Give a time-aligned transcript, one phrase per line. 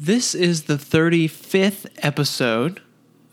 [0.00, 2.80] This is the 35th episode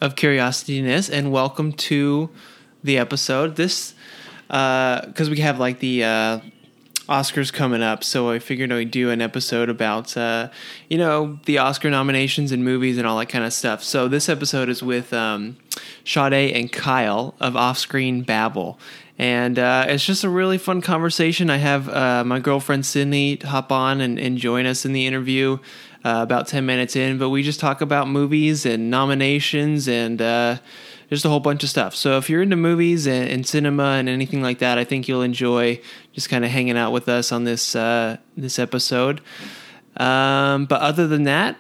[0.02, 2.32] of Curiosityness, and welcome to
[2.84, 3.56] the episode.
[3.56, 3.94] This,
[4.48, 6.40] because we have like the uh,
[7.08, 10.50] Oscars coming up, so I figured I'd do an episode about, uh,
[10.90, 13.84] you know, the Oscar nominations and movies and all that kind of stuff.
[13.84, 15.58] So this episode is with um,
[16.04, 18.80] Sade and Kyle of Offscreen Babble.
[19.20, 21.52] And uh, it's just a really fun conversation.
[21.52, 25.60] I have uh, my girlfriend Sydney hop on and, and join us in the interview
[26.06, 30.58] uh, about 10 minutes in, but we just talk about movies and nominations and uh,
[31.10, 31.96] just a whole bunch of stuff.
[31.96, 35.24] So if you're into movies and, and cinema and anything like that, I think you'll
[35.24, 35.82] enjoy
[36.14, 39.20] just kind of hanging out with us on this uh, this episode.
[39.98, 41.58] Um, but other than that,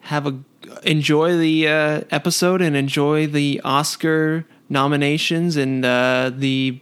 [0.00, 0.38] have a
[0.82, 6.78] enjoy the uh, episode and enjoy the Oscar nominations and uh, the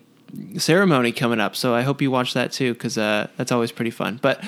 [0.59, 1.55] ceremony coming up.
[1.55, 4.19] So I hope you watch that too because uh, that's always pretty fun.
[4.21, 4.43] But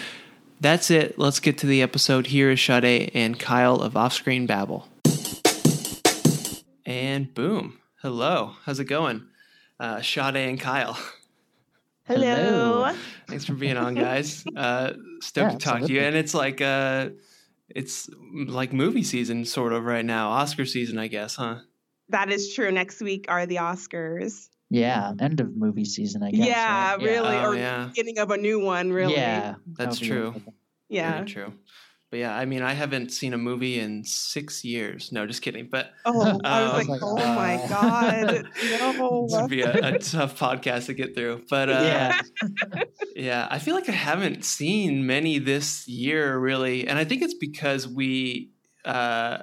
[0.63, 1.19] that's it.
[1.19, 2.29] Let's get to the episode.
[2.29, 4.89] Here is Sade and Kyle of Offscreen Babble.
[6.87, 7.79] And boom.
[8.01, 8.53] Hello.
[8.65, 9.27] How's it going?
[9.81, 10.97] Uh, Sade and Kyle.
[12.05, 12.95] Hello.
[13.27, 14.45] Thanks for being on, guys.
[14.57, 16.01] Uh, stoked Yeah, to talk to you.
[16.01, 17.11] And it's like uh,
[17.69, 20.31] it's like movie season sort of right now.
[20.31, 21.57] Oscar season, I guess, huh?
[22.11, 22.71] That is true.
[22.71, 24.49] Next week are the Oscars.
[24.73, 26.47] Yeah, end of movie season, I guess.
[26.47, 27.03] yeah, right?
[27.03, 27.37] really.
[27.37, 27.87] Oh, or yeah.
[27.89, 29.15] beginning of a new one, really.
[29.15, 30.43] Yeah, That's that'll true.
[30.89, 31.13] Yeah.
[31.13, 31.53] Very true.
[32.11, 35.13] But yeah, I mean, I haven't seen a movie in six years.
[35.13, 35.69] No, just kidding.
[35.71, 38.47] But Oh, I was Um, like, oh uh, my God.
[38.71, 39.27] No.
[39.29, 41.45] this would be a, a tough podcast to get through.
[41.49, 42.21] But uh, Yeah.
[43.17, 47.35] Yeah, I feel like I haven't seen many this year really, and I think it's
[47.35, 48.51] because we
[48.85, 49.39] uh,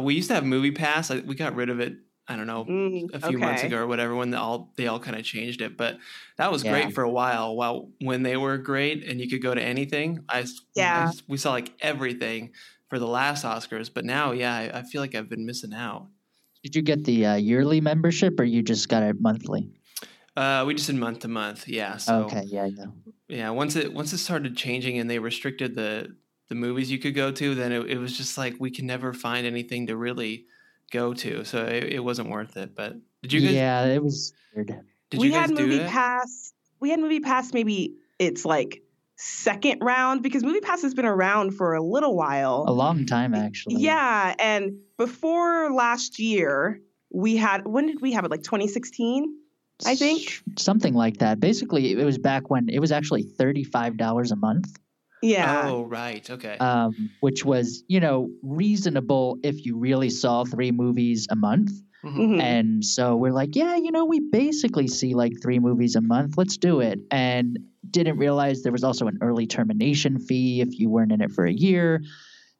[0.00, 1.10] we used to have Movie Pass.
[1.10, 1.94] I, we got rid of it.
[2.28, 5.00] I don't know Mm, a few months ago or whatever when they all they all
[5.00, 5.98] kind of changed it, but
[6.36, 6.72] that was Yeah.
[6.72, 7.56] great for a while.
[7.56, 11.08] While when they were great and you could go to anything, I s- I Yeah.
[11.08, 12.52] s- we saw like everything
[12.90, 13.92] for the last Oscars.
[13.92, 16.08] But now, yeah, I, I feel like I've been missing out.
[16.62, 19.70] Did you get the uh, yearly membership or you just got it monthly?
[20.36, 21.96] Uh, we just did month to month, yeah.
[21.96, 22.86] So okay, yeah, yeah.
[23.28, 26.16] yeah once it once it started changing and they restricted the
[26.48, 29.12] the movies you could go to then it, it was just like we can never
[29.12, 30.46] find anything to really
[30.90, 34.32] go to so it, it wasn't worth it but did you guys yeah, it was
[34.54, 34.72] weird.
[35.10, 36.52] did we you guys had Movie it Pass.
[36.80, 38.82] We had Movie Pass maybe it's like
[39.18, 42.64] second round because Movie Pass has been around for a little while.
[42.66, 43.76] A long time, actually.
[43.76, 44.34] Yeah.
[44.38, 46.80] And before last year,
[47.12, 48.30] we had, when did we have it?
[48.30, 49.34] Like 2016?
[49.86, 50.40] I think.
[50.56, 51.40] Something like that.
[51.40, 54.76] Basically, it was back when it was actually $35 a month,
[55.22, 55.68] Yeah.
[55.70, 61.26] oh right okay um, which was, you know, reasonable if you really saw three movies
[61.30, 61.70] a month.
[62.04, 62.16] Mhm.
[62.16, 62.40] Mhm.
[62.40, 66.34] And so we're like, yeah, you know, we basically see like three movies a month.
[66.36, 67.00] Let's do it.
[67.10, 67.58] And
[67.90, 71.44] didn't realize there was also an early termination fee if you weren't in it for
[71.44, 72.02] a year.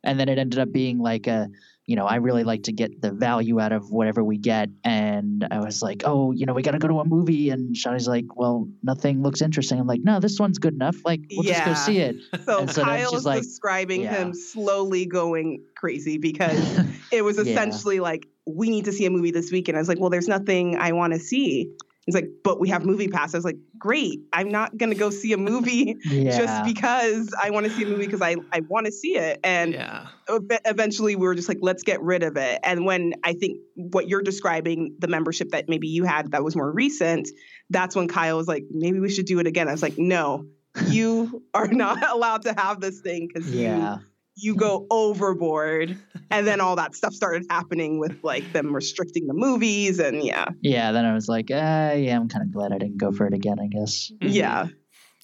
[0.03, 1.49] And then it ended up being like a,
[1.89, 4.69] you know, I really like to get the value out of whatever we get.
[4.85, 7.49] And I was like, oh, you know, we got to go to a movie.
[7.49, 9.81] And Sade's like, well, nothing looks interesting.
[9.81, 10.97] I'm like, no, this one's good enough.
[11.07, 12.17] Like, we'll just go see it.
[12.45, 14.17] So And so then Kyle she's is like- describing yeah.
[14.17, 16.79] him slowly going crazy because
[17.11, 17.45] it was Yeah.
[17.53, 19.79] essentially like, we need to see a movie this weekend.
[19.79, 21.71] I was like, well, there's nothing I want to see.
[22.09, 23.35] He's like, but we have movie pass.
[23.35, 24.21] I was like, great.
[24.33, 26.39] I'm not going to go see a movie yeah.
[26.39, 29.41] just because I want to see a movie because I, I want to see it.
[29.45, 32.61] And yeah eventually we were just like, let's get rid of it.
[32.63, 36.55] And when I think what you're describing, the membership that maybe you had that was
[36.55, 37.29] more recent,
[37.71, 39.69] that's when Kyle was like, maybe we should do it again.
[39.69, 40.47] I was like, no,
[40.87, 43.97] you are not allowed to have this thing because yeah.
[43.97, 44.05] you
[44.41, 45.97] you go overboard.
[46.31, 50.47] And then all that stuff started happening with like them restricting the movies and yeah.
[50.61, 50.93] Yeah.
[50.93, 53.33] Then I was like, uh, yeah, I'm kind of glad I didn't go for it
[53.33, 54.13] again, I guess.
[54.21, 54.33] Mhm.
[54.35, 54.67] Yeah.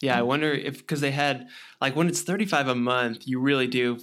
[0.00, 1.46] yeah i wonder if because they had
[1.80, 3.98] like when it's 35 a month you really do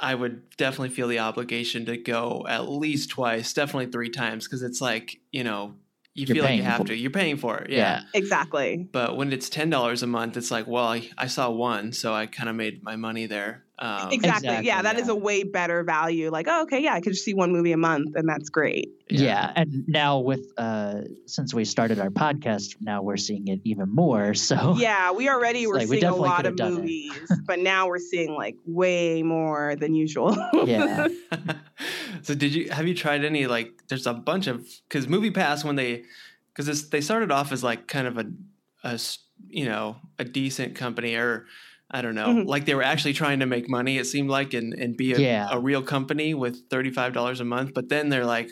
[0.00, 4.62] i would definitely feel the obligation to go at least twice definitely three times because
[4.62, 5.74] it's like you know
[6.14, 8.00] you You're feel like you have for to you're paying for it Yeah.
[8.14, 8.88] Exactly.
[8.90, 12.14] But when it's ten dollars a month, it's like, well, I, I saw one, so
[12.14, 13.65] I kind of made my money there.
[13.78, 14.48] Um, Exactly.
[14.48, 15.12] Exactly, Yeah, that is yeah.
[15.12, 16.30] a way better value.
[16.30, 18.88] Like, oh, okay, yeah, I could just see one movie a month and that's great.
[19.10, 19.52] Yeah.
[19.54, 24.32] and now with uh since we started our podcast, now we're seeing it even more.
[24.34, 26.76] So Yeah, we already were like, we seeing a lot of have done it.
[26.80, 27.12] movies,
[27.46, 30.34] but now we're seeing like way more than usual.
[30.64, 31.08] yeah,
[32.22, 33.86] so did you have you tried any like?
[33.88, 36.04] There's a bunch of because Movie Pass when they
[36.54, 38.26] because they started off as like kind of a
[38.84, 38.98] a
[39.48, 41.44] you know a decent company or
[41.96, 42.46] I don't know Mhm.
[42.46, 43.96] like they were actually trying to make money.
[43.98, 45.48] It seemed like and and be a, Yeah.
[45.50, 47.72] a real company with thirty five dollars a month.
[47.74, 48.50] But then they're like.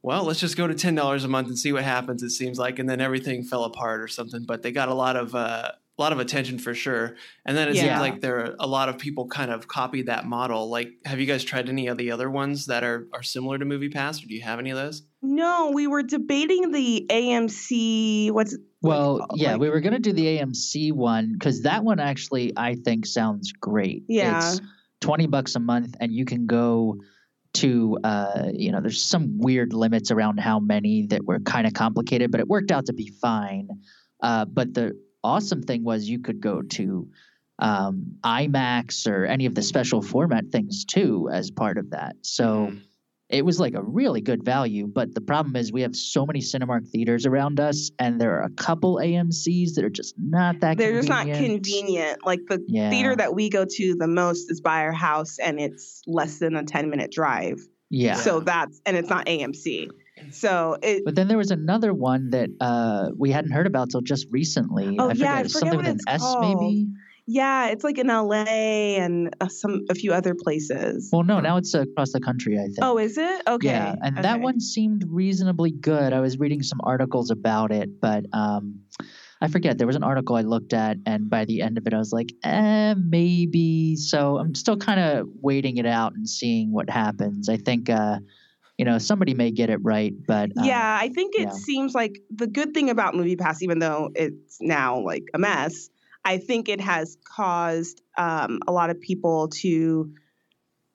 [0.00, 2.22] Well, let's just go to ten dollars a month and see what happens.
[2.22, 4.44] It seems like, and then everything fell apart or something.
[4.46, 7.16] But they got a lot of uh, a lot of attention for sure.
[7.44, 7.82] And then it Yeah.
[7.82, 10.70] seems like there are a lot of people kind of copied that model.
[10.70, 13.64] Like, have you guys tried any of the other ones that are are similar to
[13.64, 15.02] Movie Pass, or do you have any of those?
[15.22, 18.30] No, we were debating the AMC.
[18.30, 21.98] What's Well, like, yeah, like- we were gonna do the AMC one because that one
[21.98, 24.04] actually I think sounds great.
[24.08, 24.38] Yeah.
[24.52, 24.60] It's
[25.00, 26.96] twenty bucks a month, and you can go
[27.54, 31.72] to uh, you know, there's some weird limits around how many that were kind of
[31.72, 33.68] complicated, but it worked out to be fine.
[34.22, 34.92] Uh, but the
[35.24, 37.08] awesome thing was you could go to
[37.60, 42.14] um, IMAX or any of the special format things too as part of that.
[42.22, 42.80] So Mhm.
[43.28, 44.86] it was like a really good value.
[44.86, 48.44] But the problem is we have so many Cinemark theaters around us, and there are
[48.44, 50.78] a couple AMC's that are just not that.
[50.78, 51.64] they're just not convenient.
[51.64, 52.18] convenient.
[52.24, 52.90] Like the Yeah.
[52.90, 56.54] theater that we go to the most is by our house, and it's less than
[56.54, 57.58] a ten minute drive.
[57.90, 58.14] Yeah.
[58.14, 59.88] So that's and it's not AMC.
[60.30, 64.00] So it But then there was another one that uh, we hadn't heard about till
[64.00, 64.96] just recently.
[64.98, 66.60] Oh, I yeah, I forget, forget something with an S called.
[66.60, 66.86] maybe.
[67.26, 68.44] yeah, it's like in LA
[68.98, 71.10] and uh, some a few other places.
[71.12, 72.58] Well, no, now it's across the country.
[72.58, 72.78] I think.
[72.82, 73.42] Oh, is it?
[73.46, 73.68] Okay.
[73.68, 76.12] Yeah, and that one seemed reasonably good.
[76.12, 78.80] I was reading some articles about it, but um,
[79.40, 79.78] I forget.
[79.78, 82.12] There was an article I looked at, and by the end of it, I was
[82.12, 83.96] like, eh, maybe.
[83.96, 87.48] So I'm still kind of waiting it out and seeing what happens.
[87.48, 88.18] I think, uh,
[88.78, 91.50] you know, somebody may get it right, but uh, Yeah, I think it yeah.
[91.50, 95.90] seems like the good thing about movie pass even though it's now like a mess,
[96.24, 100.12] I think it has caused um, a lot of people to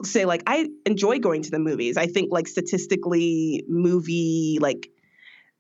[0.04, 1.98] say like I enjoy going to the movies.
[1.98, 4.90] I think like statistically, movie like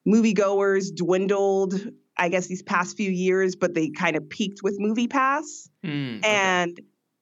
[0.08, 1.75] moviegoers dwindled.
[2.16, 5.68] I guess these past few years, but they kind of peaked with MoviePass.
[5.84, 6.75] Mm, okay.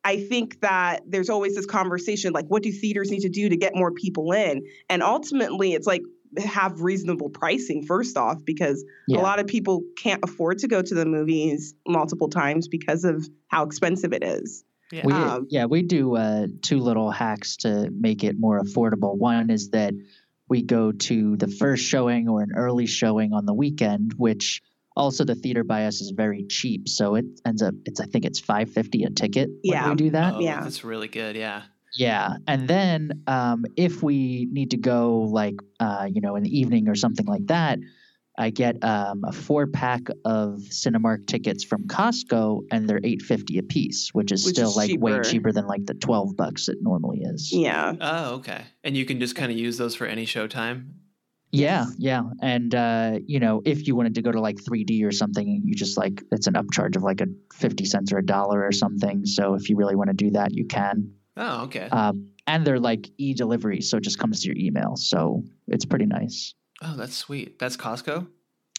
[0.03, 3.50] And I think that there's always this conversation like, what do theaters need to do
[3.50, 4.63] to get more people in?
[4.89, 6.01] And ultimately, it's like
[6.38, 9.19] have reasonable pricing first off, because yeah.
[9.19, 13.27] a lot of people can't afford to go to the movies multiple times because of
[13.48, 14.63] how expensive it is.
[14.92, 15.06] yeah.
[15.06, 19.18] We, Um, yeah, we do uh, two little hacks to make it more affordable.
[19.18, 19.94] One is that
[20.48, 24.62] we go to the first showing or an early showing on the weekend, which
[24.95, 26.88] also the theater by us is very cheap.
[26.89, 29.89] So it ends up it's I think it's five fifty a ticket when Yeah.
[29.89, 30.35] we do that.
[30.35, 30.61] oh, yeah.
[30.61, 31.35] that's really good.
[31.35, 31.63] Yeah.
[31.97, 36.57] Yeah, and then um, if we need to go like uh, you know in the
[36.57, 37.79] evening or something like that,
[38.38, 43.57] I get um, a four pack of Cinemark tickets from Costco, and they're eight fifty
[43.57, 45.23] a piece, which is Which still is like way cheaper.
[45.25, 47.51] cheaper than like the twelve bucks it normally is.
[47.51, 47.91] Yeah.
[47.99, 48.61] Oh, okay.
[48.85, 50.91] And you can just kind of use those for any showtime.
[51.51, 55.12] Yeah, yeah, and uh, you know if you wanted to go to like 3D or
[55.12, 58.65] something, you just like it's an upcharge of like a fifty cents or a dollar
[58.65, 59.25] or something.
[59.25, 61.13] So if you really want to do that, you can.
[61.38, 61.88] Oh, okay.
[61.92, 64.95] Um, and they're like e delivery, so it just comes to your email.
[64.95, 66.53] So it's pretty nice.
[66.81, 67.59] oh, that's sweet.
[67.59, 68.27] That's Costco.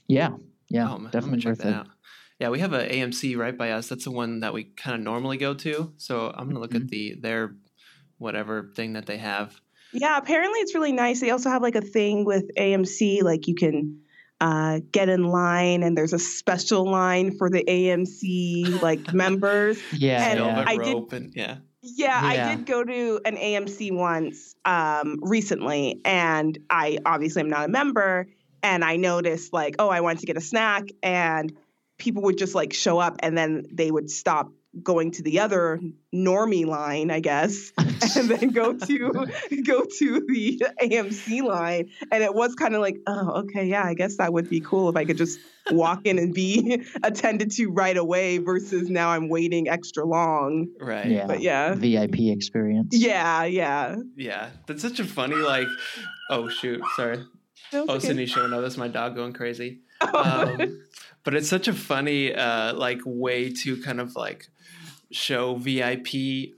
[0.09, 0.31] Yeah,
[0.69, 1.75] yeah, oh, definitely check worth that it.
[1.75, 1.87] out.
[2.41, 3.89] Yeah, we have a AMC right by us.
[3.89, 5.93] That's the one that we kind of normally go to.
[5.99, 6.83] So I'm gonna look Mm-hmm.
[6.85, 7.55] at the their
[8.19, 9.61] whatever thing that they have.
[9.93, 11.21] Yeah, apparently it's really nice.
[11.21, 14.01] They also have like a thing with AMC, like you can
[14.41, 19.79] uh, get in line, and there's a special line for the AMC like members.
[19.93, 20.55] Yeah, And yeah.
[20.55, 21.57] Velvet I did- rope and yeah.
[21.85, 22.47] Yeah, Yeah.
[22.51, 27.69] I did go to an AMC once um, recently, and I obviously am not a
[27.69, 28.29] member.
[28.63, 31.53] And I noticed, like, oh, I wanted to get a snack, and
[31.99, 34.53] people would just like show up, and then they would stop
[34.83, 35.81] going to the other
[36.15, 39.27] normie line, I guess, and then go to
[39.65, 41.91] go to the AMC line.
[42.11, 44.89] And it was kind of like, oh, okay, yeah, I guess that would be cool
[44.89, 45.39] if I could just
[45.71, 50.69] walk in and be attended to right away versus now I'm waiting extra long.
[50.81, 51.07] Right.
[51.07, 51.27] Yeah.
[51.27, 51.75] But yeah.
[51.75, 52.97] VIP experience.
[52.97, 53.97] Yeah, yeah.
[54.17, 54.51] Yeah.
[54.67, 55.69] That's such a funny like.
[56.31, 56.83] Oh shoot!
[56.97, 57.19] Sorry.
[57.73, 58.07] That's Oh, okay.
[58.07, 58.61] Sydney's showing up.
[58.63, 59.81] That's my dog going crazy.
[60.15, 60.83] Um,
[61.23, 64.49] but it's such a funny uh, like way to kind of like
[65.13, 66.55] show VIP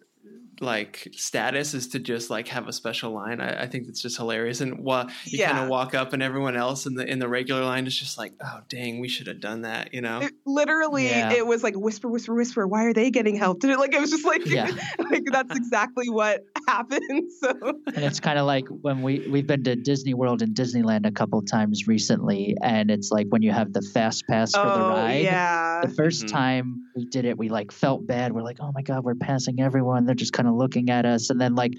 [0.61, 3.41] like status is to just like have a special line.
[3.41, 4.61] I, I think it's just hilarious.
[4.61, 7.65] And while you kind of walk up and everyone else in the in the regular
[7.65, 9.93] line is just like, oh dang, we should have done that.
[9.93, 10.21] You know?
[10.23, 11.33] It- literally, Yeah.
[11.33, 12.69] it was like whisper, whisper, whisper.
[12.69, 13.63] Why are they getting help?
[13.65, 14.71] Like it was just like, Yeah.
[15.11, 17.31] like that's exactly what happened.
[17.41, 17.53] So
[17.89, 21.11] And it's kind of like when we we've been to Disney World and Disneyland a
[21.13, 24.89] couple times recently, and it's like when you have the fast pass for the oh
[24.91, 25.23] ride.
[25.25, 26.29] yeah, The 1st Mhm.
[26.29, 28.33] time we did it, we like felt bad.
[28.33, 30.05] We're like, oh my god, we're passing everyone.
[30.05, 31.31] They're just kind of looking at us.
[31.31, 31.75] And then like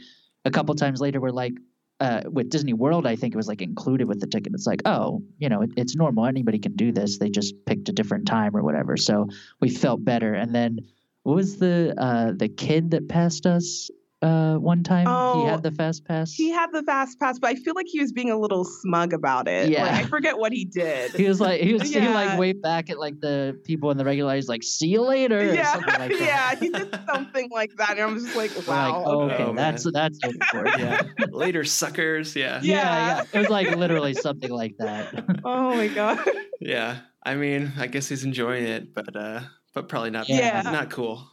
[0.46, 1.54] a couple times later, we're like,
[2.02, 4.54] uh, with Disney World, I think it was like included with the ticket.
[4.54, 6.26] It's like, oh, you know, it, it's normal.
[6.26, 7.18] Anybody can do this.
[7.18, 8.98] They just picked a different time or whatever.
[8.98, 9.28] So
[9.62, 10.34] we felt better.
[10.34, 10.80] And then
[11.24, 13.90] what was the uh, the kid that passed us?
[14.26, 15.06] Uh, one time?
[15.08, 16.32] Oh, he had the fast pass.
[16.34, 19.14] He had the fast pass, but I feel like he was being a little smug
[19.14, 19.70] about it.
[19.70, 19.84] Yeah.
[19.84, 21.12] Like, I forget what he did.
[21.16, 22.14] He was like, he was, he Yeah.
[22.14, 24.36] like waved back at like the people in the regular.
[24.36, 26.20] He's like, "See you later," or yeah, something like that.
[26.22, 28.98] yeah, he did something like that, and I'm just like, wow.
[28.98, 29.94] like, oh, okay, Oh, that's man.
[29.94, 30.70] that's overboard.
[30.80, 31.02] Yeah.
[31.30, 32.36] Later, suckers.
[32.36, 32.60] Yeah.
[32.64, 32.74] Yeah.
[32.76, 33.24] yeah, yeah.
[33.34, 35.40] It was like literally something like that.
[35.44, 36.20] oh my god.
[36.60, 36.98] Yeah.
[37.24, 39.42] I mean, I guess he's enjoying it, but uh,
[39.74, 40.30] but probably not.
[40.30, 40.62] Yeah.
[40.64, 41.28] Not cool.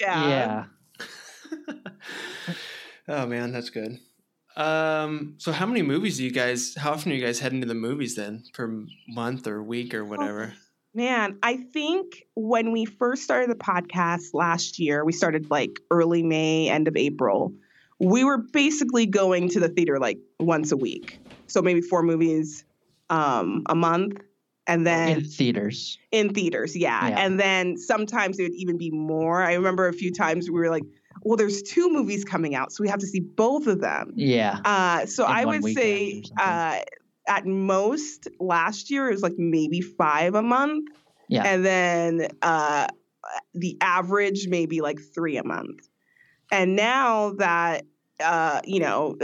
[0.00, 0.28] Yeah.
[0.28, 0.64] yeah.
[3.08, 3.98] oh man, that's good.
[4.56, 6.74] Um, so how many movies do you guys?
[6.76, 8.44] How often are you guys heading to the movies then?
[8.52, 10.54] Per month or week or whatever?
[10.94, 16.22] Man, I think when we first started the podcast last year, we started like early
[16.22, 17.54] May, end of April.
[17.98, 21.18] We were basically going to the theater like once a week.
[21.46, 22.64] So maybe four movies
[23.08, 24.20] um, a month.
[24.66, 25.98] And then In theaters.
[26.12, 27.08] in theaters, yeah.
[27.08, 27.18] Yeah.
[27.18, 29.42] And then sometimes it would even be more.
[29.42, 30.84] I remember a few times we were like,
[31.24, 34.12] well, there's two movies coming out, so we have to see both of them.
[34.16, 34.58] Yeah.
[34.64, 36.80] Uh, so In I would say uh,
[37.28, 40.88] at most last year it was like maybe five a month.
[41.28, 41.44] Yeah.
[41.46, 42.88] And then uh,
[43.54, 45.88] the average maybe like three a month.
[46.50, 47.84] And now that
[48.22, 49.16] uh, you know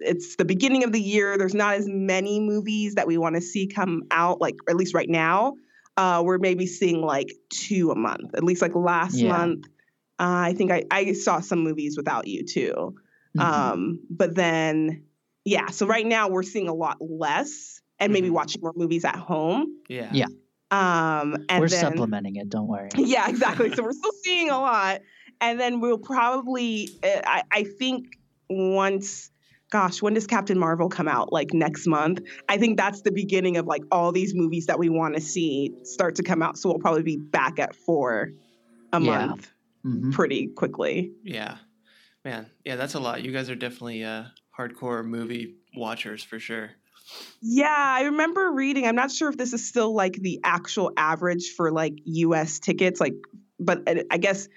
[0.00, 3.40] it's the beginning of the year, there's not as many movies that we want to
[3.40, 4.40] see come out.
[4.40, 5.54] Like at least right now,
[5.96, 8.34] uh, we're maybe seeing like two a month.
[8.34, 9.30] At least like last Yeah.
[9.30, 9.66] month,
[10.20, 12.94] uh, I think I, I saw some movies without you too.
[13.36, 13.42] Mhm.
[13.42, 15.04] Um, but then,
[15.44, 18.32] yeah, so right now we're seeing a lot less and maybe Mhm.
[18.32, 19.76] watching more movies at home.
[19.88, 20.10] Yeah.
[20.12, 20.26] Yeah.
[20.70, 22.48] Um, and We're then, supplementing it.
[22.48, 22.90] Don't worry.
[22.96, 23.74] Yeah, exactly.
[23.74, 25.00] so we're still seeing a lot.
[25.40, 28.06] And then we'll probably, uh, I, I think
[28.50, 29.30] once,
[29.70, 31.32] gosh, when does Captain Marvel come out?
[31.32, 32.20] Like next month?
[32.48, 35.72] I think that's the beginning of like all these movies that we want to see
[35.84, 36.58] start to come out.
[36.58, 38.30] So we'll probably be back at four
[38.92, 39.26] a Yeah.
[39.26, 39.50] month
[39.84, 40.12] Mhm.
[40.12, 41.12] pretty quickly.
[41.22, 41.56] Yeah.
[42.24, 42.50] Man.
[42.64, 43.22] Yeah, that's a lot.
[43.22, 44.24] You guys are definitely uh,
[44.56, 46.70] hardcore movie watchers for sure.
[47.40, 48.86] Yeah, I remember reading.
[48.86, 53.00] I'm not sure if this is still like the actual average for like US tickets,
[53.00, 53.14] like,
[53.58, 54.48] but I- I guess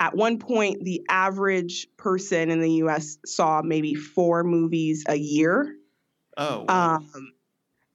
[0.00, 5.76] at one point the average person in the US saw maybe four movies a year.
[6.36, 6.64] Oh.
[6.66, 6.94] wow.
[6.96, 7.32] Um,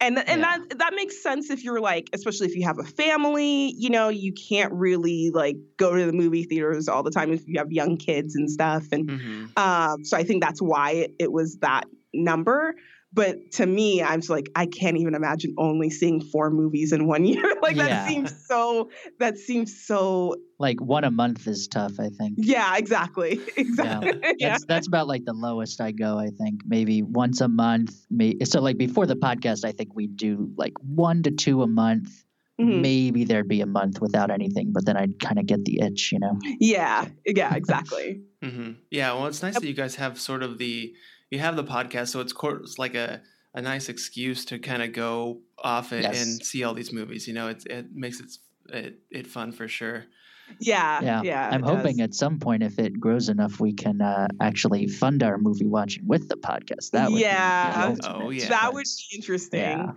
[0.02, 0.44] and and Yeah.
[0.44, 4.10] that that makes sense if you're like, especially if you have a family, you know,
[4.10, 7.72] you can't really like go to the movie theaters all the time if you have
[7.72, 8.86] young kids and stuff.
[8.92, 9.54] And Mhm.
[9.58, 12.76] um, so I think that's why it, it was that number.
[13.16, 17.08] But to me, I'm just like, I can't even imagine only seeing four movies in
[17.08, 17.44] one year.
[17.62, 17.88] like Yeah.
[17.88, 18.90] that seems so.
[19.20, 20.36] That seems so.
[20.60, 21.94] Like one a month is tough.
[22.00, 22.36] I think.
[22.38, 24.20] Yeah, exactly, exactly.
[24.38, 26.20] Yeah, that's that's about like the lowest I go.
[26.20, 27.96] I think maybe once a month.
[28.12, 31.68] May, so like before the podcast, I think we do like one to two a
[31.68, 32.10] month.
[32.60, 32.80] Mhm.
[32.82, 36.12] Maybe there'd be a month without anything, but then I'd kind of get the itch,
[36.14, 36.40] you know.
[36.60, 38.22] yeah, yeah, exactly.
[38.44, 40.94] hmm Yeah, well, it's nice that you guys have sort of the
[41.36, 43.22] you have the podcast, so it's, cor- it's like a,
[43.54, 46.22] a nice excuse to kind of go off it Yes.
[46.22, 47.28] and see all these movies.
[47.28, 48.30] You know, it it makes it
[48.70, 50.06] it, it fun for sure.
[50.60, 51.50] Yeah, Yeah, yeah.
[51.52, 52.04] I'm hoping does.
[52.10, 56.06] at some point, if it grows enough, we can uh, actually fund our movie watching
[56.06, 56.92] with the podcast.
[56.92, 57.94] That would Yeah.
[57.96, 58.50] be Oh, yeah.
[58.50, 59.60] that would be interesting.
[59.62, 59.90] Yeah.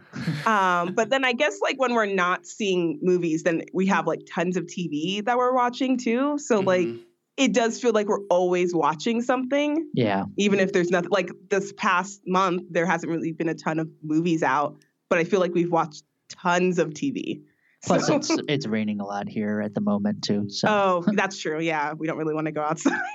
[0.82, 4.20] um, but then I guess like when we're not seeing movies, then we have like
[4.26, 6.38] tons of TV that we're watching too.
[6.38, 7.02] So like Mhm.
[7.38, 9.88] It does feel like we're always watching something.
[9.94, 13.78] yeah, even if there's nothing like this past month there hasn't really been a ton
[13.78, 14.76] of movies out
[15.08, 17.40] but i feel like we've watched tons of tv
[17.86, 20.50] Plus, So- it's it's raining a lot here at the moment too.
[20.50, 23.00] So oh that's true yeah we don't really want to go outside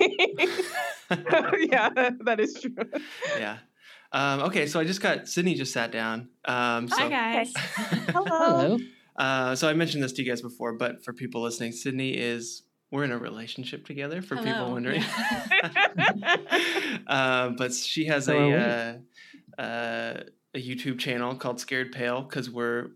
[1.10, 1.90] yeah
[2.24, 2.74] that is true
[3.38, 3.58] yeah.
[4.12, 6.28] Um, okay, so I just got Sydney just sat down.
[6.44, 7.52] Um, so, Hi guys.
[8.14, 8.78] hello.
[9.16, 12.62] uh, so I mentioned this to you guys before, but for people listening, Sydney is
[12.94, 14.22] we're in a relationship together.
[14.22, 15.02] For people wondering,
[17.08, 19.00] uh, but she has So a
[19.58, 20.22] uh, uh,
[20.54, 22.90] a YouTube channel called Scared Pale because we're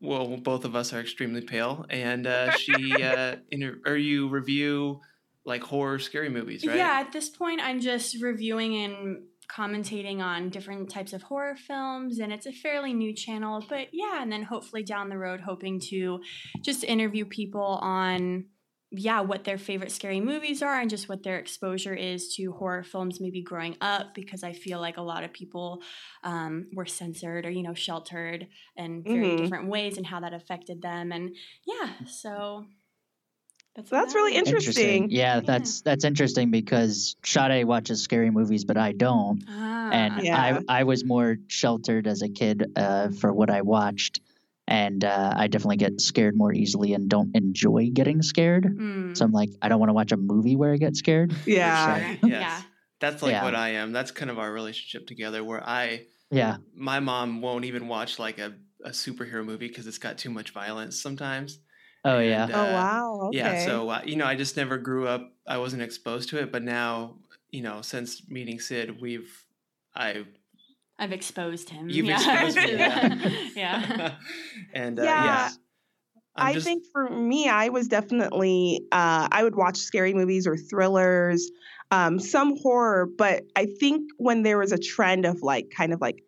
[0.00, 5.02] well, both of us are extremely pale, and uh, she uh, inter- or you review
[5.44, 6.78] like horror scary movies, right?
[6.78, 12.20] Yeah, at this point, I'm just reviewing and commentating on different types of horror films,
[12.20, 13.62] and it's a fairly new channel.
[13.68, 16.22] But yeah, and then hopefully down the road, hoping to
[16.62, 18.46] just interview people on
[18.94, 22.82] yeah what their favorite scary movies are and just what their exposure is to horror
[22.82, 25.82] films maybe growing up because i feel like a lot of people
[26.24, 28.46] um, were censored or you know sheltered
[28.76, 29.38] in very Mhm.
[29.38, 31.34] different ways and how that affected them and
[31.66, 32.66] yeah so
[33.74, 34.46] that's, that's that really is.
[34.48, 35.10] Interesting.
[35.10, 39.42] Yeah, that's that's interesting because Sade watches scary movies, but I don't.
[39.48, 39.88] Ah.
[39.90, 40.60] and Yeah.
[40.68, 44.20] I I was more sheltered as a kid uh, for what I watched,
[44.68, 48.64] and uh, I definitely get scared more easily and don't enjoy getting scared.
[48.64, 49.16] Mm.
[49.16, 51.32] So I'm like, I don't want to watch a movie where I get scared.
[51.46, 51.84] yeah
[52.20, 52.30] Sure.
[52.30, 52.30] Yes.
[52.30, 52.62] Yeah.
[53.00, 53.44] That's like Yeah.
[53.44, 53.92] what I am.
[53.92, 56.58] That's kind of our relationship together where I Yeah.
[56.74, 58.54] my mom won't even watch like a,
[58.84, 61.58] a superhero movie because it's got too much violence sometimes.
[62.04, 62.44] Oh And, yeah.
[62.44, 63.20] uh, oh wow.
[63.28, 63.38] Okay.
[63.38, 65.32] Yeah, so uh, you know, I just never grew up.
[65.46, 67.16] I wasn't exposed to it, but now,
[67.50, 69.44] you know, since meeting Sid, we've
[69.94, 70.24] I
[70.98, 71.88] I've exposed him.
[71.88, 72.16] You've yeah.
[72.46, 73.08] exposed me, yeah.
[73.08, 74.14] the- yeah.
[74.74, 75.48] and uh, Yeah, yeah,
[76.36, 80.46] I'm I just- think for me, I was definitely uh, I would watch scary movies
[80.46, 81.50] or thrillers,
[81.90, 86.00] um, some horror, but I think when there was a trend of like kind of
[86.00, 86.22] like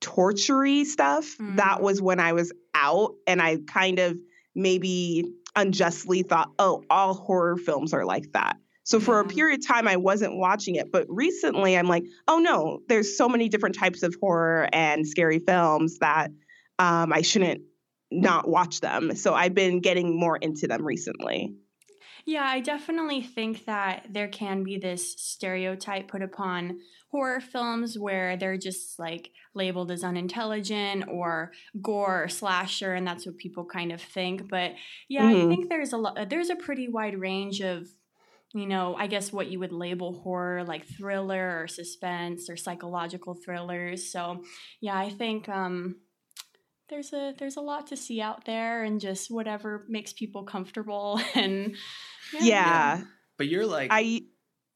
[0.00, 1.82] tortury stuff, that Mm.
[1.82, 4.18] was when I was out, and I kind of
[4.54, 5.24] maybe
[5.56, 8.56] unjustly thought, oh, all horror films are like that.
[8.84, 12.38] So for a period of time, I wasn't watching it, but recently I'm like, oh
[12.38, 16.30] no, there's so many different types of horror and scary films that
[16.78, 17.62] um, I shouldn't
[18.10, 19.16] not watch them.
[19.16, 21.56] So I've been getting more into them recently.
[22.26, 28.36] Yeah, I definitely think that there can be this stereotype put upon horror films where
[28.36, 33.92] they're just like labeled as unintelligent or gore or slasher, and that's what people kind
[33.92, 34.48] of think.
[34.48, 34.72] But
[35.08, 35.48] yeah, I Mhm.
[35.48, 36.28] think there's a lot.
[36.30, 37.88] There's a pretty wide range of,
[38.54, 43.34] you know, I guess what you would label horror, like thriller or suspense or psychological
[43.34, 44.12] thrillers.
[44.12, 44.44] So
[44.80, 45.96] yeah, I think um,
[46.88, 51.20] there's a there's a lot to see out there, and just whatever makes people comfortable
[51.34, 51.76] and.
[52.40, 53.02] Yeah.
[53.36, 54.22] but you're like, I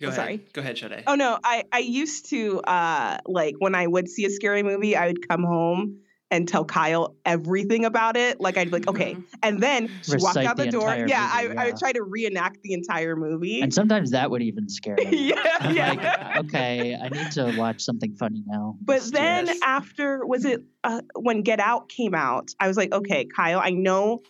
[0.00, 0.36] go oh, ahead, sorry.
[0.52, 1.04] go ahead, Sade.
[1.06, 4.96] oh no, I I used to uh like when I would see a scary movie,
[4.96, 8.40] I would come home and tell Kyle everything about it.
[8.40, 9.24] Like I'd be like, okay, Mhm.
[9.42, 10.90] and then she walked out the, the door.
[10.92, 13.62] entire Yeah, movie, I, I would try to reenact the entire movie.
[13.62, 15.28] And sometimes that would even scare me.
[15.30, 15.88] yeah, I'm yeah.
[15.92, 18.76] like, okay, I need to watch something funny now.
[18.82, 22.92] But Let's then after was it uh, when Get Out came out, I was like,
[22.92, 24.20] okay, Kyle, I know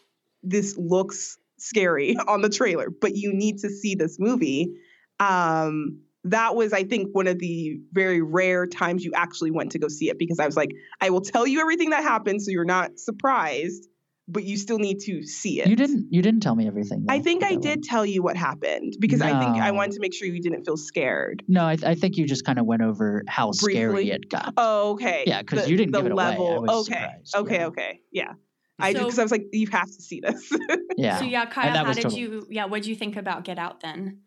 [0.45, 4.73] this looks scary on the trailer, but you need to see this movie.
[5.19, 9.79] Um, that was, I think, one of the very rare times you actually went to
[9.79, 10.71] go see it because I was like,
[11.01, 13.87] I will tell you everything that happened so you're not surprised,
[14.27, 15.69] but you still need to see it.
[15.69, 17.07] you didn't you didn't tell me everything.
[17.09, 17.83] I think I did one.
[17.83, 20.77] tell you what happened because I think I wanted to make sure you didn't feel
[20.77, 21.43] scared.
[21.49, 24.53] No, I, I think you just kind of went over how scary it got.
[24.59, 25.25] Oh, okay.
[25.27, 26.25] Yeah, because you didn't the give it away.
[26.25, 26.63] I level.
[26.63, 27.01] was okay.
[27.01, 27.57] surprised, Okay.
[27.59, 27.67] yeah.
[27.69, 28.01] Okay.
[28.13, 28.33] Yeah.
[28.79, 30.53] I did So- because I was like, you have to see this.
[30.99, 31.19] Yeah.
[31.19, 32.47] So yeah, Kyle, how did totally- you?
[32.51, 34.23] Yeah, what did you think about Get Out then?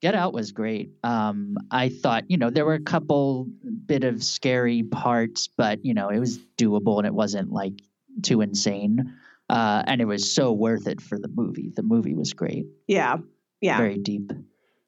[0.00, 0.92] Get Out was great.
[1.04, 3.46] Um, I thought, you know, there were a couple
[3.86, 7.74] bit of scary parts, but you know, it was doable and it wasn't like
[8.22, 9.14] too insane.
[9.50, 11.70] Uh, and it was so worth it for the movie.
[11.74, 13.16] The movie was great, yeah.
[13.60, 13.76] Yeah.
[13.76, 14.32] very deep.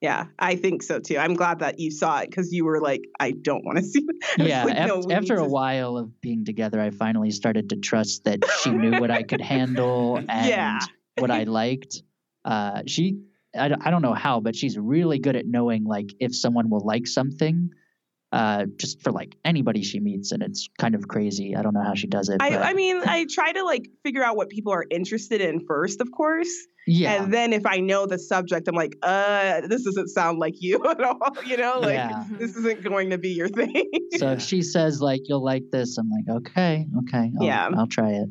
[0.01, 0.27] Yeah.
[0.39, 1.19] I think so too.
[1.19, 4.07] I'm glad that you saw it because you were like, I don't want to see
[4.09, 4.17] it.
[4.49, 7.77] Yeah, like, no, we after a to- while of being together, I finally started to
[7.77, 10.79] trust that she knew what I could handle and Yeah.
[11.19, 12.03] what I liked.
[12.45, 13.19] Uh, she,
[13.59, 16.71] I, don't- I don't know how, but she's really good at knowing like if someone
[16.71, 17.71] will like something,
[18.33, 21.55] uh, just for like anybody she meets, and it's kind of crazy.
[21.55, 22.41] I don't know how she does it.
[22.41, 25.67] I, but I mean, I try to like figure out what people are interested in
[25.67, 26.49] first, of course.
[26.87, 30.55] yeah, And then if I know the subject, I'm like, uh, this doesn't sound like
[30.63, 31.37] you at all.
[31.45, 32.25] You know, like Yeah.
[32.39, 33.85] this isn't going to be your thing.
[34.17, 37.69] so if she says like you'll like this, I'm like okay, okay, I'll, Yeah.
[37.77, 38.31] I'll try it.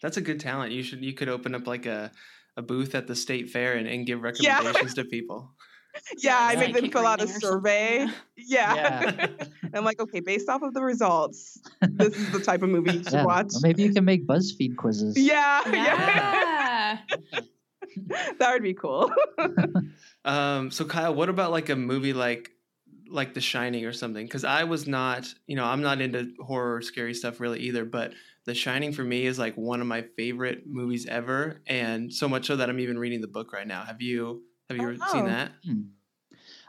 [0.00, 0.72] That's a good talent.
[0.72, 2.10] You should you could open up like a,
[2.58, 5.52] a booth at the state fair and, and give recommendations to people.
[6.18, 8.00] yeah, I make like them fill out a survey.
[8.00, 8.74] something, Yeah.
[8.74, 9.26] Yeah.
[9.74, 13.04] I'm like, okay, based off of the results, this is the type of movie you
[13.04, 13.46] should Yeah, watch.
[13.54, 15.16] or maybe you can make BuzzFeed quizzes.
[15.18, 15.72] Yeah, Yeah.
[15.72, 16.98] yeah,
[17.32, 17.40] Yeah.
[18.38, 19.10] that would be cool.
[20.24, 22.50] Um, so Kyle, what about like a movie like
[23.10, 24.26] like The Shining or something?
[24.26, 27.84] Because I was not, you know, I'm not into horror or scary stuff really either.
[27.84, 28.12] But
[28.48, 32.46] The Shining for me is like one of my favorite movies ever, and so much
[32.46, 33.84] so that I'm even reading the book right now.
[33.84, 35.26] Have you have you Oh, ever seen wow.
[35.26, 35.52] that?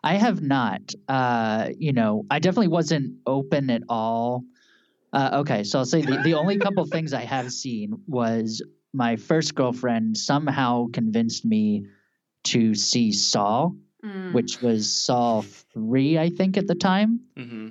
[0.03, 0.93] I have not.
[1.07, 4.43] Uh, you know, I definitely wasn't open at all.
[5.13, 8.61] Uh, okay, so I'll say the, the only couple things I have seen was
[8.91, 11.85] my first girlfriend somehow convinced me
[12.43, 13.71] to see Saw,
[14.03, 14.33] Mm.
[14.33, 17.21] which was Saw 3, I think, at the time.
[17.37, 17.69] Mm-hmm.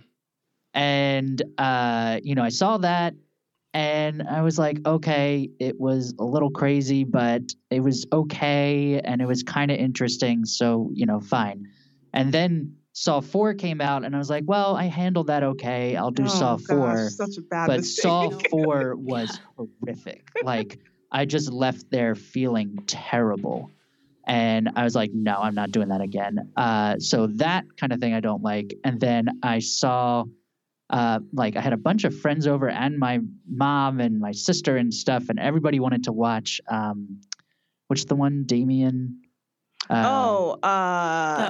[0.73, 3.15] And, uh, you know, I saw that
[3.75, 9.21] and I was like, okay, it was a little crazy, but it was okay and
[9.21, 10.45] it was kind of interesting.
[10.45, 11.69] So, you know, fine.
[12.15, 15.95] And then Saw 4 came out and I was like, well, I handled that okay.
[15.97, 17.11] I'll do Oh, Saw gosh, 4.
[17.11, 18.03] such a bad But mistake.
[18.03, 20.27] Saw 4 was horrific.
[20.43, 20.79] Like,
[21.13, 23.71] I just left there feeling terrible.
[24.27, 26.53] And I was like, no, I'm not doing that again.
[26.57, 28.75] Uh, so that kind of thing I don't like.
[28.85, 30.25] And then I saw,
[30.91, 34.77] uh, like, I had a bunch of friends over and my mom and my sister
[34.77, 37.21] and stuff, and everybody wanted to watch, um,
[37.89, 39.23] which the one, Damien?
[39.91, 40.67] Uh, oh, uh,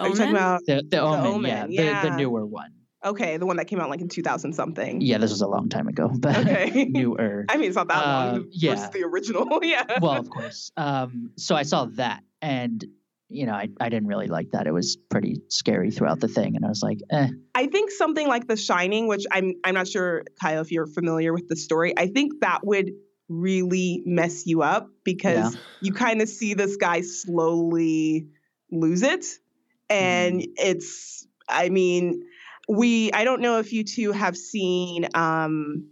[0.03, 0.61] are you talking about?
[0.67, 2.03] the, the, Omen, Omen, yeah, yeah.
[2.03, 2.71] the newer one.
[3.05, 5.01] Okay, the one that came out like in 2000 something.
[5.01, 6.85] Yeah, this was a long time ago, but Okay.
[6.91, 7.45] newer.
[7.49, 8.89] I mean, it's not that Uh, long yeah.
[8.93, 9.61] the original.
[9.63, 9.99] yeah.
[10.01, 10.73] well, of course.
[10.77, 12.85] Um, so I saw that, and
[13.31, 14.67] you know, I, I didn't really like that.
[14.67, 17.29] It was pretty scary throughout the thing, and I was like, eh.
[17.55, 21.33] I think something like The Shining, which I'm I'm not sure, Kyle, if you're familiar
[21.33, 21.93] with the story.
[21.97, 22.91] I think that would
[23.29, 28.29] really mess you up because you kind of see this guy slowly
[28.71, 29.27] lose it,
[29.91, 31.27] and it's.
[31.49, 32.23] I mean,
[32.69, 33.13] we.
[33.13, 35.07] I don't know if you two have seen.
[35.15, 35.91] Um,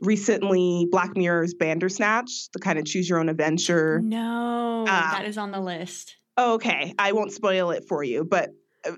[0.00, 5.10] recently black mirror's bandersnatch the kind of choose your own adventure No, Ah.
[5.16, 6.16] that is on the list.
[6.38, 8.50] Okay, I won't spoil it for you, but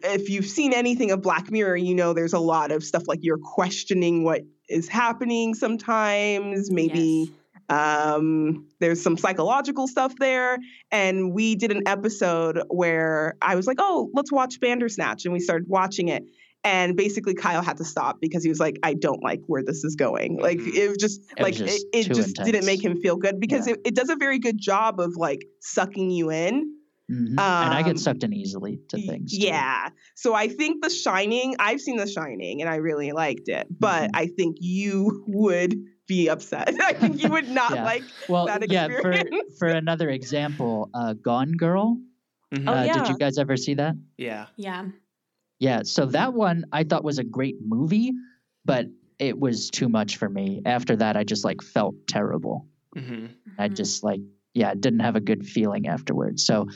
[0.03, 3.21] if you've seen anything of Black Mirror, you know there's a lot of stuff like
[3.23, 6.71] you're questioning what is happening sometimes.
[6.71, 7.31] Maybe
[7.69, 10.59] um, there's some psychological stuff there.
[10.91, 15.25] And we did an episode where I was like, oh, let's watch Bandersnatch.
[15.25, 16.25] And we started watching it.
[16.65, 19.85] And basically, Kyle had to stop because he was like, I don't like where this
[19.85, 20.39] is going.
[20.41, 20.75] Like, Mhm.
[20.75, 23.69] it was just, It like, just it, it just didn't make him feel good because
[23.69, 23.75] Yeah.
[23.75, 26.73] it, it does a very good job of like sucking you in.
[27.11, 27.29] Mhm.
[27.31, 29.33] and I Um, get sucked in easily to Y- things.
[29.39, 29.47] too.
[29.47, 29.91] Yeah.
[30.17, 34.09] So I think The Shining, I've seen The Shining and I really liked it, but
[34.11, 34.15] Mhm.
[34.15, 35.77] I think you would
[36.09, 36.69] be upset.
[36.83, 37.85] I think you would not Yeah.
[37.85, 38.03] like.
[38.29, 38.89] Well, that yeah.
[38.89, 39.59] For experience.
[39.59, 41.97] for another example, uh, Gone Girl.
[42.55, 42.65] Mhm.
[42.69, 43.95] Oh, uh, Did you guys ever see that?
[44.19, 44.47] yeah.
[44.57, 44.87] Yeah.
[45.61, 45.83] Yeah.
[45.85, 48.13] So that one I thought was a great movie,
[48.65, 48.87] but
[49.19, 50.61] it was too much for me.
[50.67, 52.67] After that, I just like felt terrible.
[52.97, 53.27] hmm
[53.59, 53.77] I Mhm.
[53.77, 54.21] just like,
[54.55, 56.45] yeah, didn't have a good feeling afterwards.
[56.47, 56.67] So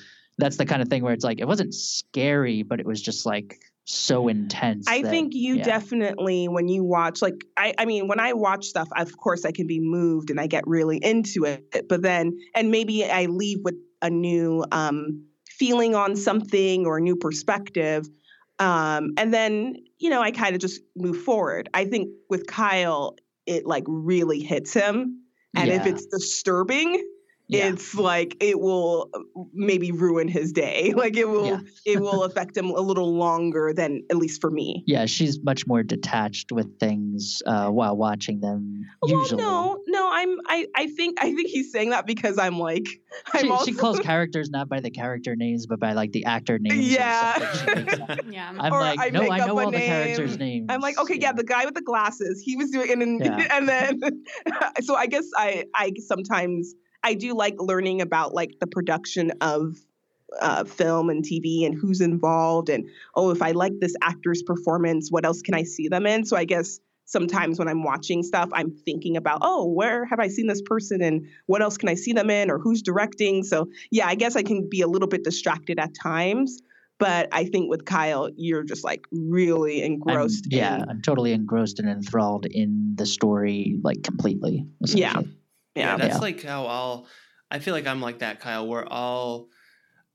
[0.40, 3.26] that's the kind of thing where it's like, it wasn't scary, but it was just
[3.26, 4.87] like so intense.
[4.88, 5.64] I that- think you yeah.
[5.64, 9.53] definitely, when you watch, like, I, I mean, when I watch stuff, of course, I
[9.53, 11.88] can be moved and I get really into it.
[11.88, 17.00] But then, and maybe I leave with a new um, feeling on something or a
[17.00, 18.09] new perspective.
[18.59, 21.68] Um, and then, you know, I kind of just move forward.
[21.74, 25.22] I think with Kyle, it like really hits him.
[25.57, 27.05] And if it's disturbing,
[27.51, 27.69] Yeah.
[27.73, 29.11] it's like it will
[29.53, 30.93] maybe ruin his day.
[31.01, 31.61] Like it will Yeah.
[31.87, 34.85] it will affect him a little longer than at least for me.
[34.87, 38.85] Yeah, she's much more detached with things uh, while watching them.
[39.05, 42.59] Usually, Well, no, no, I'm I I think I think he's saying that because I'm
[42.59, 42.87] like
[43.33, 46.25] I'm she, also she calls characters not by the character names, but by like the
[46.27, 46.89] actor names.
[46.93, 47.39] Yeah.
[47.41, 48.21] Or she.
[48.31, 48.53] Yeah.
[48.59, 49.89] I'm Or like, I no, I up know a all the name.
[49.89, 50.67] characters' names.
[50.69, 53.57] I'm like, okay, yeah, the guy with the glasses, he was doing, and then, Yeah.
[53.57, 54.01] and then,
[54.83, 59.77] so I guess I, I sometimes I do like learning about like the production of
[60.41, 65.11] uh, film and TV and who's involved, and oh, if I like this actor's performance,
[65.11, 66.25] what else can I see them in?
[66.25, 70.29] So I guess sometimes when I'm watching stuff, I'm thinking about, oh, where have I
[70.29, 73.43] seen this person, and what else can I see them in, or who's directing?
[73.43, 76.61] So yeah, I guess I can be a little bit distracted at times.
[76.99, 80.47] But I think with Kyle, you're just like really I'm- engrossed.
[80.51, 84.67] yeah, in- I'm totally engrossed and enthralled in the story, like completely.
[84.87, 85.23] Yeah.
[85.76, 85.83] Essentially.
[85.87, 85.96] Yeah, yeah.
[85.96, 86.20] that's Yeah.
[86.20, 87.06] like how I'll.
[87.50, 88.66] I feel like I'm like that, Kyle.
[88.66, 89.48] Where I'll,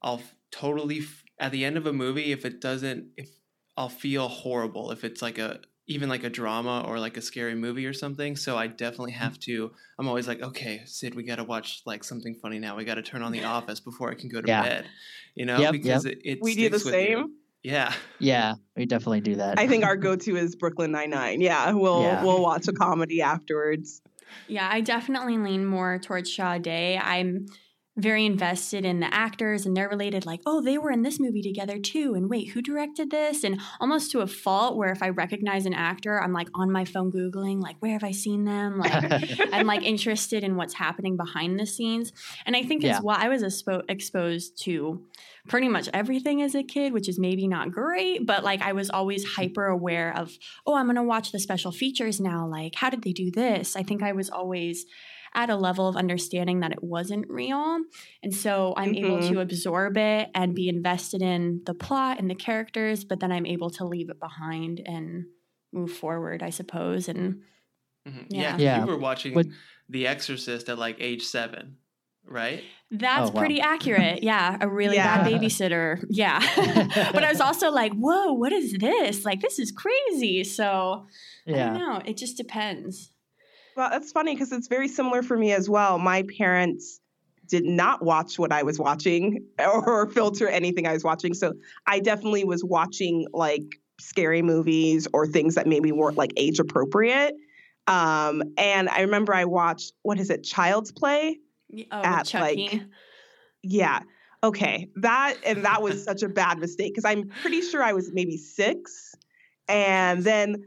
[0.02, 1.02] I'll totally
[1.40, 3.30] at the end of a movie if it doesn't, if
[3.76, 7.54] I'll feel horrible if it's like a even like a drama or like a scary
[7.56, 8.36] movie or something.
[8.36, 9.22] So I definitely Mm-hmm.
[9.24, 9.72] have to.
[10.00, 12.76] I'm always like, okay, Sid, we got to watch like something funny now.
[12.76, 14.64] We got to turn on The Office before I can go to Yeah.
[14.64, 14.86] bed.
[15.36, 17.18] You know, Yep, because it, it We do the sticks with you.
[17.18, 17.26] same.
[17.64, 17.94] Yeah.
[18.20, 19.60] Yeah, we definitely do that.
[19.60, 21.42] I think our go-to is Brooklyn Nine-Nine.
[21.42, 22.24] Yeah, we'll Yeah.
[22.24, 24.02] we'll watch a comedy afterwards.
[24.48, 27.00] Yeah, I definitely lean more towards Sade.
[27.02, 27.48] I'm
[27.98, 31.42] very invested in the actors and they're related like oh they were in this movie
[31.42, 33.44] together too and wait who directed this?
[33.44, 36.84] And almost to a fault where if i recognize an actor i'm like on my
[36.86, 38.80] phone googling like where have i seen them?
[38.80, 42.12] Like i'm like interested in what's happening behind the scenes.
[42.46, 42.96] And i think Yeah.
[42.98, 45.02] it's why i was expo- exposed to
[45.48, 48.90] pretty much everything as a kid which is maybe not great but like i was
[48.90, 50.32] always hyper aware of
[50.66, 53.76] oh i'm going to watch the special features now like how did they do this?
[53.76, 54.86] I think i was always
[55.36, 57.80] at a level of understanding that it wasn't real.
[58.24, 59.30] And so I'm able Mhm.
[59.34, 63.46] to absorb it and be invested in the plot and the characters, but then I'm
[63.46, 65.26] able to leave it behind and
[65.74, 67.08] move forward, I suppose.
[67.10, 67.42] And
[68.08, 68.26] Mhm.
[68.30, 68.42] Yeah.
[68.42, 68.58] Yeah.
[68.58, 68.80] Yeah.
[68.82, 69.48] You were watching What-
[69.90, 71.78] The Exorcist at like age seven,
[72.24, 72.64] right?
[72.92, 73.40] that's Oh, wow.
[73.40, 74.24] pretty accurate.
[74.24, 74.58] Yeah.
[74.62, 75.24] A really Yeah.
[75.24, 76.04] bad babysitter.
[76.10, 76.40] Yeah.
[77.14, 79.26] but I was also like, whoa, what is this?
[79.26, 80.44] Like, this is crazy.
[80.44, 81.08] So
[81.48, 81.74] I don't yeah.
[81.78, 82.02] know.
[82.06, 83.12] It just depends.
[83.76, 85.98] Well, that's funny because it's very similar for me as well.
[86.00, 87.00] My parents
[87.48, 91.34] did not watch what I was watching or filter anything I was watching.
[91.34, 91.54] So
[91.86, 93.64] I definitely was watching like
[94.00, 97.36] scary movies or things that maybe weren't like age appropriate.
[97.88, 101.38] Um, and I remember I watched what is it, Child's Play?
[101.92, 102.68] Oh, At, Chucky.
[102.70, 102.82] like,
[103.62, 104.00] Yeah.
[104.44, 108.12] okay, that and that was such a bad mistake because I'm pretty sure I was
[108.14, 109.14] maybe six,
[109.68, 110.66] and then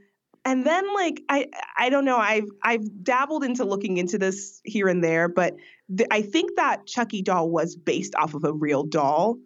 [0.49, 4.89] and then like I I don't know I've I've dabbled into looking into this here
[4.89, 5.57] and there, but
[5.91, 9.37] the, I think that Chucky doll was based off of a real doll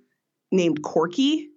[0.52, 1.48] named Corky,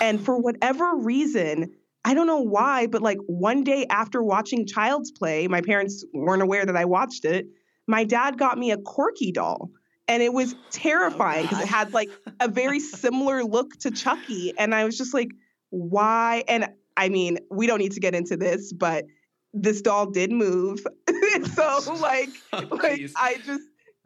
[0.00, 1.72] and for whatever reason.
[2.06, 6.42] I don't know why, but like one day after watching Child's Play, my parents weren't
[6.42, 7.46] aware that I watched it.
[7.86, 9.70] My dad got me a Corky doll
[10.06, 14.52] and it was terrifying because oh, it had like a very similar look to Chucky.
[14.58, 15.30] And I was just like,
[15.70, 16.44] why?
[16.46, 19.04] And I mean, we don't need to get into this, but
[19.52, 20.80] this doll did move.
[21.54, 23.62] so like, oh, like I just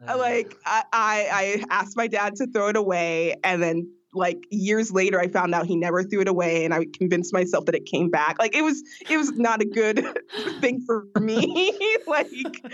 [0.07, 0.17] uh.
[0.17, 5.19] like I, I asked my dad to throw it away and then like years later
[5.19, 8.09] I found out he never threw it away and I convinced myself that it came
[8.09, 8.37] back.
[8.39, 10.03] Like it was it was not a good
[10.61, 11.73] thing for me
[12.07, 12.27] like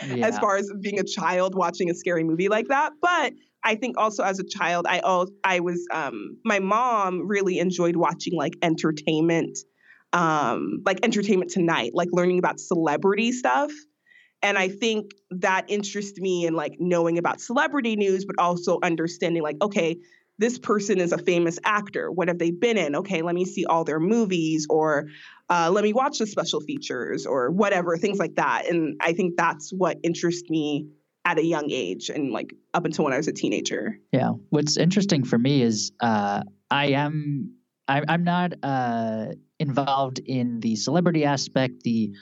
[0.07, 0.27] yeah.
[0.27, 2.93] as far as being a child watching a scary movie like that.
[3.01, 7.59] But I think also as a child I all I was um my mom really
[7.59, 9.57] enjoyed watching like entertainment
[10.15, 13.71] um like entertainment tonight, like learning about celebrity stuff.
[14.41, 19.41] And I think that interests me in like knowing about celebrity news, but also understanding
[19.43, 19.97] like, okay,
[20.37, 22.11] this person is a famous actor.
[22.11, 22.95] What have they been in?
[22.97, 25.07] Okay, let me see all their movies or
[25.49, 28.67] uh, let me watch the special features or whatever, things like that.
[28.67, 30.89] And I think that's what interests me
[31.23, 33.97] at a young age and like up until when I was a teenager.
[34.11, 34.31] Yeah.
[34.49, 37.55] What's interesting for me is uh, I am
[37.87, 39.27] I, I'm not uh,
[39.59, 42.13] involved in the celebrity aspect, the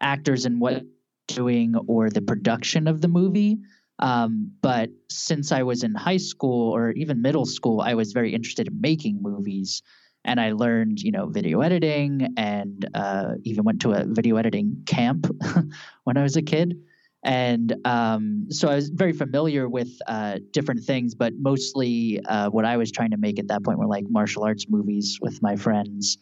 [0.00, 0.84] actors and what
[1.28, 3.58] doing or the production of the movie.
[3.98, 8.34] Um, but since I was in high school or even middle school, I was very
[8.34, 9.82] interested in making movies.
[10.24, 14.82] And I learned, you know, video editing and uh, even went to a video editing
[14.86, 15.26] camp
[16.04, 16.78] when I was a kid.
[17.22, 22.64] And um, so I was very familiar with uh, different things, but mostly uh, what
[22.64, 25.56] I was trying to make at that point were like martial arts movies with my
[25.56, 26.18] friends.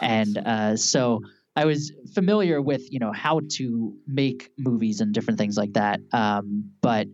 [0.00, 1.22] And uh, so
[1.56, 6.00] I was familiar with, you know, how to make movies and different things like that.
[6.12, 7.08] Um, but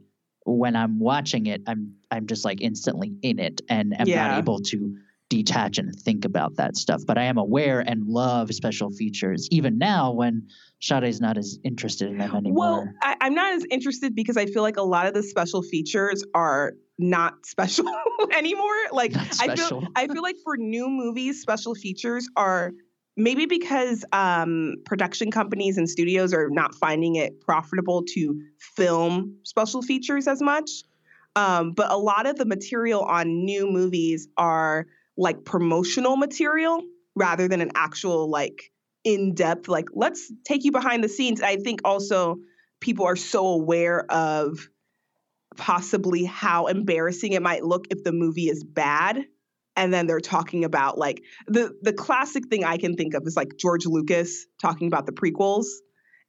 [0.45, 4.29] when I'm watching it, I'm I'm just like instantly in it and am yeah.
[4.29, 4.97] not able to
[5.29, 7.03] detach and think about that stuff.
[7.07, 10.49] But I am aware and love special features, even now when
[10.81, 12.55] Sade's not as interested in them anymore.
[12.59, 15.63] Well, I, I'm not as interested because I feel like a lot of the special
[15.63, 17.87] features are not special
[18.33, 18.77] anymore.
[18.93, 22.73] Like I feel I feel like for new movies, special features are
[23.17, 29.83] maybe because um, production companies and studios are not finding it profitable to film special
[29.83, 30.71] features as much.
[31.35, 34.87] Um, but a lot of the material on new movies are
[35.17, 36.83] like promotional material
[37.15, 38.71] rather than an actual like
[39.05, 41.41] in depth like let's take you behind the scenes.
[41.41, 42.37] I think also
[42.81, 44.69] people are so aware of
[45.57, 49.25] possibly how embarrassing it might look if the movie is bad
[49.77, 53.37] and then they're talking about like the the classic thing I can think of is
[53.37, 55.67] like George Lucas talking about the prequels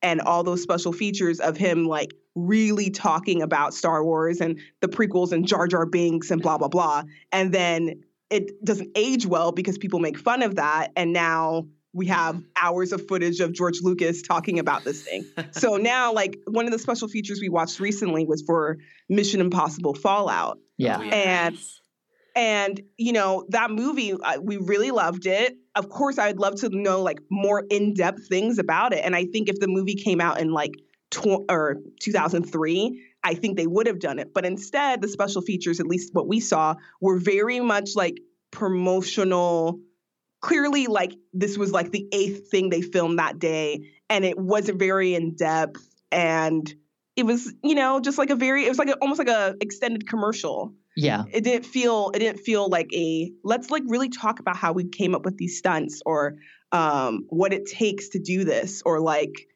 [0.02, 4.88] and all those special features of him like really talking about Star Wars and the
[4.88, 9.52] prequels and Jar Jar Binks and blah blah blah and then it doesn't age well
[9.52, 13.80] because people make fun of that and now we have hours of footage of George
[13.82, 15.26] Lucas talking about this thing.
[15.52, 18.78] so now like one of the special features we watched recently was for
[19.10, 20.60] Mission Impossible Fallout.
[20.78, 21.00] Yeah.
[21.00, 21.58] Oh, and
[22.38, 25.58] and, you know, that movie, we really loved it.
[25.74, 29.04] Of course, I would love to know like more in depth things about it.
[29.04, 30.76] And I think if the movie came out in like
[31.12, 34.34] tw- or 2003, I think they would have done it.
[34.34, 38.20] But instead, the special features, at least what we saw, were very much like
[38.52, 39.80] promotional.
[40.42, 44.80] Clearly, like this was like the eighth thing they filmed that day, and it wasn't
[44.80, 45.84] very in depth.
[46.12, 46.72] And
[47.16, 49.56] it was, you know, just like a very, it was like a, almost like a
[49.60, 54.40] extended commercial yeah it didn't feel it didn't feel like a let's like really talk
[54.40, 56.38] about how we came up with these stunts or
[56.72, 59.48] um what it takes to do this or like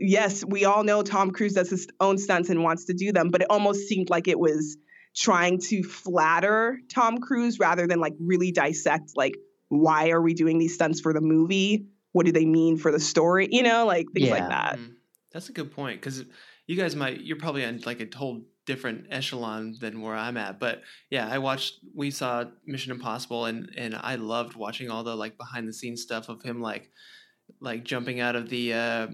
[0.00, 3.30] yes we all know tom cruise does his own stunts and wants to do them
[3.30, 4.76] but it almost seemed like it was
[5.14, 9.34] trying to flatter tom cruise rather than like really dissect like
[9.68, 13.00] why are we doing these stunts for the movie what do they mean for the
[13.00, 14.34] story you know like things yeah.
[14.34, 14.92] like that mm-hmm.
[15.32, 16.24] that's a good point because
[16.66, 20.60] you guys might you're probably on like a whole different echelon than where I'm at.
[20.60, 25.16] But yeah, I watched we saw Mission Impossible and and I loved watching all the
[25.16, 26.88] like behind the scenes stuff of him like
[27.60, 29.06] like jumping out of the uh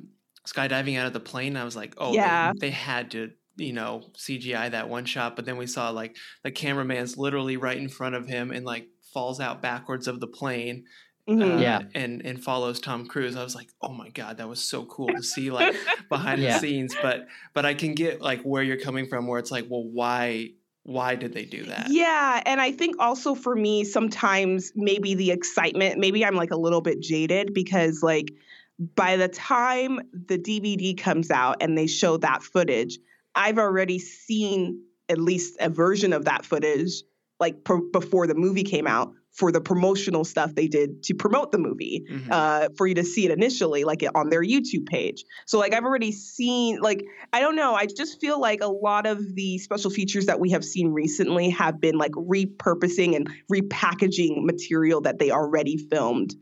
[0.47, 1.57] skydiving out of the plane.
[1.57, 2.53] I was like, "Oh, yeah.
[2.53, 6.17] they, they had to you know CGI that one shot, but then we saw like
[6.43, 10.27] the cameraman's literally right in front of him and like falls out backwards of the
[10.27, 10.85] plane
[11.29, 11.59] Mm-hmm.
[11.59, 13.37] Uh, yeah, and and follows Tom Cruise.
[13.37, 15.75] I was like, oh my god, that was so cool to see like
[16.09, 16.53] behind yeah.
[16.53, 16.95] the scenes.
[17.03, 20.51] But but I can get like where you're coming from, where it's like, well, why
[20.85, 21.89] why did they do that?
[21.91, 26.57] Yeah, and I think also for me sometimes maybe the excitement, maybe I'm like a
[26.57, 28.33] little bit jaded because like
[28.79, 32.99] by the time the DVD comes out and they show that footage,
[33.35, 37.03] I've already seen at least a version of that footage
[37.39, 37.57] like
[37.93, 42.07] before the movie came out for the promotional stuff they did to promote the movie
[42.11, 42.33] mm-hmm.
[42.33, 45.85] uh, for you to see it initially like on their youtube page so like i've
[45.85, 49.91] already seen like i don't know i just feel like a lot of the special
[49.91, 55.31] features that we have seen recently have been like repurposing and repackaging material that they
[55.31, 56.35] already filmed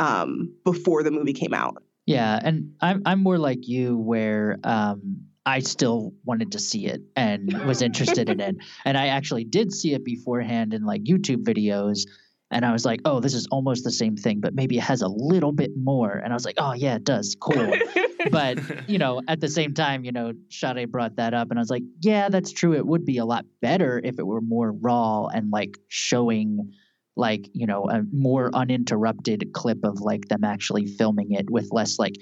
[0.00, 5.20] um, before the movie came out yeah and i'm, I'm more like you where um,
[5.46, 8.56] I still wanted to see it and was interested in it.
[8.84, 12.06] And I actually did see it beforehand in like YouTube videos.
[12.50, 15.02] And I was like, oh, this is almost the same thing, but maybe it has
[15.02, 16.12] a little bit more.
[16.12, 17.36] And I was like, oh, yeah, it does.
[17.40, 17.72] Cool.
[18.30, 21.50] but, you know, at the same time, you know, Sade brought that up.
[21.50, 22.74] And I was like, yeah, that's true.
[22.74, 26.72] It would be a lot better if it were more raw and like showing
[27.20, 31.98] like, you know, a more uninterrupted clip of like them actually filming it with less
[31.98, 32.16] like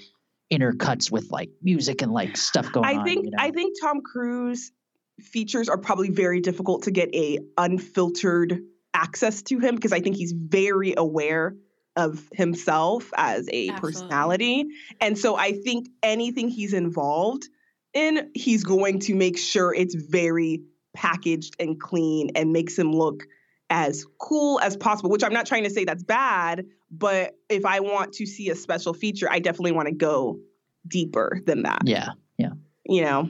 [0.51, 2.95] intercuts with like music and like stuff going on.
[2.95, 3.05] I on.
[3.05, 3.37] think you know?
[3.39, 4.71] I think Tom Cruise
[5.19, 8.59] features are probably very difficult to get a unfiltered
[8.93, 11.55] access to him because I think he's very aware
[11.95, 13.79] of himself as a Absolutely.
[13.79, 14.65] personality.
[15.01, 17.47] And so I think anything he's involved
[17.93, 23.23] in, he's going to make sure it's very packaged and clean and makes him look
[23.69, 27.79] as cool as possible, which I'm not trying to say that's bad, but if I
[27.79, 30.39] want to see a special feature, I definitely want to go
[30.87, 31.83] deeper than that.
[31.85, 32.09] Yeah.
[32.37, 32.51] Yeah.
[32.85, 33.29] You know?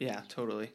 [0.00, 0.72] Yeah, totally.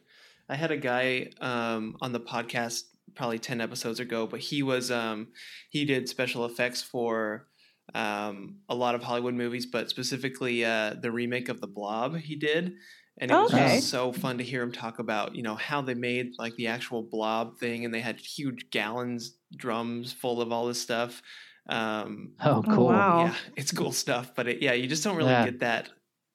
[0.48, 4.90] I had a guy um, on the podcast probably 10 episodes ago, but he was,
[4.90, 5.28] um,
[5.70, 7.48] he did special effects for
[7.94, 12.36] um, a lot of Hollywood movies, but specifically uh, the remake of The Blob he
[12.36, 12.74] did
[13.18, 13.76] and it was okay.
[13.76, 16.66] just so fun to hear him talk about you know how they made like the
[16.66, 21.22] actual blob thing and they had huge gallons drums full of all this stuff
[21.68, 23.24] um, oh cool wow.
[23.24, 25.44] yeah it's cool stuff but it, yeah you just don't really yeah.
[25.44, 25.88] get that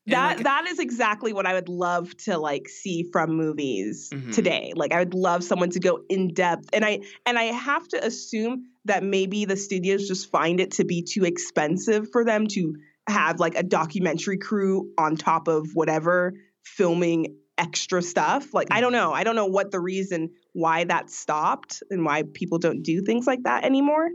[0.08, 4.32] that like, that is exactly what I would love to like see from movies mm-hmm.
[4.32, 4.74] today.
[4.76, 8.04] Like I would love someone to go in depth and I and I have to
[8.04, 12.76] assume that maybe the studios just find it to be too expensive for them to
[13.08, 18.54] have like a documentary crew on top of whatever filming extra stuff.
[18.54, 19.14] Like, I don't know.
[19.14, 23.28] I don't know what the reason why that stopped and why people don't do things
[23.28, 24.10] like that anymore.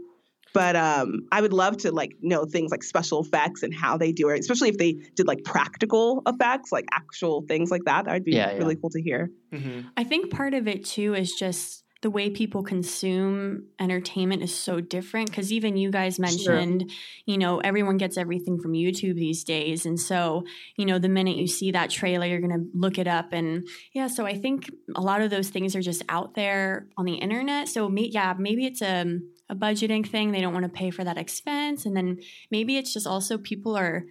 [0.53, 4.13] But um, I would love to like know things like special effects and how they
[4.13, 8.07] do it, especially if they did like practical effects, like actual things like that.
[8.07, 8.81] That'd be yeah, really yeah.
[8.81, 9.31] cool to hear.
[9.53, 9.89] Mm-hmm.
[9.99, 14.81] I think part of it too is just the way people consume entertainment is so
[14.81, 16.99] different because even you guys mentioned sure.
[17.25, 19.87] you know everyone gets everything from youtube these days.
[19.87, 20.45] And so
[20.77, 23.33] you know the minute you see that trailer you're going to look it up.
[23.33, 27.07] And yeah so i think a lot of those things are just out there on
[27.07, 27.67] the internet.
[27.67, 30.31] So may, yeah maybe it's a, a budgeting thing.
[30.31, 31.87] They don't want to pay for that expense.
[31.87, 32.21] And then
[32.53, 34.05] maybe it's just also people are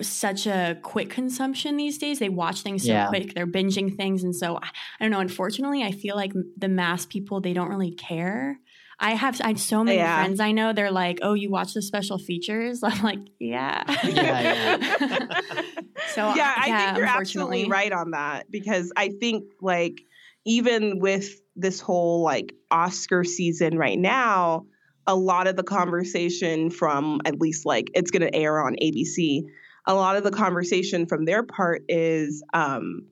[0.00, 2.18] such a quick consumption these days.
[2.18, 3.08] They watch things so yeah.
[3.08, 3.34] quick.
[3.34, 4.68] They're binging things, and so I,
[5.00, 5.20] I, don't know.
[5.20, 8.58] Unfortunately, I feel like the mass people they don't really care.
[8.98, 10.16] I have I have so many yeah.
[10.16, 10.72] friends I know.
[10.72, 15.20] They're like, "Oh, you watch the special features?" I'm like, "Yeah, yeah." yeah.
[16.14, 20.00] so yeah, I think you're absolutely right on that because I think like
[20.46, 24.66] even with this whole like Oscar season right now,
[25.06, 29.44] a lot of the conversation from at least like it's going to air on ABC
[29.86, 33.06] a lot of the conversation from their part is um,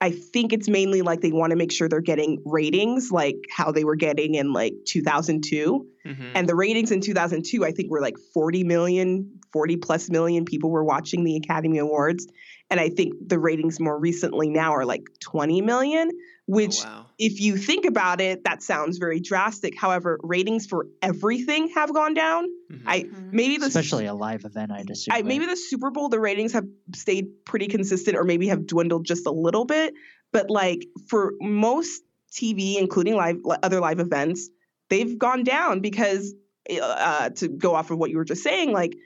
[0.00, 3.70] I think it's mainly like they want to make sure they're getting ratings like how
[3.70, 5.86] they were getting in like 2002.
[6.06, 6.30] Mm-hmm.
[6.34, 10.70] And the ratings in 2002, I think were like 40 million, 40 plus million people
[10.70, 12.26] were watching the Academy Awards.
[12.70, 16.10] And I think the ratings more recently now are like 20 million,
[16.50, 17.06] which, oh, wow.
[17.16, 19.78] if you think about it, that sounds very drastic.
[19.78, 22.46] However, ratings for everything have gone down.
[22.70, 22.88] Mm-hmm.
[22.88, 23.28] I mm-hmm.
[23.30, 25.14] maybe the especially a live event, I'd assume.
[25.14, 29.04] I, maybe the Super Bowl, the ratings have stayed pretty consistent, or maybe have dwindled
[29.04, 29.94] just a little bit.
[30.32, 34.50] But like for most TV, including live other live events,
[34.88, 36.34] they've gone down because
[36.82, 38.96] uh, to go off of what you were just saying, like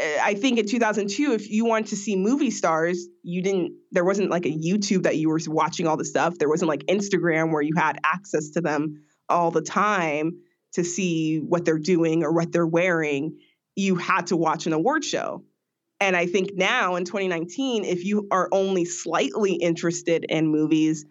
[0.00, 4.30] I think in 2002, if you wanted to see movie stars, you didn't, there wasn't
[4.30, 6.38] like a YouTube that you were watching all the stuff.
[6.38, 10.40] There wasn't like Instagram where you had access to them all the time
[10.72, 13.38] to see what they're doing or what they're wearing.
[13.76, 15.44] You had to watch an award show.
[16.00, 21.04] And I think now in 2019, if you are only slightly interested in movies,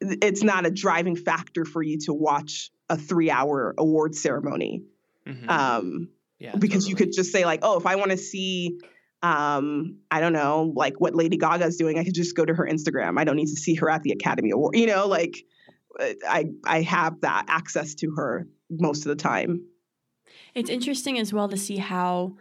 [0.00, 4.82] it's not a driving factor for you to watch a three hour award ceremony.
[5.26, 5.48] Mm-hmm.
[5.48, 6.08] Um,
[6.38, 6.90] yeah, because totally.
[6.90, 8.78] you could just say like, oh, if I want to see,
[9.22, 12.54] um, I don't know, like what Lady Gaga is doing, I could just go to
[12.54, 13.18] her Instagram.
[13.18, 14.76] I don't need to see her at the Academy Award.
[14.76, 15.44] You know, like
[16.28, 19.64] I I have that access to her most of the time.
[20.54, 22.36] It's interesting as well to see how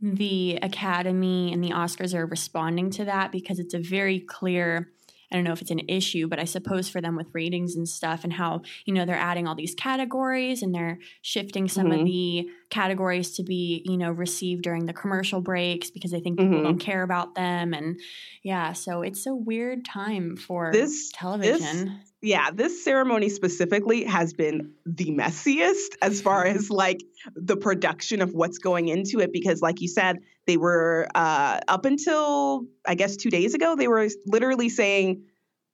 [0.00, 4.90] the Academy and the Oscars are responding to that because it's a very clear
[5.30, 7.88] I don't know if it's an issue, but I suppose for them with ratings and
[7.88, 12.00] stuff and how, you know, they're adding all these categories and they're shifting some Mhm.
[12.00, 16.38] of the categories to be, you know, received during the commercial breaks because they think
[16.38, 16.62] people Mhm.
[16.64, 17.74] don't care about them.
[17.74, 17.98] And
[18.42, 22.00] yeah, so it's a weird time for This- television.
[22.22, 27.02] yeah, this ceremony specifically has been the messiest as far as like
[27.34, 29.32] the production of what's going into it.
[29.32, 33.88] Because, like you said, they were uh, up until I guess two days ago, they
[33.88, 35.24] were literally saying,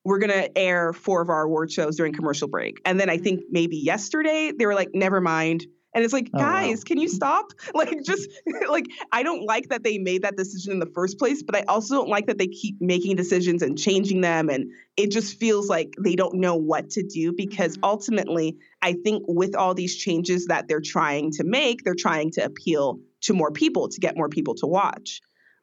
[0.05, 2.81] we're going to air four of our award shows during commercial break.
[2.85, 5.65] And then I think maybe yesterday they were like, never mind.
[5.95, 6.63] And it's like, Oh, wow.
[6.63, 7.53] guys, can you stop?
[7.75, 8.29] Like, just
[8.69, 11.63] like, I don't like that they made that decision in the first place, but I
[11.69, 14.49] also don't like that they keep making decisions and changing them.
[14.49, 17.81] And it just feels like they don't know what to do because Mhm.
[17.85, 22.45] ultimately, I think with all these changes that they're trying to make, they're trying to
[22.45, 25.21] appeal to more people to get more people to watch.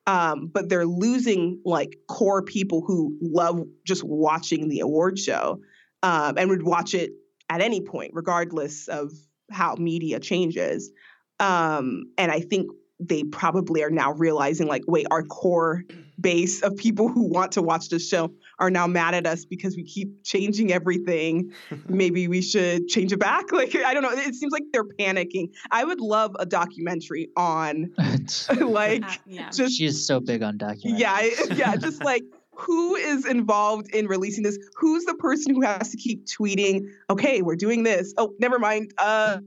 [0.08, 5.62] Um, but they're losing like core people who love just watching the award show
[6.02, 7.12] um, and would watch it
[7.50, 9.12] at any point, regardless of
[9.52, 10.92] how media changes.
[11.40, 15.84] Um, and I think they probably are now realizing like, wait, our core
[16.20, 19.76] base of people who want to watch this show are now mad at us because
[19.76, 21.52] we keep changing everything.
[21.90, 23.46] Maybe we should change it back.
[23.52, 24.12] Like, I don't know.
[24.12, 25.50] It seems like they're panicking.
[25.72, 27.92] I would love a documentary on
[28.62, 29.50] like Uh, yeah.
[29.50, 31.00] just she is so big on documentaries.
[31.00, 34.58] yeah, yeah, just like who is involved in releasing this?
[34.76, 36.88] Who's the person who has to keep tweeting?
[37.10, 38.14] Okay, we're doing this.
[38.18, 38.94] Oh, never mind.
[38.98, 39.40] Uh,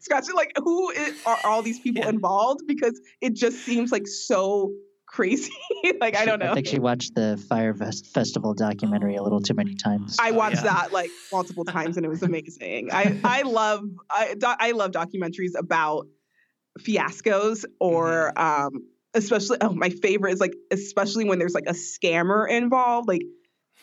[0.00, 0.34] scratch it.
[0.34, 2.08] Like, who is, are all these people Yeah.
[2.08, 2.62] involved?
[2.66, 4.72] Because it just seems like so
[5.14, 5.52] crazy.
[6.00, 6.50] like, I don't know.
[6.50, 10.16] I think she watched the Fyre Fest- Festival documentary a little too many times.
[10.20, 10.74] I Oh, watched yeah.
[10.74, 12.90] that like multiple times and it was amazing.
[12.92, 16.06] I I love I do- I love documentaries about
[16.80, 18.66] fiascos or Mm-hmm.
[18.76, 23.22] um especially oh my favorite is like especially when there's like a scammer involved like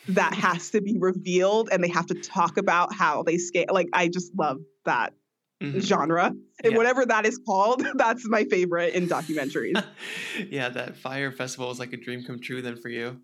[0.08, 3.88] that has to be revealed and they have to talk about how they scam like
[3.94, 5.14] I just love that
[5.62, 5.80] Mhm.
[5.80, 6.76] genre and Yeah.
[6.76, 9.82] whatever that is called that's my favorite in documentaries.
[10.50, 13.20] yeah, that Fyre festival was like a dream come true then for you.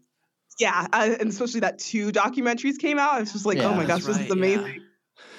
[0.61, 3.13] yeah, uh, and especially that two documentaries came out.
[3.15, 3.69] I was just like, Yeah.
[3.69, 4.33] oh my gosh, this is right, yeah.
[4.33, 4.83] amazing.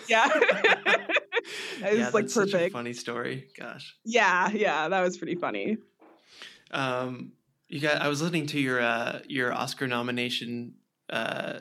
[0.09, 0.27] Yeah.
[0.33, 2.73] It was, like, that's such a perfect.
[2.73, 3.47] funny story.
[3.57, 3.95] Gosh.
[4.03, 5.77] Yeah, yeah, that was pretty funny.
[6.71, 7.33] Um,
[7.67, 8.01] you got.
[8.01, 10.73] I was listening to your uh, your Oscar nomination
[11.11, 11.59] uh,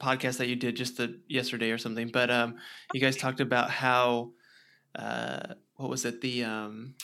[0.00, 2.56] podcast that you did just the, yesterday or something, but um,
[2.94, 4.30] you guys talked about how
[4.98, 6.94] uh, what was it the um,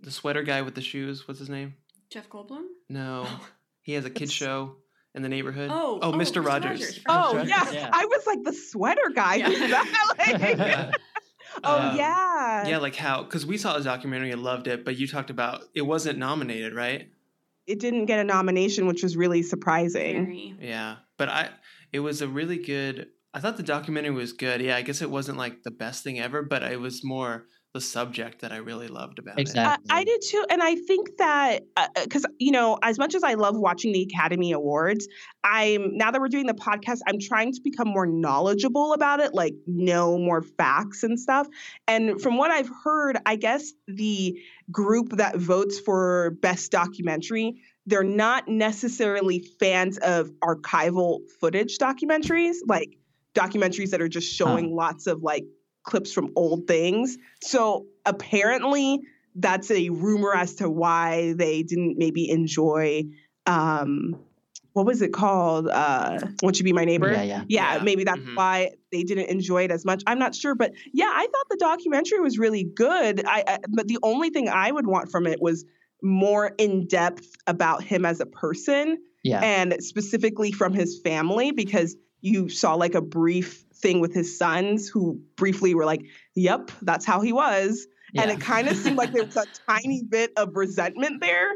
[0.00, 1.26] the sweater guy with the shoes?
[1.26, 1.74] What's his name?
[2.10, 2.64] Jeff Goldblum?
[2.88, 3.26] No,
[3.82, 4.76] he has a kid show
[5.14, 5.70] in the neighborhood.
[5.72, 6.42] Oh, oh, oh, Mr.
[6.42, 6.46] Mr.
[6.46, 6.80] Rogers.
[6.80, 7.00] Rogers.
[7.08, 7.70] Oh Rogers, yeah.
[7.72, 7.90] yeah.
[7.92, 9.36] I was like the sweater guy.
[9.36, 9.46] Yeah.
[9.50, 10.14] Who's that?
[10.18, 10.92] Like- Yeah.
[11.64, 12.68] oh Um, yeah.
[12.68, 13.22] Yeah, like how?
[13.24, 16.74] Because we saw the documentary and loved it, but you talked about it wasn't nominated,
[16.74, 17.08] right?
[17.66, 20.24] It didn't get a nomination, which was really surprising.
[20.26, 20.54] Very.
[20.60, 21.48] Yeah, but I
[21.92, 23.08] it was a really good.
[23.32, 24.60] I thought the documentary was good.
[24.60, 27.80] Yeah, I guess it wasn't like the best thing ever, but it was more the
[27.80, 29.42] subject that I really loved about it.
[29.42, 29.86] Exactly.
[29.90, 33.14] I, I did too, and I think that uh, uh, because you know, as much
[33.14, 35.06] as I love watching the Academy Awards,
[35.44, 39.34] I'm now that we're doing the podcast, I'm trying to become more knowledgeable about it,
[39.34, 41.46] like know more facts and stuff.
[41.86, 44.36] And from what I've heard, I guess the
[44.72, 52.96] group that votes for best documentary, they're not necessarily fans of archival footage documentaries, like
[53.34, 55.44] documentaries that are just showing lots of like
[55.84, 57.16] clips from old things.
[57.42, 59.00] So apparently
[59.34, 63.04] that's a rumor as to why they didn't maybe enjoy
[63.46, 64.16] um
[64.72, 65.68] what was it called?
[65.68, 67.12] Uh Won't You Be My Neighbor?
[67.12, 67.44] Yeah, yeah.
[67.48, 67.82] Yeah, Yeah.
[67.82, 68.36] maybe that's Mhm.
[68.36, 70.02] why they didn't enjoy it as much.
[70.06, 73.24] I'm not sure, but yeah, I thought the documentary was really good.
[73.26, 75.64] I, I but the only thing I would want from it was
[76.02, 79.40] more in depth about him as a person Yeah.
[79.40, 84.88] and specifically from his family because you saw like a brief thing with his sons
[84.88, 86.02] who briefly were like,
[86.34, 90.02] "Yep, that's how he was." And it kind of seemed like there was a tiny
[90.02, 91.52] bit of resentment there.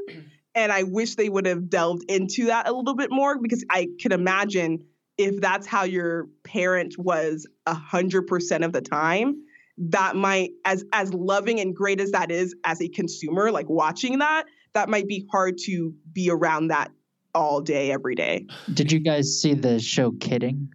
[0.54, 3.88] And I wish they would have delved into that a little bit more because I
[4.00, 4.84] could imagine
[5.18, 9.42] if that's how your parent was a hundred percent of the time,
[9.76, 14.18] that might as as loving and great as that is as a consumer, like watching
[14.18, 14.44] that,
[14.74, 16.90] that might be hard to be around that
[17.35, 18.47] all day, every day.
[18.72, 20.70] Did you guys see the show Kidding?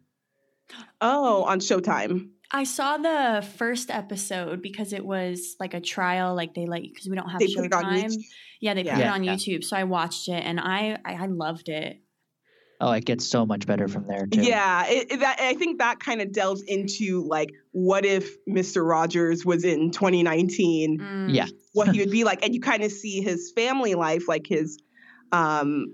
[1.02, 2.30] Oh, on Showtime.
[2.52, 6.90] I saw the first episode because it was like a trial, like they let you
[6.92, 8.04] because we don't have They put it on Showtime.
[8.06, 8.24] YouTube.
[8.60, 9.00] Yeah, they put Yeah.
[9.00, 9.36] it on Yeah.
[9.36, 12.02] YouTube, so I watched it and I I, I loved it.
[12.82, 14.42] Oh, it gets so much better from there too.
[14.42, 18.88] Yeah, it, it- that I think that kind of delves into like, what if Mr.
[18.88, 20.98] Rogers was in 2019?
[21.00, 21.34] Mm.
[21.34, 21.48] Yeah.
[21.74, 24.80] What he would be like, and you kind of see his family life, like his
[25.32, 25.94] um,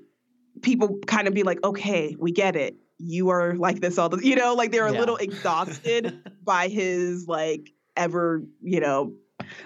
[0.62, 2.76] people kind of be like, okay, we get it.
[2.98, 5.00] You are like this all the, you know, like they're a Yeah.
[5.00, 9.14] little exhausted by his like ever, you know,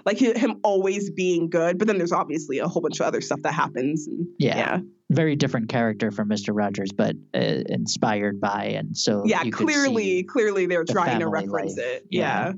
[0.05, 1.77] like him always being good.
[1.77, 4.07] But then there's obviously a whole bunch of other stuff that happens.
[4.07, 4.57] And, Yeah.
[4.57, 4.79] yeah.
[5.11, 6.49] Very different character from Mr.
[6.55, 10.93] Rogers, but uh, inspired by, and so yeah you could clearly see- clearly they're the
[10.93, 11.85] trying to reference life.
[11.85, 12.53] it Yeah.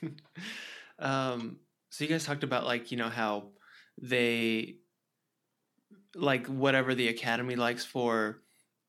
[0.00, 0.08] yeah
[0.98, 1.56] um,
[1.90, 3.48] so you guys talked about like you know how
[4.00, 4.76] they
[6.14, 8.42] like whatever the Academy likes for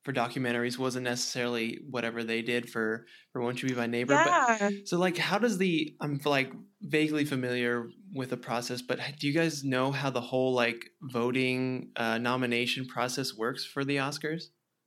[0.03, 4.13] for documentaries wasn't necessarily whatever they did for for Won't You Be My Neighbor.
[4.13, 6.51] yeah But so like, how does the I'm like
[6.81, 11.91] vaguely familiar with the process, but do you guys know how the whole like voting
[11.95, 14.45] uh, nomination process works for the Oscars?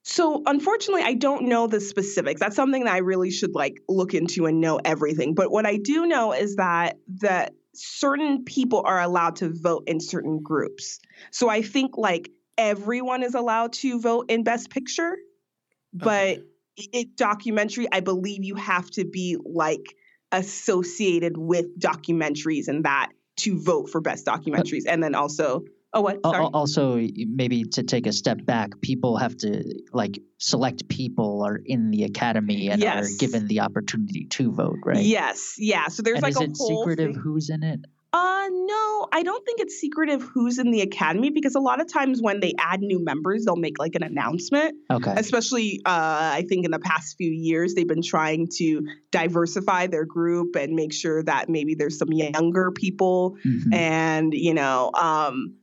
[0.09, 4.15] so unfortunately i don't know the specifics that's something that i really should like look
[4.15, 9.01] into and know everything but what i do know is that that certain people are
[9.01, 10.99] allowed to vote in certain groups
[11.31, 15.17] so i think like everyone is allowed to vote in best picture
[15.93, 16.43] but Okay.
[16.77, 19.95] it documentary i believe you have to be like
[20.33, 25.63] associated with documentaries and that to vote for best documentaries and then also
[25.95, 26.97] oh what sorry Also,
[27.29, 29.63] maybe to take a step back, people have to
[29.93, 35.03] like select people are in the academy and are given the opportunity to vote, right?
[35.05, 37.81] yes yeah so there's and like is a it whole secretive thing- who's in it?
[38.13, 41.93] Uh, no, I don't think it's secretive who's in the academy because a lot of
[41.93, 44.75] times when they add new members, they'll make like an announcement.
[44.91, 45.13] Okay.
[45.19, 45.91] Especially, uh,
[46.33, 50.75] I think in the past few years, they've been trying to diversify their group and
[50.75, 53.37] make sure that maybe there's some younger people.
[53.45, 53.75] Mhm.
[53.75, 55.57] And, you know, um,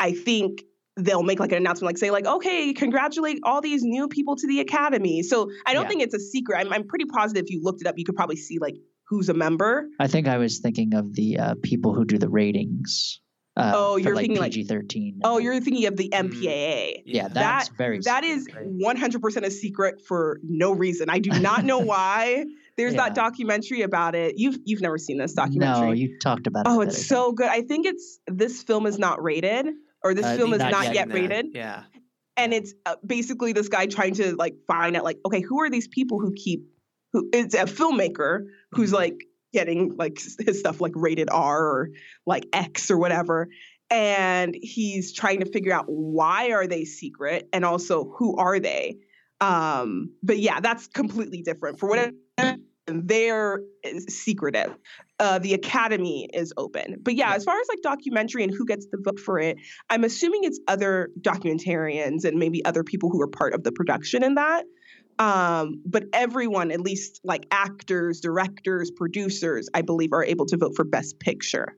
[0.00, 0.62] I think
[0.96, 4.46] they'll make like an announcement, like say, like, okay, congratulate all these new people to
[4.46, 5.22] the academy.
[5.22, 5.88] So I don't Yeah.
[5.88, 6.58] think it's a secret.
[6.58, 8.76] I'm, I'm pretty positive if you looked it up, you could probably see like
[9.08, 9.88] who's a member.
[9.98, 13.20] I think I was thinking of the uh, people who do the ratings.
[13.56, 15.20] Uh, Oh, you're like thinking, like- PG thirteen.
[15.22, 16.08] Oh, you're thinking of the.
[16.08, 17.02] MPAA.
[17.06, 21.08] yeah, that's very that is one hundred percent a secret for no reason.
[21.08, 22.46] I do not know why.
[22.76, 23.04] There's Yeah.
[23.04, 24.34] that documentary about it.
[24.38, 25.86] You've you've never seen this documentary.
[25.86, 26.70] No, you talked about it.
[26.70, 27.46] oh, a bit, I it's so good.
[27.48, 29.66] I think it's this film is not rated
[30.04, 31.46] or this Uh, film is not not, yet, yet, rated.
[31.54, 31.84] Yeah.
[32.36, 35.70] And it's uh, basically this guy trying to like find out like okay, who are
[35.70, 36.60] these people who keep
[37.12, 38.94] who it's a filmmaker who's Mhm.
[38.94, 39.16] like
[39.52, 41.90] getting like his stuff like rated R or
[42.26, 43.48] like X or whatever.
[43.90, 48.98] And he's trying to figure out why are they secret and also who are they.
[49.40, 51.78] Um, but yeah, that's completely different.
[51.78, 52.12] For whatever
[52.86, 53.60] they're
[54.08, 54.74] secretive.
[55.24, 56.96] Uh, the academy is open.
[57.00, 59.56] But yeah, as far as like documentary and who gets the vote for it,
[59.88, 64.22] I'm assuming it's other documentarians and maybe other people who are part of the production
[64.22, 64.66] in that.
[65.18, 70.74] Um, but everyone, at least like actors, directors, producers, I believe, are able to vote
[70.76, 71.74] for Best Picture.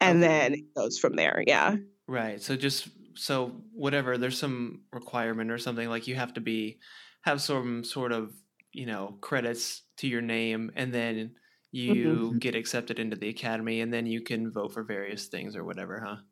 [0.00, 0.28] And Okay.
[0.28, 1.42] then it goes from there.
[1.44, 1.74] Yeah.
[2.06, 2.40] Right.
[2.40, 6.78] So just so whatever, there's some requirement or something like you have to be
[7.22, 8.32] have some sort of
[8.72, 11.34] you know credits to your name, and then
[11.72, 12.38] you Mhm.
[12.38, 16.00] get accepted into the academy, and then you can vote for various things or whatever,
[16.00, 16.22] huh?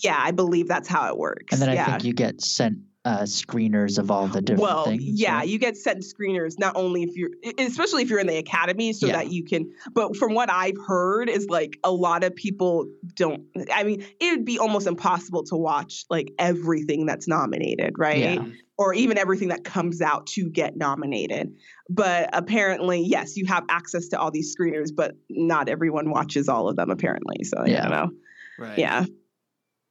[0.00, 1.52] Yeah, I believe that's how it works.
[1.52, 1.86] And then I yeah.
[1.86, 5.02] think you get sent uh, screeners of all the different well, things.
[5.04, 5.48] yeah, right?
[5.48, 9.08] you get sent screeners not only if you're, especially if you're in the academy, so
[9.08, 9.14] Yeah.
[9.14, 9.72] that you can.
[9.92, 12.86] But from what I've heard, is like a lot of people
[13.16, 13.42] don't.
[13.72, 18.18] I mean, it would be almost impossible to watch like everything that's nominated, right?
[18.40, 18.46] Yeah.
[18.78, 21.54] Or even everything that comes out to get nominated.
[21.90, 26.68] But apparently, yes, you have access to all these screeners, but not everyone watches all
[26.68, 26.90] of them.
[26.90, 27.78] Apparently, so Yeah.
[27.78, 28.10] I don't know.
[28.58, 28.78] Right.
[28.78, 29.04] Yeah,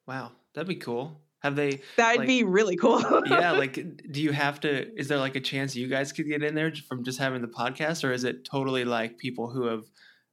[0.07, 1.21] Wow, that'd be cool.
[1.41, 1.81] Have they?
[1.97, 3.01] that'd Like- be really cool.
[3.25, 3.51] yeah.
[3.51, 3.73] Like,
[4.11, 4.93] do you have to?
[4.99, 7.47] Is there like a chance you guys could get in there from just having the
[7.47, 9.83] podcast, or is it totally like people who have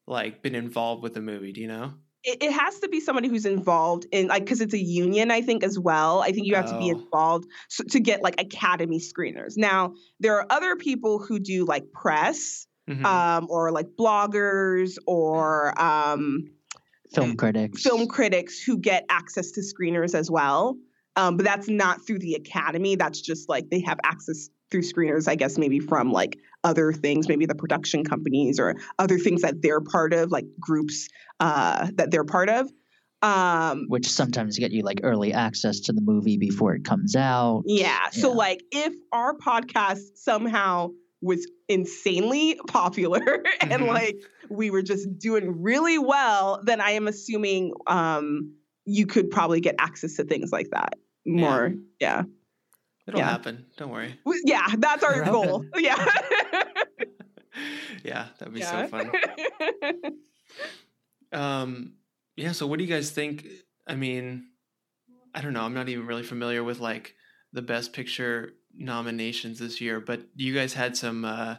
[0.06, 1.52] like been involved with the movie?
[1.52, 1.94] Do you know?
[2.24, 5.40] it, it has to be somebody who's involved in like because it's a union i
[5.40, 6.98] think as well i think you have to be Oh.
[6.98, 11.92] involved so, to get like academy screeners now there are other people who do like
[11.92, 13.04] press Mhm.
[13.04, 16.50] um, or like bloggers or um,
[17.12, 17.82] film critics.
[17.82, 20.76] film critics who get access to screeners as well
[21.16, 25.26] um, but that's not through the academy that's just like they have access through screeners
[25.28, 29.62] i guess maybe from like other things maybe the production companies or other things that
[29.62, 31.08] they're part of like groups
[31.40, 32.68] uh, that they're part of
[33.20, 37.62] um, which sometimes get you like early access to the movie before it comes out.
[37.66, 40.88] yeah so like if our podcast somehow
[41.20, 43.88] was insanely popular and Mhm.
[43.88, 44.16] like
[44.50, 49.74] we were just doing really well then i am assuming um, you could probably get
[49.78, 50.94] access to things like that
[51.26, 52.22] more yeah.
[53.06, 53.30] It'll Yeah.
[53.30, 53.64] happen.
[53.78, 54.18] Don't worry.
[54.44, 55.64] Yeah, that's our We're goal.
[55.78, 55.96] Yeah.
[58.04, 58.82] Yeah, that'd be Yeah.
[58.82, 59.10] so fun.
[61.32, 61.94] Um,
[62.36, 62.52] yeah.
[62.52, 63.46] So, what do you guys think?
[63.86, 64.46] I mean,
[65.34, 65.62] I don't know.
[65.62, 67.14] I'm not even really familiar with like
[67.52, 71.56] the best picture nominations this year, but you guys had some uh,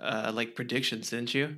[0.00, 1.56] uh, like predictions, didn't you?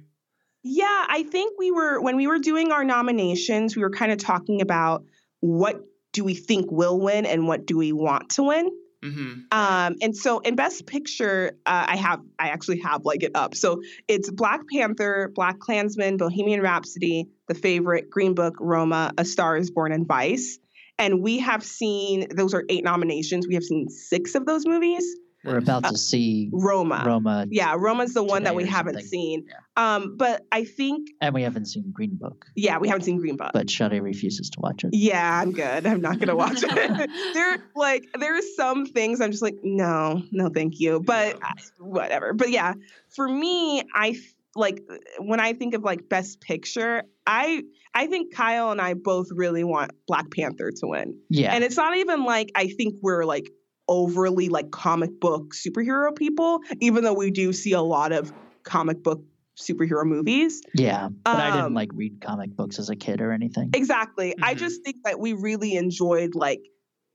[0.62, 4.18] Yeah, I think we were when we were doing our nominations, we were kind of
[4.18, 5.04] talking about
[5.40, 5.80] what
[6.12, 8.70] do we think will win and what do we want to win.
[9.04, 9.32] Mm-hmm.
[9.52, 13.54] Um, and so in Best Picture, uh, I have I actually have like it up.
[13.54, 19.70] So it's Black Panther, BlacKkKlansman, Bohemian Rhapsody, The Favorite, Green Book, Roma, A Star Is
[19.70, 20.58] Born, and Vice.
[20.98, 23.46] And we have seen those are eight nominations.
[23.46, 25.04] We have seen six of those movies.
[25.44, 27.02] We're about to see Roma.
[27.06, 29.08] Roma, Yeah, Roma's the one that we haven't something.
[29.08, 29.46] seen.
[29.76, 33.36] Um, but I think and we haven't seen Green Book, yeah, we haven't seen Green
[33.36, 33.52] Book.
[33.52, 34.90] but Sade refuses to watch it.
[34.92, 35.86] Yeah, I'm good.
[35.86, 37.10] I'm not gonna watch it.
[37.34, 41.00] there, like, there are some things I'm just like, no, no, thank you.
[41.00, 41.46] But Yeah.
[41.48, 42.32] uh, whatever.
[42.34, 42.74] But yeah,
[43.08, 44.16] for me, I
[44.56, 44.82] like
[45.20, 47.62] when I think of like Best Picture, I
[47.94, 51.76] I think Kyle and I both really want Black Panther to win, Yeah, and it's
[51.76, 53.48] not even like I think we're like
[53.88, 58.32] overly like comic book superhero people, even though we do see a lot of
[58.62, 59.22] comic book
[59.58, 60.62] superhero movies.
[60.74, 61.08] yeah.
[61.24, 63.70] But I Um, didn't like read comic books as a kid or anything.
[63.74, 64.34] Exactly.
[64.42, 64.58] I Mhm.
[64.58, 66.60] just think that we really enjoyed like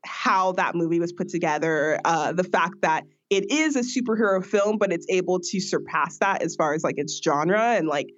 [0.06, 2.00] how that movie was put together.
[2.04, 6.42] Uh, the fact that it is a superhero film, but it's able to surpass that
[6.42, 8.10] as far as like its genre and like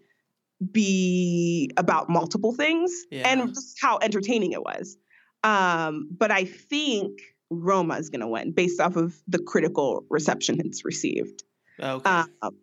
[0.71, 3.27] be about multiple things Yeah.
[3.31, 4.97] and just how entertaining it was.
[5.43, 7.19] Um, but I think
[7.49, 11.43] Roma is going to win based off of the critical reception it's received.
[11.79, 12.23] Okay.
[12.41, 12.57] Um,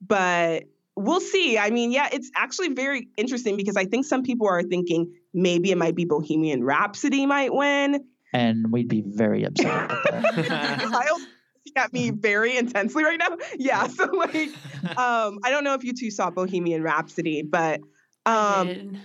[0.00, 0.64] but
[0.96, 1.58] we'll see.
[1.58, 5.70] I mean, yeah, it's actually very interesting because I think some people are thinking maybe
[5.70, 8.04] it might be Bohemian Rhapsody might win.
[8.32, 10.78] And we'd be very upset about that.
[10.90, 11.26] Kyle's
[11.66, 13.36] looking at me very intensely right now.
[13.56, 14.34] Yeah, so like,
[14.96, 17.80] um, I don't know if you two saw Bohemian Rhapsody, but
[18.24, 18.98] um,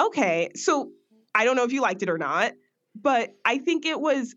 [0.00, 0.90] okay, so
[1.34, 2.52] I don't know if you liked it or not,
[2.94, 4.34] but I think it was.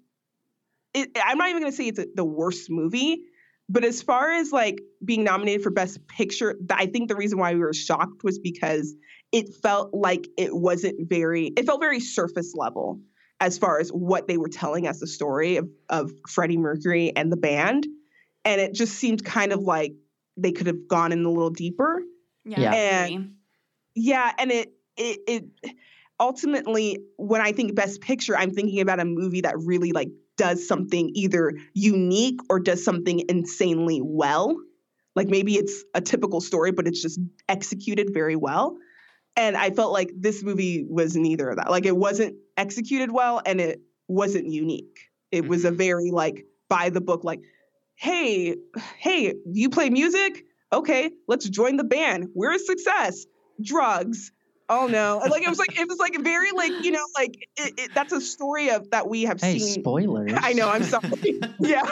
[0.93, 3.23] It, I'm not even going to say it's a, the worst movie,
[3.69, 7.37] but as far as like being nominated for Best Picture, th- I think the reason
[7.39, 8.93] why we were shocked was because
[9.31, 11.47] it felt like it wasn't very.
[11.47, 13.01] It felt very surface level
[13.39, 17.31] as far as what they were telling us the story of of Freddie Mercury and
[17.31, 17.85] the band,
[18.45, 19.93] and it just seemed kind of like
[20.37, 22.01] they could have gone in a little deeper.
[22.45, 22.59] Yeah.
[22.61, 22.73] Yeah.
[23.05, 23.33] And-
[23.95, 25.43] Yeah, and it it it
[26.19, 30.67] ultimately when I think best picture, I'm thinking about a movie that really like does
[30.67, 34.55] something either unique or does something insanely well.
[35.15, 37.19] Like maybe it's a typical story, but it's just
[37.49, 38.77] executed very well.
[39.35, 41.69] And I felt like this movie was neither of that.
[41.69, 45.09] Like it wasn't executed well and it wasn't unique.
[45.31, 45.77] It was a mm-hmm.
[45.77, 47.41] very like by the book, like,
[47.95, 48.55] hey,
[48.97, 50.45] hey, you play music?
[50.71, 52.29] Okay, let's join the band.
[52.35, 53.25] We're a success.
[53.61, 54.31] Drugs.
[54.69, 55.21] Oh no!
[55.29, 58.11] Like it was like it was like very like you know like it, it, that's
[58.11, 59.81] a story of that we have hey, seen.
[59.81, 60.33] spoilers.
[60.35, 60.69] I know.
[60.69, 61.39] I'm sorry.
[61.59, 61.89] yeah.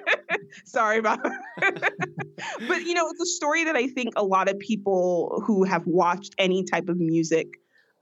[0.64, 1.20] sorry about.
[1.58, 5.86] but you know, it's a story that I think a lot of people who have
[5.86, 7.46] watched any type of music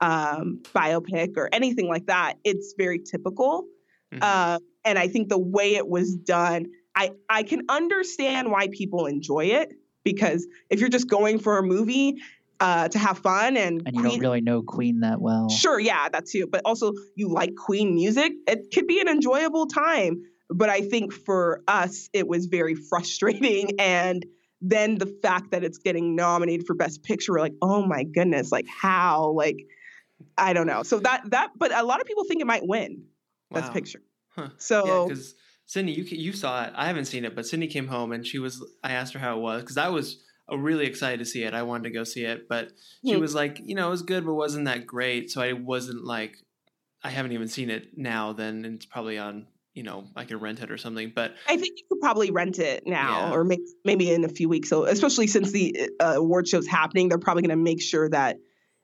[0.01, 3.65] um, biopic or anything like that, it's very typical.
[4.13, 4.19] Mhm.
[4.21, 6.65] Uh, and I think the way it was done,
[6.97, 9.71] I I can understand why people enjoy it
[10.03, 12.17] because if you're just going for a movie
[12.61, 15.49] uh, to have fun and, and you Queen- don't really know Queen that well.
[15.49, 16.47] Sure, yeah, that too.
[16.49, 18.31] But also, you like Queen music.
[18.47, 20.21] It could be an enjoyable time.
[20.49, 23.79] But I think for us, it was very frustrating.
[23.79, 24.25] And
[24.61, 28.51] then the fact that it's getting nominated for Best Picture, we're like, oh my goodness,
[28.51, 29.31] like how?
[29.31, 29.57] Like,
[30.37, 30.83] I don't know.
[30.83, 33.05] So that that, but a lot of people think it might win
[33.49, 33.73] Best Wow.
[33.73, 34.01] Picture.
[34.35, 34.49] Huh.
[34.57, 35.33] So Yeah, because
[35.65, 36.73] Sydney, you you saw it.
[36.75, 38.63] I haven't seen it, but Sydney came home and she was.
[38.83, 40.21] I asked her how it was because I was
[40.55, 41.53] really excited to see it.
[41.53, 42.71] I wanted to go see it, but
[43.05, 45.31] she was like, you know, it was good, but wasn't that great.
[45.31, 46.35] So I wasn't like,
[47.03, 48.33] I haven't even seen it now.
[48.33, 49.47] Then it's probably on.
[49.73, 51.13] You know, I could rent it or something.
[51.15, 53.31] But I think you could probably rent it now, Yeah.
[53.31, 54.67] or maybe maybe in a few weeks.
[54.67, 58.35] So especially since the uh, award show's happening, they're probably going to make sure that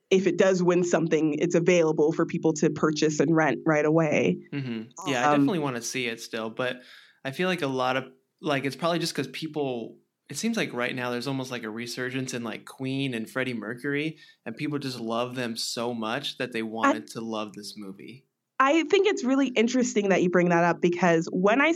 [0.09, 4.37] if it does win something, it's available for people to purchase and rent right away.
[4.53, 6.49] hmm yeah, I Um, definitely want to see it still.
[6.49, 6.77] But
[7.25, 8.05] I feel like a lot of
[8.41, 9.97] like it's probably just because people.
[10.29, 13.53] It seems like right now there's almost like a resurgence in like Queen and Freddie
[13.53, 18.25] Mercury, and people just love them so much that they wanted to love this movie.
[18.59, 21.73] I think it's really interesting that you bring that up because when I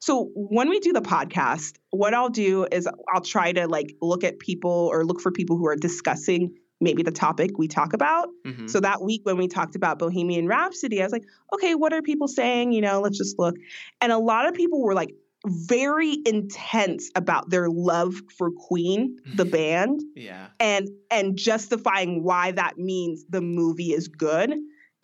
[0.00, 4.24] so when we do the podcast, what I'll do is I'll try to like look
[4.24, 8.28] at people or look for people who are discussing maybe the topic we talk about.
[8.44, 8.68] Mhm.
[8.68, 11.24] So that week when we talked about Bohemian Rhapsody, I was like,
[11.54, 12.72] okay, what are people saying?
[12.72, 13.54] You know, let's just look.
[14.00, 15.14] And a lot of people were like
[15.46, 19.52] very intense about their love for Queen, the mm-hmm.
[19.52, 20.48] band, yeah.
[20.60, 24.54] and and justifying why that means the movie is good.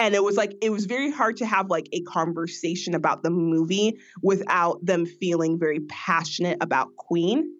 [0.00, 3.30] And it was like it was very hard to have like a conversation about the
[3.30, 7.54] movie without them feeling very passionate about Queen.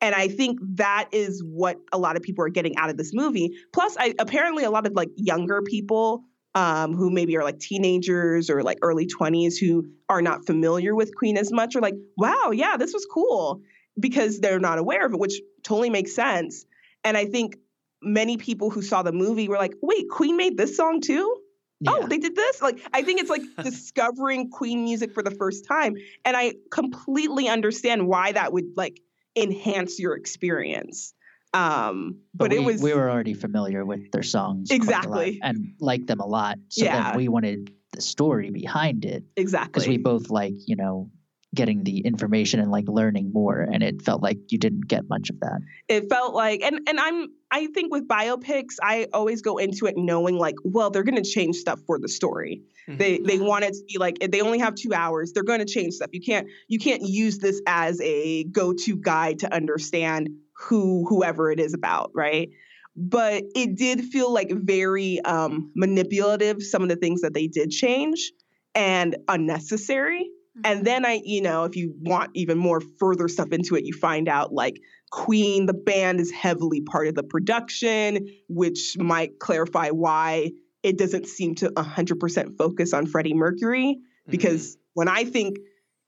[0.00, 3.12] And I think that is what a lot of people are getting out of this
[3.14, 3.52] movie.
[3.72, 8.50] Plus, I apparently a lot of like younger people um, who maybe are like teenagers
[8.50, 12.50] or like early 20s who are not familiar with Queen as much are like, wow,
[12.52, 13.62] yeah, this was cool
[13.98, 16.64] because they're not aware of it, which totally makes sense.
[17.04, 17.56] And I think
[18.02, 21.38] many people who saw the movie were like, wait, Queen made this song too?
[21.86, 22.62] Oh, they did this?
[22.62, 25.94] Like, I think it's like discovering Queen music for the first time.
[26.24, 29.00] And I completely understand why that would like
[29.34, 31.14] enhance your experience.
[31.54, 35.22] Um, but, we, it was we were already familiar with their songs quite a lot
[35.26, 35.40] Exactly.
[35.42, 36.58] and liked them a lot.
[36.68, 37.10] So Yeah.
[37.10, 41.10] then we wanted the story behind it exactly because we both like you know
[41.54, 45.28] getting the information and like learning more, and it felt like you didn't get much
[45.28, 45.60] of that.
[45.88, 49.94] it felt like and and i'm i think with biopics i always go into it
[49.98, 52.98] knowing like well they're going to change stuff for the story Mhm.
[52.98, 55.66] they they want it to be like they only have two hours they're going to
[55.66, 60.30] change stuff you can't you can't use this as a go-to guide to understand
[60.62, 62.50] who whoever it is about right?
[62.94, 67.70] But it did feel like very um manipulative some of the things that they did
[67.70, 68.32] change
[68.74, 70.30] and unnecessary.
[70.64, 73.94] And then I, you know, if you want even more further stuff into it, you
[73.94, 79.88] find out like Queen, the band is heavily part of the production, which might clarify
[79.88, 80.50] why
[80.82, 83.98] it doesn't seem to 100% focus on Freddie Mercury.
[84.28, 85.58] Because when I think,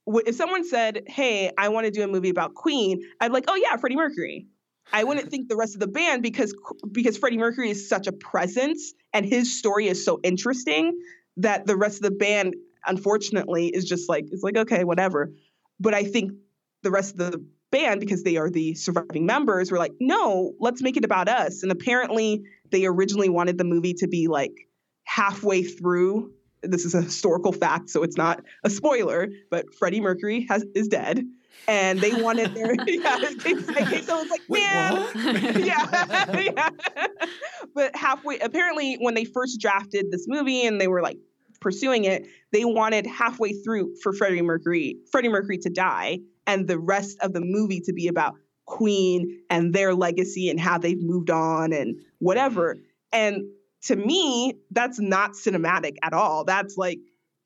[0.07, 3.45] if someone said, hey, I want to do a movie about Queen, I'd be like,
[3.49, 4.47] oh yeah, Freddie Mercury.
[4.93, 6.55] I wouldn't think the rest of the band because
[6.93, 10.99] because Freddie Mercury is such a presence and his story is so interesting
[11.39, 12.55] that the rest of the band
[12.87, 15.33] unfortunately is just like it's like okay whatever
[15.81, 16.33] but i think
[16.83, 20.83] the rest of the band because they are the surviving members were like no let's
[20.83, 24.53] make it about us and apparently they originally wanted the movie to be like
[25.05, 26.33] halfway through
[26.67, 30.89] this is a historical fact so it's not a spoiler but freddie mercury has is
[30.89, 31.25] dead
[31.69, 35.09] and they wanted their yeah case, in case like Wait, man
[35.65, 36.69] yeah, yeah.
[37.75, 41.19] But halfway, apparently, when they first drafted this movie and they were like
[41.61, 46.79] pursuing it, they wanted halfway through for Freddie Mercury, Freddie Mercury to die, and the
[46.79, 48.35] rest of the movie to be about
[48.67, 52.77] Queen and their legacy and how they've moved on and whatever.
[53.12, 53.43] And
[53.85, 56.45] to me, that's not cinematic at all.
[56.45, 57.01] That's like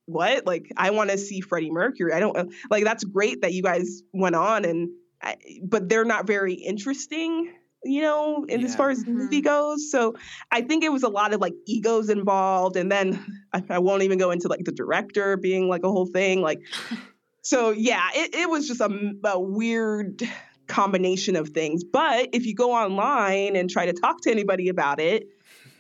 [0.07, 0.47] what?
[0.47, 2.13] Like I want to see Freddie Mercury.
[2.13, 4.91] I don't like that's great that you guys went on and
[5.23, 9.45] I, but they're not very interesting, you know, in, as far as the movie mm-hmm.
[9.45, 9.91] goes.
[9.91, 10.15] So
[10.51, 14.03] I think it was a lot of like egos involved, and then I, I won't
[14.03, 16.41] even go into like the director being like a whole thing.
[16.41, 16.61] Like,
[17.43, 20.23] so yeah, it, it was just a weird
[20.69, 21.83] combination of things.
[21.83, 25.25] But if you go online and try to talk to anybody about it,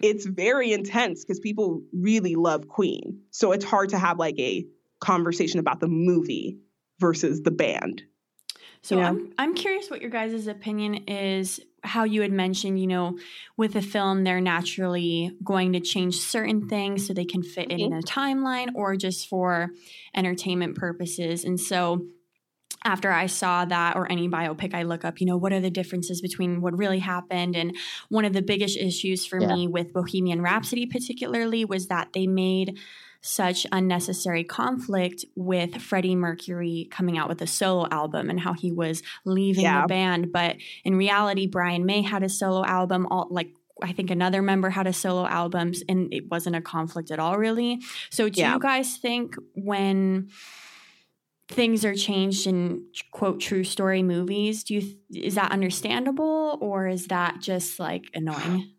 [0.03, 3.21] it's very intense because people really love Queen.
[3.31, 4.67] So it's hard to have like a
[5.01, 6.59] conversation about the movie
[6.99, 8.03] versus the band.
[8.83, 9.09] So Yeah.
[9.09, 11.61] I'm I'm curious what your guys' opinion is.
[11.85, 13.19] How you had mentioned, you know,
[13.57, 17.79] with a film, they're naturally going to change certain things so they can fit it
[17.79, 17.93] mm-hmm.
[17.93, 19.71] in a timeline or just for
[20.15, 21.45] entertainment purposes.
[21.45, 22.07] And so
[22.85, 25.71] after I saw that or any biopic I look up, you know, what are the
[25.71, 27.57] differences between what really happened?
[27.57, 27.77] And
[28.09, 29.55] one of the biggest issues for Yeah.
[29.55, 32.79] me with Bohemian Rhapsody, particularly, was that they made
[33.21, 38.71] such unnecessary conflict with Freddie Mercury coming out with a solo album and how he
[38.71, 39.83] was leaving Yeah.
[39.83, 40.33] the band.
[40.33, 43.51] But in reality, Brian May had a solo album, all like
[43.83, 47.39] I think another member had a solo albums and it wasn't a conflict at all
[47.39, 47.81] really.
[48.11, 48.55] So do Yeah.
[48.55, 50.31] you guys think when
[51.49, 57.07] things are changed in quote true story movies, do you is that understandable or is
[57.07, 58.71] that just like annoying?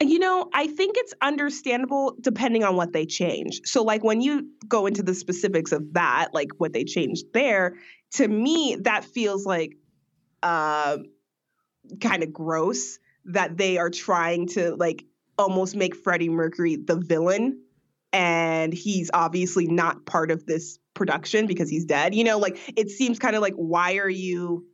[0.00, 3.60] You know, I think it's understandable depending on what they change.
[3.64, 7.76] So, like when you go into the specifics of that, like what they changed there,
[8.14, 9.76] to me, that feels like
[10.42, 10.98] uh,
[12.00, 15.04] kind of gross that they are trying to like
[15.38, 17.62] almost make Freddie Mercury the villain.
[18.12, 22.14] And he's obviously not part of this production because he's dead.
[22.14, 24.66] You know, like it seems kind of like, why are you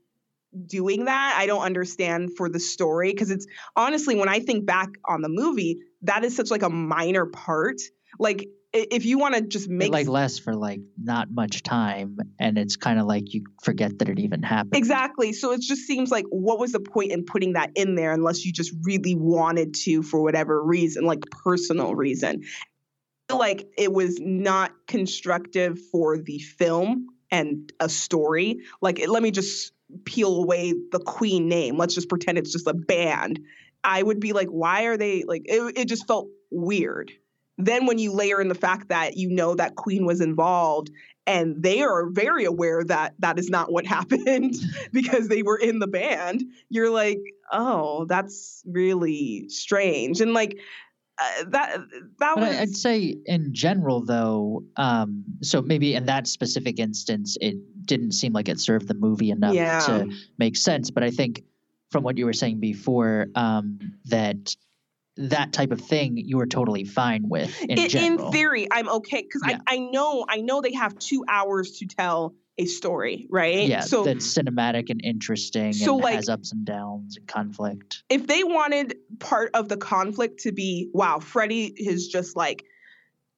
[0.66, 1.36] doing that?
[1.38, 3.46] I don't understand for the story because it's
[3.76, 7.80] honestly when i think back on the movie that is such like a minor part
[8.18, 12.18] like if you want to just It make like less for like not much time,
[12.38, 14.76] and it's kind of like you forget that it even happened.
[14.76, 15.32] Exactly.
[15.32, 18.44] So it just seems like what was the point in putting that in there unless
[18.44, 22.42] you just really wanted to for whatever reason, like personal reason.
[23.38, 28.60] Like it was not constructive for the film and a story.
[28.80, 29.72] Like it- let me just
[30.04, 31.76] peel away the Queen name.
[31.76, 33.40] Let's just pretend it's just a band.
[33.82, 37.10] I would be like, why are they like it, it just felt weird.
[37.58, 40.90] Then when you layer in the fact that you know that Queen was involved
[41.26, 44.54] and they are very aware that that is not what happened
[44.92, 47.20] because they were in the band you're like
[47.52, 50.58] oh that's really strange and like
[51.20, 51.78] uh, that
[52.18, 57.36] that But was I'd say in general, though, um, so maybe in that specific instance,
[57.40, 57.56] it
[57.86, 59.80] didn't seem like it served the movie enough Yeah.
[59.86, 60.08] to
[60.38, 60.90] make sense.
[60.90, 61.44] But I think
[61.90, 64.54] from what you were saying before, um, that
[65.16, 69.20] that type of thing you were totally fine with in, in, in theory i'm okay
[69.22, 69.58] because Yeah.
[69.66, 73.66] I, I know i know they have two hours to tell a story right?
[73.66, 78.02] Yeah, so that's cinematic and interesting So, and like- has ups and downs and conflict.
[78.08, 82.64] if they wanted part of the conflict to be wow freddie is just like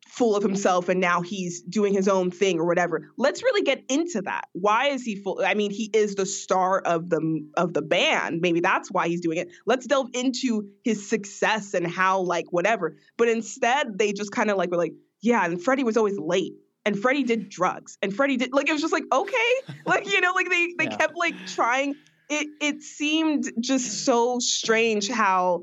[0.08, 3.82] full of himself and now he's doing his own thing or whatever let's really get
[3.88, 4.44] into that.
[4.52, 8.40] Why is he full i mean he is the star of the of the band.
[8.42, 9.48] Maybe that's why he's doing it.
[9.64, 12.96] Let's delve into his success and how like whatever.
[13.16, 14.92] But instead they just kind of like were like
[15.22, 16.54] yeah and freddie was always late
[16.84, 19.52] and freddie did drugs and freddie did like it was just like okay
[19.86, 20.96] like you know like they they Yeah.
[20.96, 21.94] kept like trying
[22.28, 25.62] it it seemed just so strange how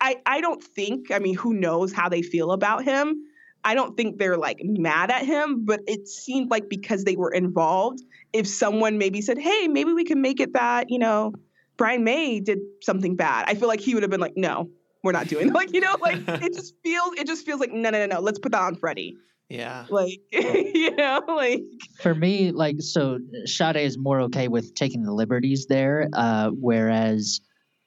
[0.00, 3.16] I I don't think I mean who knows how they feel about him.
[3.64, 7.30] I don't think they're like mad at him, but it seemed like because they were
[7.30, 8.00] involved,
[8.34, 11.32] if someone maybe said, "Hey, maybe we can make it that, you know,
[11.78, 14.68] Brian May did something bad." I feel like he would have been like, "No,
[15.02, 17.72] we're not doing that." like, you know, like it just feels it just feels like
[17.72, 18.20] no, no, no, no.
[18.20, 19.16] Let's put that on Freddie.
[19.48, 19.86] Yeah.
[19.90, 21.62] Like, you know, like
[22.00, 27.40] For me, like so, Sade is more okay with taking the liberties there, uh, whereas,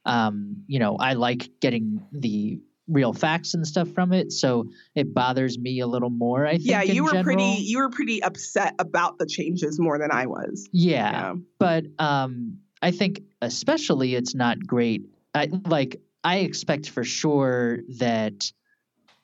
[0.06, 5.14] um, you know, I like getting the real facts and stuff from it, so it
[5.14, 6.46] bothers me a little more.
[6.46, 6.66] I think.
[6.66, 10.26] yeah, in you were pretty you were pretty upset about the changes more than I
[10.26, 10.70] was.
[10.72, 11.34] Yeah, Yeah.
[11.60, 15.04] but um, I think especially it's not great.
[15.34, 18.52] I like I expect for sure that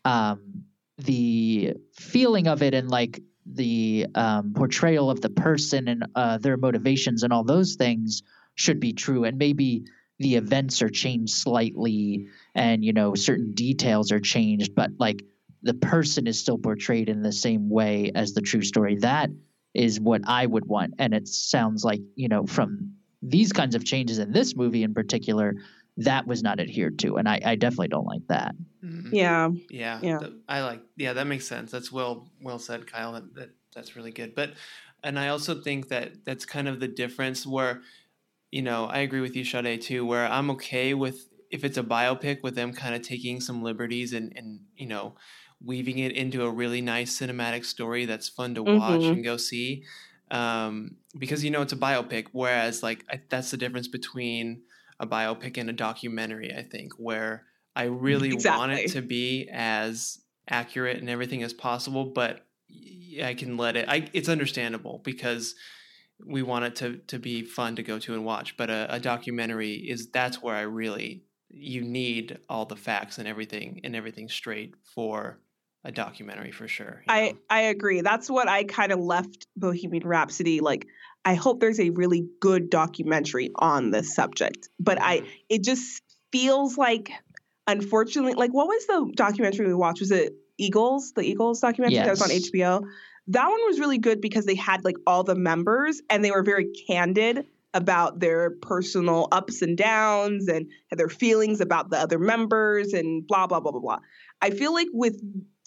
[0.03, 0.65] um,
[0.97, 6.57] the feeling of it and like the um, portrayal of the person and uh, their
[6.57, 8.23] motivations and all those things
[8.55, 9.85] should be true, and maybe
[10.19, 15.23] the events are changed slightly, and you know certain details are changed, but like
[15.63, 18.97] the person is still portrayed in the same way as the true story.
[18.97, 19.29] That
[19.73, 20.93] is what I would want.
[20.99, 24.93] And it sounds like, you know, from these kinds of changes in this movie in
[24.93, 25.55] particular,
[25.97, 27.17] that was not adhered to.
[27.17, 28.55] And I, I definitely don't like that.
[28.83, 29.09] Mhm.
[29.13, 29.49] Yeah.
[29.69, 30.19] Yeah, Yeah.
[30.19, 30.81] th- I like.
[30.97, 31.71] Yeah, that makes sense.
[31.71, 33.13] That's well well said, Kyle.
[33.13, 34.35] That, that that's really good.
[34.35, 34.53] But
[35.03, 37.81] and I also think that that's kind of the difference where,
[38.51, 40.05] you know, I agree with you, Sade, too.
[40.05, 44.13] Where I'm okay with if it's a biopic with them kind of taking some liberties
[44.13, 45.15] and and you know,
[45.63, 49.13] weaving it into a really nice cinematic story that's fun to watch Mhm.
[49.13, 49.83] and go see.
[50.31, 54.63] Um, because you know it's a biopic, whereas like I, that's the difference between
[54.99, 56.53] a biopic and a documentary.
[56.53, 62.05] I think where I really want it to be as accurate and everything as possible,
[62.05, 62.45] but
[63.21, 63.87] I can let it.
[63.87, 65.55] I, it's understandable because
[66.25, 68.57] we want it to to be fun to go to and watch.
[68.57, 73.27] But a, a documentary is that's where I really you need all the facts and
[73.27, 75.39] everything and everything straight for
[75.83, 77.03] a documentary for sure.
[77.07, 77.37] I know?
[77.49, 78.01] I agree.
[78.01, 80.87] That's what I kind of left Bohemian Rhapsody like
[81.25, 84.69] I hope there's a really good documentary on this subject.
[84.79, 85.27] But I mm-hmm.
[85.49, 86.01] it just
[86.31, 87.11] feels like
[87.67, 92.09] unfortunately like what was the documentary we watched was it Eagles, the Eagles documentary that
[92.09, 92.83] was on HBO.
[93.27, 96.43] That one was really good because they had like all the members and they were
[96.43, 102.93] very candid about their personal ups and downs and their feelings about the other members
[102.93, 103.99] and blah blah blah blah blah.
[104.41, 105.19] I feel like with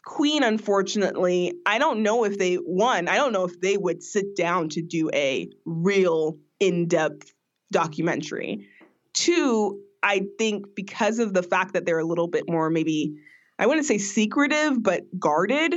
[0.07, 3.09] Queen, unfortunately, I don't know if they won.
[3.09, 7.35] I don't know if they would sit down to do a real in-depth
[7.73, 8.69] documentary.
[9.15, 13.17] Two, I think because of the fact that they're a little bit more maybe
[13.59, 15.75] I wouldn't say secretive, but guarded,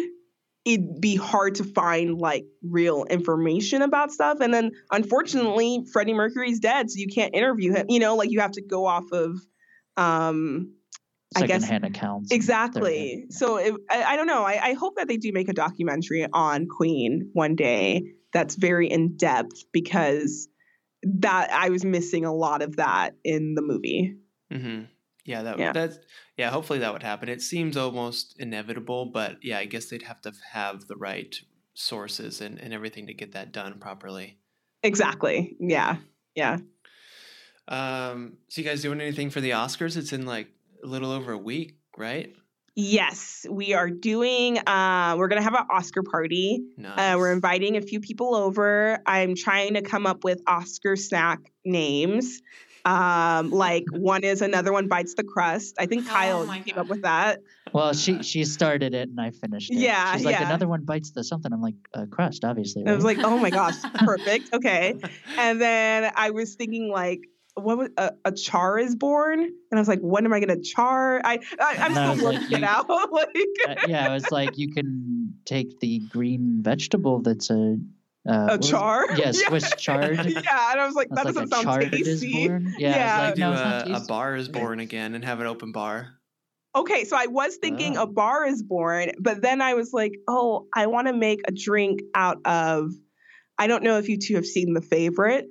[0.64, 4.42] it'd be hard to find like real information about stuff.
[4.42, 7.88] And then unfortunately, Freddie Mercury's dead, so you can't interview him.
[7.90, 9.40] You know, like you have to go off of
[9.98, 10.76] um
[11.36, 12.32] I guess- Secondhand accounts.
[12.32, 13.26] Exactly.
[13.30, 14.44] So it, I, I don't know.
[14.44, 18.04] I, I hope that they do make a documentary on Queen one day
[18.34, 20.48] that's very in depth because
[21.04, 24.16] that I was missing a lot of that in the movie.
[24.52, 24.82] hmm
[25.26, 25.72] Yeah, that Yeah.
[25.72, 26.00] that's
[26.38, 27.30] Yeah, hopefully that would happen.
[27.30, 31.36] It seems almost inevitable, but yeah, I guess they'd have to have the right
[31.76, 34.40] sources and, and everything to get that done properly.
[34.84, 35.56] Exactly.
[35.60, 35.98] Yeah.
[36.36, 36.58] Yeah.
[37.68, 39.96] Um, so you guys doing anything for the Oscars?
[39.96, 40.48] It's in like
[40.84, 42.36] a little over a week, right?
[42.76, 44.58] Yes, we are doing.
[44.60, 46.62] Uh, we're gonna have an Oscar party.
[46.78, 46.98] Nice.
[46.98, 49.00] Uh, we're inviting a few people over.
[49.06, 52.42] I'm trying to come up with Oscar snack names.
[52.86, 55.76] Um, like one is another one bites the crust.
[55.78, 56.82] I think Oh Kyle my came God.
[56.84, 57.40] up with that.
[57.74, 59.78] Well, she she started it and I finished it.
[59.80, 60.46] Yeah, She's like yeah.
[60.46, 61.52] another one bites the something.
[61.52, 62.86] I'm like uh, crust, obviously.
[62.88, 64.54] I was like, oh my gosh, perfect.
[64.54, 64.96] Okay.
[65.38, 67.20] And then I was thinking like,
[67.60, 69.40] what was a, a char is born?
[69.42, 71.22] And I was like, when am I gonna char?
[71.24, 72.90] I, I I'm And I was still like, working it out.
[73.12, 73.30] like,
[73.68, 77.78] Uh, yeah, it was like you can take the green vegetable that's a
[78.28, 78.72] uh, a what was it?
[78.72, 79.06] char.
[79.18, 80.16] Yeah, Swiss chard.
[80.30, 82.28] yeah, and I was like, that That's doesn't like sound chard is tasty.
[82.28, 83.18] Yeah, Yeah.
[83.22, 85.48] I like, do no, it's not a, a bar is born again and have an
[85.48, 86.10] open bar.
[86.76, 88.04] Okay, so I was thinking Oh.
[88.04, 91.52] a bar is born, but then I was like, oh, I want to make a
[91.52, 92.92] drink out of.
[93.58, 95.48] I don't know if you two have seen The Favorite,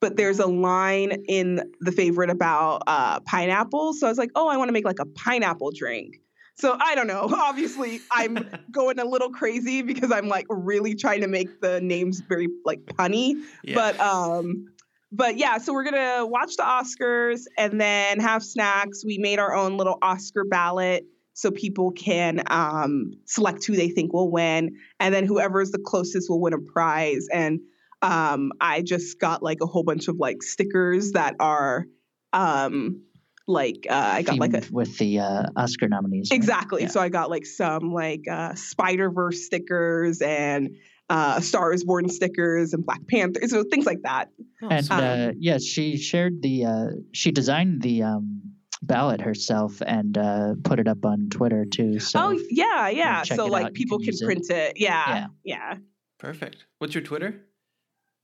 [0.00, 3.94] but there's a line in The Favorite about uh, pineapple.
[3.94, 6.20] So I was like, oh, I want to make like a pineapple drink.
[6.56, 7.28] So I don't know.
[7.34, 8.38] Obviously, I'm
[8.70, 12.84] going a little crazy because I'm like really trying to make the names very like
[12.86, 13.34] punny.
[13.62, 13.74] Yeah.
[13.74, 14.66] But um
[15.14, 19.04] but yeah, so we're gonna watch the Oscars and then have snacks.
[19.04, 24.12] We made our own little Oscar ballot so people can um, select who they think
[24.12, 27.26] will win, and then whoever is the closest will win a prize.
[27.32, 27.60] And
[28.04, 31.86] um, I just got like a whole bunch of like stickers that are
[32.32, 33.02] um,
[33.46, 36.28] like uh, I got like a with the uh, Oscar nominees.
[36.30, 36.36] right?
[36.36, 36.82] Exactly.
[36.82, 36.88] Yeah.
[36.88, 40.76] So I got like some like uh, Spider Verse stickers and
[41.10, 44.30] uh, Star is Born stickers and Black Panther, so things like that.
[44.62, 44.96] Oh, And sweet.
[44.96, 46.64] uh, yes, she shared the.
[46.64, 48.40] Uh, she designed the um,
[48.82, 51.98] ballot herself and uh, put it up on Twitter too.
[51.98, 53.22] So oh yeah, yeah.
[53.22, 54.24] So like people can can use it.
[54.24, 54.72] print it.
[54.80, 55.26] Yeah, Yeah.
[55.44, 55.74] yeah.
[56.18, 56.64] Perfect.
[56.78, 57.44] What's your Twitter?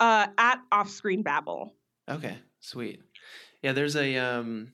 [0.01, 1.75] Uh, at Offscreen Babble.
[2.09, 3.01] Okay, sweet.
[3.63, 4.73] Yeah, there's a um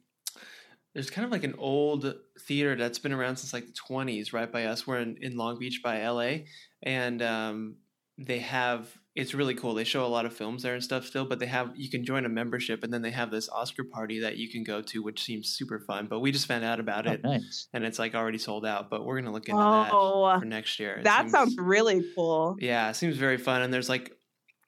[0.95, 4.51] there's kind of like an old theater that's been around since like the 20s right
[4.51, 4.87] by us.
[4.87, 6.45] We're in, in Long Beach by LA
[6.83, 7.77] and um
[8.19, 9.73] they have it's really cool.
[9.75, 12.05] They show a lot of films there and stuff still, but they have you can
[12.05, 15.03] join a membership and then they have this Oscar party that you can go to
[15.03, 16.07] which seems super fun.
[16.07, 17.69] But we just found out about oh, it nice.
[17.75, 20.47] and it's like already sold out, but we're going to look into Oh, that for
[20.47, 20.95] next year.
[20.99, 22.57] It that seems- sounds really cool.
[22.61, 23.61] yeah, it seems very fun.
[23.63, 24.13] And there's like,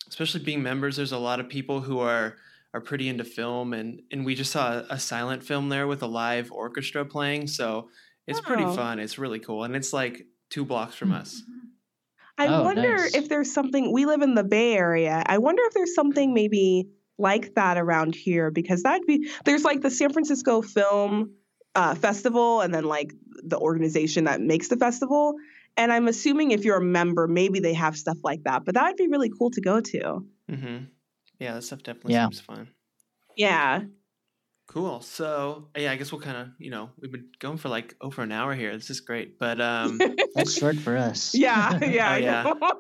[0.09, 2.37] especially being members, there's a lot of people who are
[2.75, 6.03] are pretty into film, and and we just saw a, a silent film there with
[6.03, 7.47] a live orchestra playing.
[7.47, 7.89] So
[8.27, 8.75] it's pretty Oh.
[8.75, 8.99] fun.
[8.99, 11.43] It's really cool, and it's like two blocks from us.
[12.37, 13.15] I Oh, wonder nice.
[13.15, 13.93] if there's something.
[13.93, 15.23] We live in the Bay Area.
[15.27, 16.89] I wonder if there's something maybe
[17.19, 21.33] like that around here because that'd be there's like the San Francisco Film
[21.75, 25.35] uh, Festival and then like the organization that makes the festival.
[25.79, 28.65] And I'm assuming if you're a member, maybe they have stuff like that.
[28.67, 30.27] But that would be really cool to go to.
[30.51, 30.77] Mm-hmm.
[31.39, 32.27] Yeah, that stuff definitely Yeah.
[32.27, 32.69] seems fun.
[33.37, 33.83] Yeah.
[34.67, 35.01] Cool.
[35.01, 38.21] So yeah, I guess we'll kind of you know we've been going for like over
[38.23, 38.75] an hour here.
[38.77, 39.99] This is great, but um.
[40.35, 41.35] That's short for us.
[41.35, 41.79] Yeah.
[41.83, 42.53] Yeah.
[42.61, 42.79] Oh,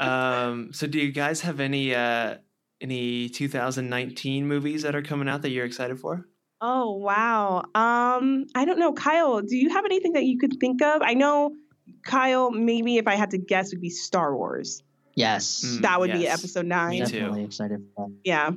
[0.00, 0.46] yeah.
[0.46, 2.36] um, so do you guys have any uh,
[2.80, 6.26] any 2019 movies that are coming out that you're excited for?
[6.60, 7.58] Oh wow.
[7.74, 9.40] Um, I don't know, Kyle.
[9.40, 11.00] Do you have anything that you could think of?
[11.02, 11.52] I know,
[12.04, 12.50] Kyle.
[12.50, 14.82] Maybe if I had to guess, it would be Star Wars.
[15.14, 15.64] Yes.
[15.64, 15.80] Mm.
[15.82, 16.90] That would be episode nine.
[16.90, 17.04] Me too.
[17.20, 18.14] Definitely excited for that.
[18.24, 18.50] Yeah.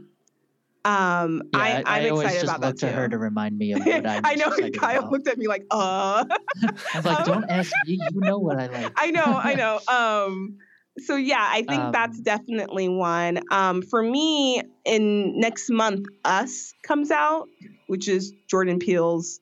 [0.86, 3.58] Um, Yeah, I, I, I'm always excited just about look that to her to remind
[3.58, 4.52] me of what I'm I know.
[4.72, 5.12] Kyle about.
[5.12, 6.24] looked at me like, uh.
[6.64, 8.00] I was like, don't ask me.
[8.14, 8.94] You know what I like.
[8.96, 9.80] I know, I know.
[9.88, 10.58] Um,
[11.00, 13.42] so yeah, I think that's Um, definitely one.
[13.52, 17.50] Um, for me, in next month, Us comes out,
[17.88, 19.40] which is Jordan Peele's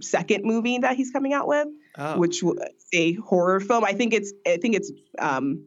[0.00, 2.58] second movie that he's coming out with, Oh, which was
[2.94, 3.84] a horror film.
[3.84, 5.64] I think it's, I think it's um,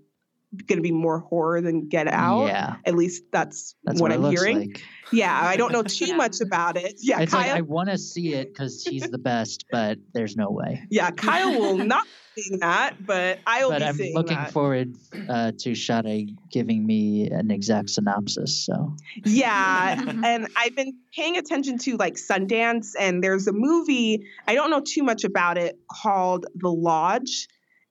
[0.66, 2.48] going to be more horror than Get Out.
[2.48, 4.60] Yeah, At least that's, that's what, what, I'm looks hearing.
[4.60, 4.84] like.
[5.12, 6.96] Yeah, I don't know too much about it.
[7.00, 7.42] Yeah, it's Kyle.
[7.42, 10.84] like I want to see it because he's the best, but there's no way.
[10.90, 14.38] yeah, Kyle will not be seeing that, but I will But be I'm seeing looking
[14.38, 14.52] that.
[14.52, 14.96] forward
[15.30, 18.66] uh, to Sade giving me an exact synopsis.
[18.66, 24.56] So Yeah, and I've been paying attention to like Sundance, and there's a movie, I
[24.56, 27.48] don't know too much about it, called The Lodge.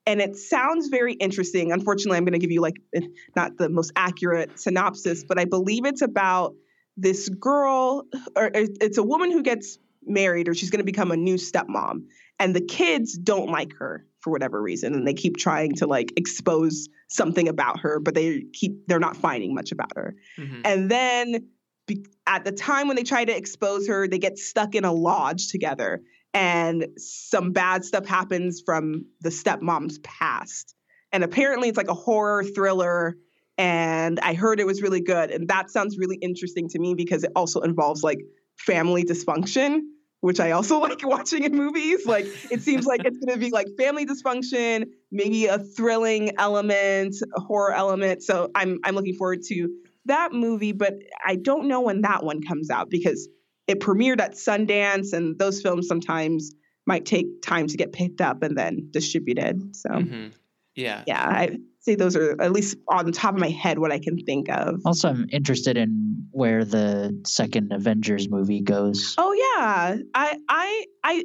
[0.08, 1.72] And it sounds very interesting.
[1.72, 3.00] Unfortunately, I'm going to give you like eh,
[3.34, 6.54] not the most accurate synopsis, but I believe it's about
[6.96, 8.04] this girl,
[8.36, 12.04] or it's a woman who gets married, or she's going to become a new stepmom.
[12.38, 14.94] And the kids don't like her for whatever reason.
[14.94, 19.16] And they keep trying to like expose something about her, but they keep, they're not
[19.16, 20.14] finding much about her.
[20.38, 20.60] Mhm.
[20.64, 21.48] And then
[21.86, 24.92] be- at the time when they try to expose her, they get stuck in a
[24.92, 26.02] lodge together.
[26.34, 30.74] and some bad stuff happens from the stepmom's past.
[31.10, 33.16] And apparently it's like a horror thriller
[33.56, 37.24] and I heard it was really good and that sounds really interesting to me because
[37.24, 38.18] it also involves like
[38.58, 39.80] family dysfunction
[40.20, 42.06] which I also like watching in movies.
[42.06, 47.16] Like it seems like it's going to be like family dysfunction, maybe a thrilling element,
[47.36, 48.22] a horror element.
[48.22, 49.68] So I'm I'm looking forward to
[50.06, 50.94] that movie, but
[51.24, 53.28] I don't know when that one comes out because
[53.66, 56.52] it premiered at Sundance, and those films sometimes
[56.86, 59.74] might take time to get picked up and then distributed.
[59.74, 60.32] So, Mhm.
[60.76, 61.02] Yeah.
[61.06, 63.98] yeah, I say those are at least on the top of my head what I
[63.98, 64.80] can think of.
[64.84, 69.14] Also, I'm interested in where the second Avengers movie goes.
[69.16, 71.24] Oh yeah, I I I.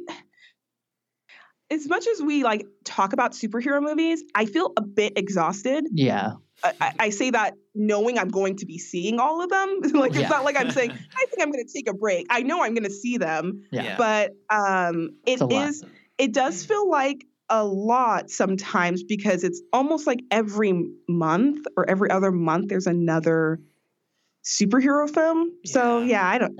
[1.70, 5.86] As much as we like talk about superhero movies, I feel a bit exhausted.
[5.92, 6.32] Yeah,
[6.62, 9.80] I, I- say that knowing I'm going to be seeing all of them.
[9.94, 10.20] like Yeah.
[10.22, 12.26] it's not like I'm saying I think I'm going to take a break.
[12.30, 15.72] I know I'm going to see them, yeah, but um, It's lot.
[16.18, 20.72] it does feel like a lot sometimes because it's almost like every
[21.08, 23.60] month or every other month there's another
[24.44, 25.52] superhero film.
[25.66, 26.06] So Yeah.
[26.06, 26.56] yeah, I don't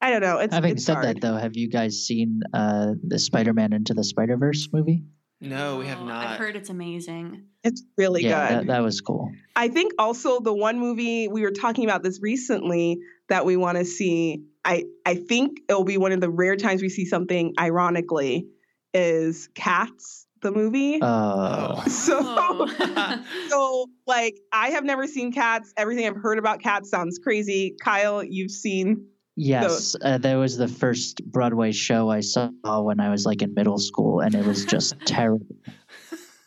[0.00, 0.38] I don't know.
[0.38, 1.06] It's Having it's said hard.
[1.06, 5.04] that, though, have you guys seen uh, the Spider-Man into the Spider-Verse movie?
[5.40, 6.26] No, we have Oh, not.
[6.26, 7.46] I've heard it's amazing.
[7.64, 8.58] it's really yeah, good.
[8.58, 9.32] that, that was cool.
[9.56, 12.98] I think also the one movie we were talking about this recently
[13.30, 14.44] that we want to see.
[14.64, 18.48] I I think it'll be one of the rare times we see something ironically
[18.94, 20.98] is Cats the movie.
[21.00, 23.22] Uh, so Oh.
[23.48, 25.72] so like I have never seen Cats.
[25.76, 27.76] Everything I've heard about Cats sounds crazy.
[27.82, 29.06] Kyle, you've seen
[29.36, 33.54] yes, uh, that was the first Broadway show I saw when I was like in
[33.54, 35.46] middle school, and it was just terrible.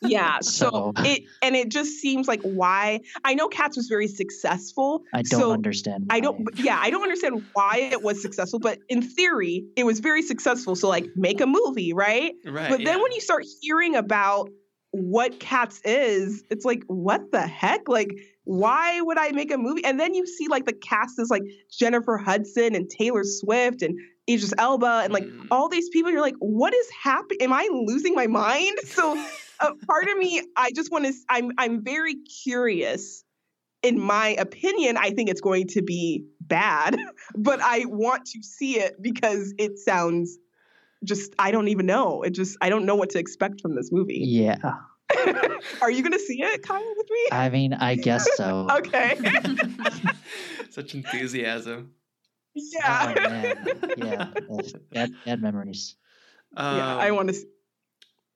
[0.02, 0.40] Yeah.
[0.42, 5.04] So So- it and it just seems like why I know Cats was very successful.
[5.14, 6.08] I don't so understand.
[6.10, 10.00] I don't, yeah, I don't understand why it was successful, but in theory, it was
[10.00, 10.76] very successful.
[10.76, 12.34] So, like, make a movie, right?
[12.46, 12.70] right.
[12.70, 13.02] but then yeah.
[13.04, 14.50] when you start hearing about
[14.92, 17.88] what Cats is, it's like, what the heck?
[17.88, 18.10] Like,
[18.46, 19.84] why would I make a movie?
[19.86, 24.00] And then you see, like, the cast is like Jennifer Hudson and Taylor Swift and
[24.28, 25.48] Idris Elba and like Mm.
[25.52, 26.12] all these people.
[26.12, 27.42] You're like, what is happening?
[27.42, 28.78] Am I losing my mind?
[28.86, 29.24] So,
[29.60, 33.24] uh, part of me, I just want to, I'm, I'm very curious
[33.82, 36.98] in my opinion, I think it's going to be bad,
[37.36, 40.38] but I want to see it because it sounds
[41.06, 42.24] just, I don't even know.
[42.24, 44.20] It just, I don't know what to expect from this movie.
[44.22, 44.58] Yeah,
[45.82, 47.20] Are you going to see it, Kyle, with me?
[47.32, 48.68] I mean, I guess so.
[48.80, 49.18] Okay.
[50.70, 51.94] Such enthusiasm.
[52.54, 53.14] yeah.
[53.18, 53.82] Oh, man.
[53.98, 54.28] Yeah,
[54.92, 55.96] bad, bad memories.
[56.56, 57.36] yeah, I Um, want to.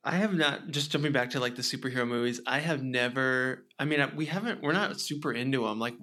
[0.03, 0.67] I have not.
[0.71, 3.65] Just jumping back to like the superhero movies, I have never.
[3.79, 4.61] I mean, we haven't.
[4.61, 5.79] We're not super into them.
[5.79, 5.95] Like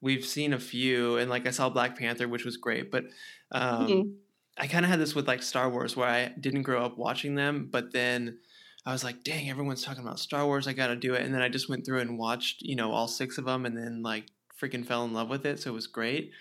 [0.00, 2.90] we've seen a few, and like I saw Black Panther, which was great.
[2.90, 3.04] But
[3.52, 4.14] um, Mhm.
[4.58, 7.34] I kind of had this with like Star Wars, where I didn't grow up watching
[7.36, 8.38] them, but then
[8.86, 10.66] I was like, dang, everyone's talking about Star Wars.
[10.68, 11.22] I got to do it.
[11.22, 13.76] And then I just went through and watched, you know, all six of them, and
[13.76, 14.26] then like
[14.60, 15.60] freaking fell in love with it.
[15.60, 16.32] So it was great.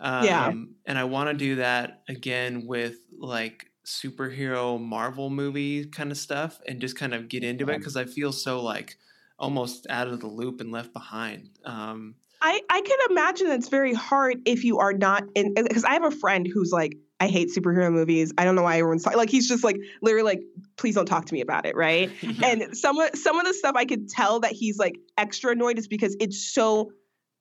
[0.00, 0.52] Um, Yeah.
[0.86, 6.60] And I want to do that again with like superhero Marvel movie kind of stuff
[6.66, 8.96] and just kind of get into it because I feel so like
[9.38, 11.50] almost out of the loop and left behind.
[11.64, 15.92] Um, I, I can imagine it's very hard if you are not in because I
[15.94, 18.32] have a friend who's like, I hate superhero movies.
[18.38, 19.18] I don't know why everyone's talking.
[19.18, 20.40] Like he's just like literally like,
[20.78, 22.10] please don't talk to me about it, right?
[22.42, 25.78] and some of some of the stuff I could tell that he's like extra annoyed
[25.78, 26.92] is because it's so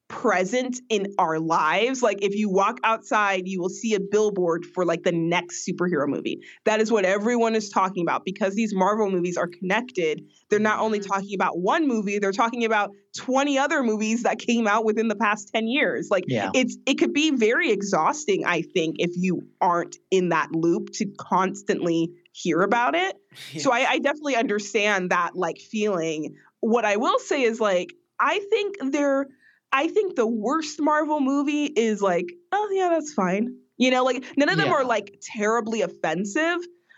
[0.09, 2.01] present in our lives.
[2.01, 6.07] Like if you walk outside, you will see a billboard for like the next superhero
[6.07, 6.39] movie.
[6.65, 10.23] That is what everyone is talking about because these Marvel movies are connected.
[10.49, 11.07] They're not only Mhm.
[11.07, 15.15] talking about one movie, they're talking about 20 other movies that came out within the
[15.15, 16.07] past 10 years.
[16.09, 16.49] Like Yeah.
[16.55, 21.05] it's it could be very exhausting, I think, if you aren't in that loop to
[21.17, 23.15] constantly hear about it.
[23.59, 26.35] So I, I definitely understand that like feeling.
[26.61, 29.27] What I will say is like I think they're
[29.71, 33.55] I think the worst Marvel movie is like, oh yeah, that's fine.
[33.77, 34.73] You know, like none of them Yeah.
[34.73, 36.57] are like terribly offensive,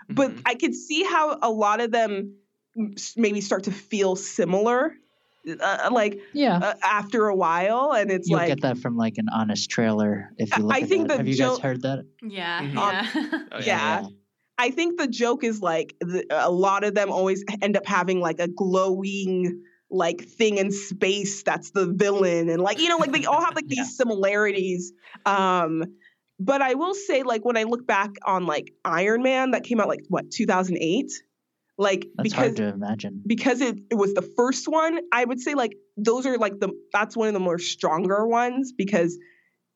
[0.09, 0.41] but Mhm.
[0.45, 2.35] I could see how a lot of them
[3.17, 4.93] maybe start to feel similar,
[5.59, 6.57] uh, like Yeah.
[6.57, 9.69] uh, after a while, and it's like You'll like get that from like an honest
[9.69, 11.13] trailer if you look I at think that.
[11.13, 12.05] the Have you joke- guys heard that?
[12.23, 12.73] Yeah, Mhm.
[12.75, 13.07] yeah.
[13.51, 14.03] Oh, yeah.
[14.57, 18.19] I think the joke is like the, a lot of them always end up having
[18.21, 19.61] like a glowing
[19.91, 23.55] like thing in space that's the villain and like you know like they all have
[23.55, 23.83] like these Yeah.
[24.05, 24.93] similarities
[25.25, 25.83] um
[26.39, 29.79] but I will say like when I look back on like Iron Man that came
[29.79, 31.11] out like what 2008
[31.77, 33.21] like That's because hard to imagine.
[33.27, 36.69] because it, it was the first one i would say like those are like the
[36.91, 39.17] that's one of the more stronger ones because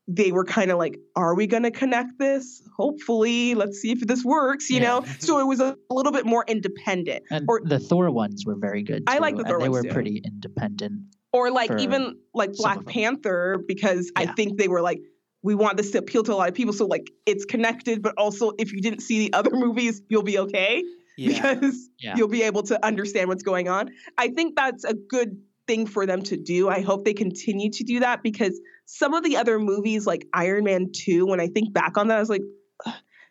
[0.07, 2.61] they were kind of like, are we going to connect this?
[2.77, 4.83] Hopefully, let's see if this works, you Yeah.
[4.99, 5.05] know?
[5.19, 7.23] So it was a little bit more independent.
[7.31, 9.03] And Or- the Thor ones were very good.
[9.07, 9.89] I like the Thor they were too.
[9.89, 11.01] pretty independent.
[11.33, 12.85] Or like even like Black.
[12.85, 15.01] Panther, because I think they were like,
[15.43, 16.73] we want this to appeal to a lot of people.
[16.73, 20.37] So like it's connected, but also if you didn't see the other movies, you'll be
[20.39, 20.81] okay
[21.17, 21.55] Yeah.
[21.55, 22.15] because Yeah.
[22.15, 23.89] you'll be able to understand what's going on.
[24.17, 26.69] I think that's a good thing for them to do.
[26.69, 30.63] I hope they continue to do that because some of the other movies like Iron
[30.63, 32.43] Man 2, when I think back on that, I was like,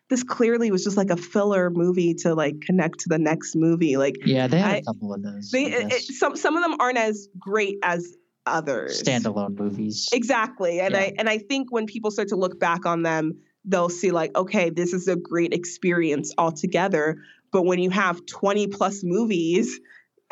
[0.09, 3.97] this clearly was just like a filler movie to like connect to the next movie.
[3.97, 5.49] Like Yeah, they had I- a couple of those.
[5.51, 8.13] they it, some some of them aren't as great as
[8.45, 9.01] others.
[9.01, 10.09] standalone movies.
[10.13, 10.79] Exactly.
[10.79, 10.99] And Yeah.
[11.01, 14.35] I and I think when people start to look back on them, they'll see like,
[14.37, 17.17] okay, this is a great experience altogether.
[17.51, 19.79] But when you have 20 plus movies,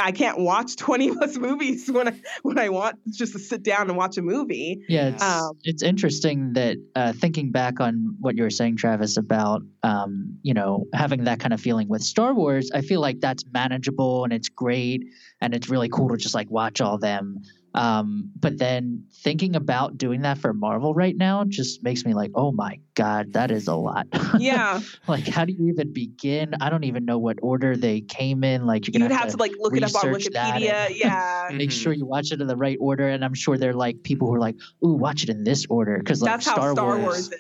[0.04, 3.90] I can't watch 20 plus movies when I when I want just to sit down
[3.90, 4.84] and watch a movie.
[4.90, 9.18] Yeah, it's Um, it's interesting that uh, thinking back on what you were saying, Travis,
[9.18, 12.70] about um, you know having that kind of feeling with Star Wars.
[12.74, 15.06] I feel like that's manageable and it's great,
[15.42, 17.42] and it's really cool to just like watch all them.
[17.76, 22.32] Um, but then thinking about doing that for Marvel right now just makes me like,
[22.36, 24.08] oh my god, that is a lot.
[24.38, 24.80] Yeah.
[25.08, 26.54] like, how do you even begin?
[26.62, 28.66] I don't even know what order they came in.
[28.66, 30.70] Like, you're You'd gonna have to like look it up on Wikipedia.
[30.90, 31.50] and- Yeah.
[31.54, 33.08] make sure you watch it in the right order.
[33.10, 34.56] And I'm sure they're like people who are like,
[34.86, 37.02] "Ooh, watch it in this order," because like That's Star, how Star Wars.
[37.04, 37.34] Wars, is.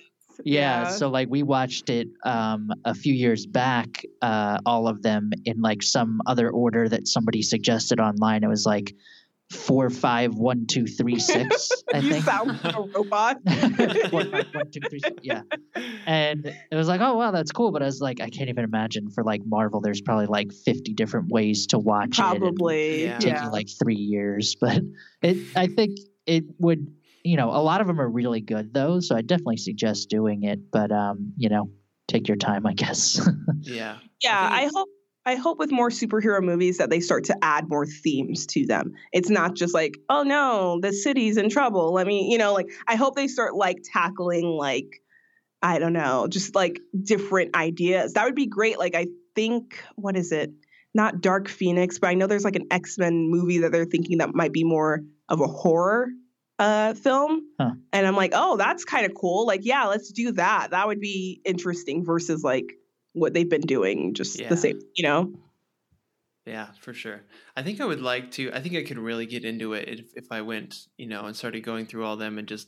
[0.44, 5.32] Yeah, so like we watched it um, a few years back, uh, all of them
[5.46, 8.44] in like some other order that somebody suggested online.
[8.44, 8.96] It was like
[9.54, 11.72] four, five, one, two, three, six.
[11.94, 12.26] I you think.
[12.26, 13.38] sound like a robot.
[14.10, 15.42] Four, five, one, two, three, six, yeah.
[16.06, 17.72] And it was like, oh wow, that's cool.
[17.72, 20.94] But I was like, I can't even imagine for like Marvel, there's probably like 50
[20.94, 22.22] different ways to watch it.
[22.22, 23.04] Probably.
[23.04, 23.20] Yeah.
[23.20, 23.46] take Yeah.
[23.46, 24.56] you like three years.
[24.60, 24.82] But
[25.22, 26.94] it, I think it would,
[27.24, 29.00] you know, a lot of them are really good though.
[29.00, 30.72] So I definitely suggest doing it.
[30.72, 31.70] But um, you know,
[32.08, 33.20] take your time, I guess.
[33.66, 34.00] Yeah.
[34.22, 34.90] Yeah, think I hope
[35.26, 38.94] I hope with more superhero movies that they start to add more themes to them.
[39.14, 41.94] It's not just like, oh no, the city's in trouble.
[41.94, 45.02] Let me, you know, like I hope they start like tackling like
[45.62, 48.14] I don't know, just like different ideas.
[48.14, 48.78] That would be great.
[48.78, 50.52] Like I think what is it?
[50.94, 54.36] Not Dark Phoenix, but I know there's like an X-Men movie that they're thinking that
[54.36, 56.10] might be more of a horror
[56.60, 57.48] uh film.
[57.60, 57.72] Huh.
[57.94, 59.48] And I'm like, "Oh, that's kind of cool.
[59.48, 60.72] Like, yeah, let's do that.
[60.72, 62.74] That would be interesting versus like
[63.14, 64.50] what they've been doing, just Yeah.
[64.50, 65.32] the same, you know?
[66.46, 67.22] Yeah, for sure.
[67.56, 68.52] I think I would like to.
[68.54, 71.36] I think I could really get into it if, if I went, you know, and
[71.36, 72.68] started going through all them and just,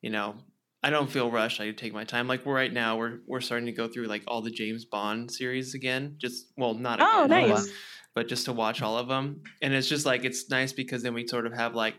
[0.00, 0.36] you know,
[0.82, 1.60] I don't feel rushed.
[1.60, 2.28] I could take my time.
[2.28, 5.74] Like right now, we're we're starting to go through like all the James Bond series
[5.74, 6.14] again.
[6.18, 7.68] Just well, not Oh, again, nice.
[8.14, 9.42] but just to watch all of them.
[9.60, 11.96] And it's just like it's nice because then we sort of have like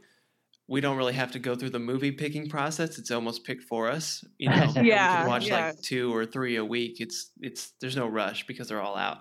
[0.68, 2.98] we don't really have to go through the movie picking process.
[3.00, 4.24] It's almost picked for us.
[4.38, 5.68] You know, And we Yeah, can watch yeah.
[5.68, 7.00] like two or three a week.
[7.00, 9.20] It's it's there's no rush because they're all out.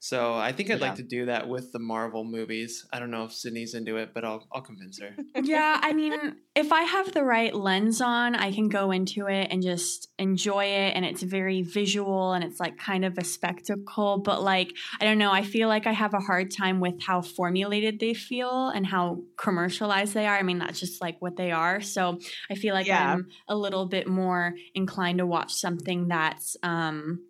[0.00, 0.86] So I think I'd Yeah.
[0.86, 2.86] like to do that with the Marvel movies.
[2.92, 5.16] I don't know if Sydney's into it, but I'll I'll convince her.
[5.42, 9.48] yeah, I mean, if I have the right lens on, I can go into it
[9.50, 10.92] and just enjoy it.
[10.94, 14.18] And it's very visual and it's like kind of a spectacle.
[14.18, 17.20] But like, I don't know, I feel like I have a hard time with how
[17.22, 20.36] formulated they feel and how commercialized they are.
[20.38, 21.80] I mean, that's just like what they are.
[21.80, 22.18] So
[22.50, 23.14] I feel like Yeah.
[23.14, 27.24] I'm a little bit more inclined to watch something that's, um,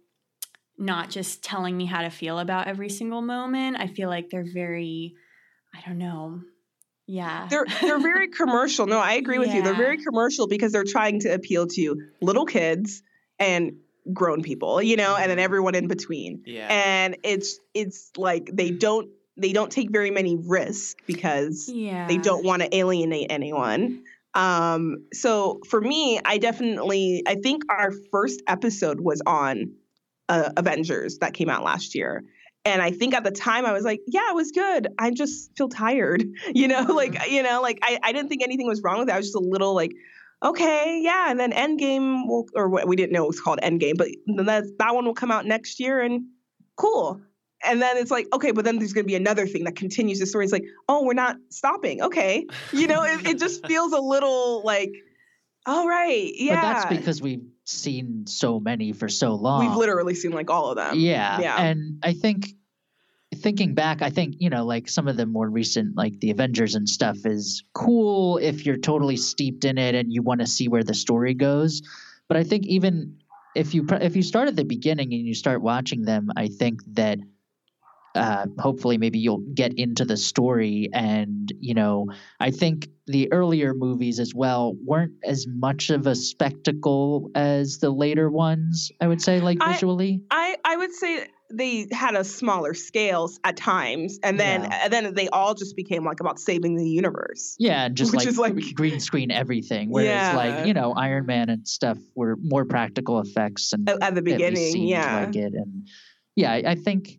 [0.78, 3.76] not just telling me how to feel about every single moment.
[3.78, 5.14] I feel like they're very,
[5.74, 6.40] I don't know.
[7.06, 7.48] Yeah.
[7.50, 8.86] They're they're very commercial.
[8.86, 9.62] No, I agree with you.
[9.62, 13.02] They're very commercial because they're trying to appeal to little kids
[13.38, 13.72] and
[14.12, 16.42] grown people, you know, and then everyone in between.
[16.46, 16.68] Yeah.
[16.70, 22.06] And it's it's like they don't they don't take very many risks because yeah.
[22.06, 24.04] they don't want to alienate anyone.
[24.34, 29.72] Um, so for me, I definitely I think our first episode was on
[30.28, 32.24] uh, Avengers that came out last year.
[32.64, 34.88] And I think at the time I was like, yeah, it was good.
[34.98, 36.24] I just feel tired.
[36.54, 39.12] You know, like you know, like I, I didn't think anything was wrong with it.
[39.12, 39.92] I was just a little like,
[40.42, 41.30] okay, yeah.
[41.30, 44.08] And then Endgame will or what we didn't know it was called Endgame, but
[44.44, 46.26] that that one will come out next year and
[46.76, 47.20] cool.
[47.64, 50.20] And then it's like, okay, but then there's going to be another thing that continues
[50.20, 50.44] the story.
[50.44, 52.02] It's like, oh, we're not stopping.
[52.02, 52.46] Okay.
[52.72, 54.92] You know, it, it just feels a little like,
[55.66, 56.32] all right.
[56.34, 56.54] Yeah.
[56.54, 59.66] But that's because we've seen so many for so long.
[59.66, 60.98] we've literally seen like all of them.
[60.98, 61.40] yeah.
[61.40, 61.60] Yeah.
[61.60, 62.48] And I think
[63.34, 66.74] thinking back, I think, you know, like some of the more recent, like the Avengers
[66.74, 70.68] and stuff is cool if you're totally steeped in it and you want to see
[70.68, 71.82] where the story goes.
[72.26, 73.18] But I think even
[73.54, 76.80] if you, if you start at the beginning and you start watching them, I think
[76.94, 77.18] that
[78.14, 82.06] uh, hopefully maybe you'll get into the story and you know
[82.40, 87.90] i think the earlier movies as well weren't as much of a spectacle as the
[87.90, 92.24] later ones i would say like I- visually I I would say they had a
[92.24, 94.80] smaller scales at times, and then Yeah.
[94.84, 97.56] and then they all just became like about saving the universe.
[97.58, 100.36] yeah and just like, like- green screen everything whereas Yeah.
[100.36, 104.22] like you know iron man and stuff were more practical effects and At, at the
[104.22, 105.24] beginning, yeah.
[105.24, 105.88] like it and
[106.36, 107.18] yeah I, I think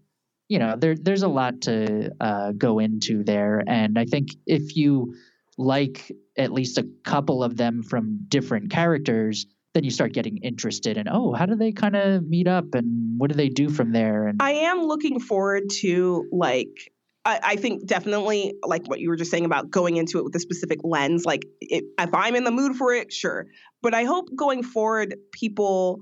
[0.50, 4.76] you know there there's a lot to uh, go into there and i think if
[4.76, 5.16] you
[5.58, 10.98] like at least a couple of them from different characters then you start getting interested
[10.98, 13.92] in oh how do they kind of meet up and what do they do from
[13.92, 16.92] there and I am looking forward to like
[17.26, 20.40] I, think definitely like what you were just saying about going into it with a
[20.40, 21.26] specific lens.
[21.26, 23.46] Like it, if I'm in the mood for it, sure.
[23.84, 26.02] But I hope going forward, people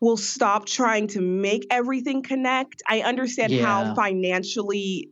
[0.00, 2.82] will stop trying to make everything connect.
[2.88, 3.62] I understand Yeah.
[3.62, 5.10] how financially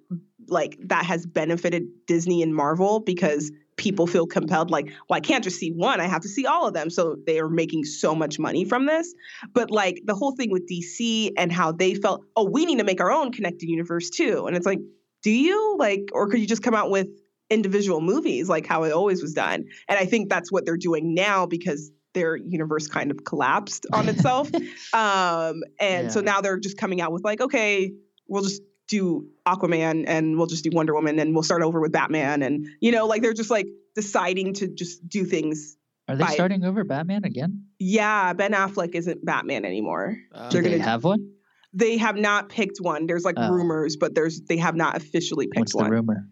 [0.49, 5.43] like that has benefited Disney and Marvel because people feel compelled like well I can't
[5.43, 6.91] just see one I have to see all of them.
[6.91, 9.15] So they are making so much money from this.
[9.55, 12.85] But like the whole thing with DC and how they felt oh we need to
[12.85, 14.47] make our own connected universe too.
[14.47, 14.81] And it's like
[15.23, 15.77] do you?
[15.79, 17.09] Like or could you just come out with
[17.49, 19.65] individual movies like how it always was done?
[19.89, 24.09] And I think that's what they're doing now because their universe kind of collapsed on
[24.09, 24.51] itself.
[24.95, 27.93] Um and so now they're just coming out with like okay
[28.29, 31.93] we'll just do Aquaman and we'll just do Wonder Woman and we'll start over with
[31.93, 35.77] Batman and you know like they're just like deciding to just do things
[36.09, 37.65] are they by- starting over batman again?
[37.79, 40.17] Yeah Ben Affleck isn't Batman anymore.
[40.35, 41.31] Uh, They're they gonna- have one?
[41.75, 43.07] They have not picked one.
[43.07, 43.51] There's like Oh.
[43.51, 45.91] rumors but there's they have not officially picked what's the one.
[45.91, 46.29] rumor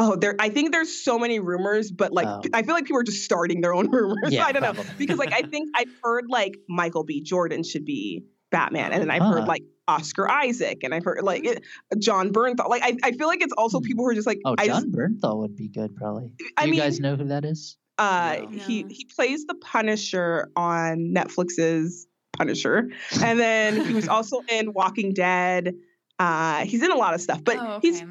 [0.00, 2.40] Oh, there I think there's so many rumors but like Oh.
[2.54, 5.18] I feel like people are just starting their own rumors Yeah, I don't know because
[5.18, 9.22] like I think I've heard like Michael B Jordan should be Batman and then I've
[9.22, 9.32] Huh.
[9.32, 11.64] heard like Oscar Isaac and I've heard like it,
[11.98, 13.84] Jon Bernthal like I, I feel like it's also Hmm.
[13.86, 16.44] people who are just like oh I john just, bernthal would be good probably do
[16.56, 18.48] I you mean guys know who that is Uh, No.
[18.64, 22.06] he he plays the Punisher on Netflix's
[22.36, 22.88] Punisher,
[23.24, 25.74] and then he was also in Walking Dead.
[26.20, 27.88] Uh, he's in a lot of stuff, but oh, okay.
[27.88, 28.02] he's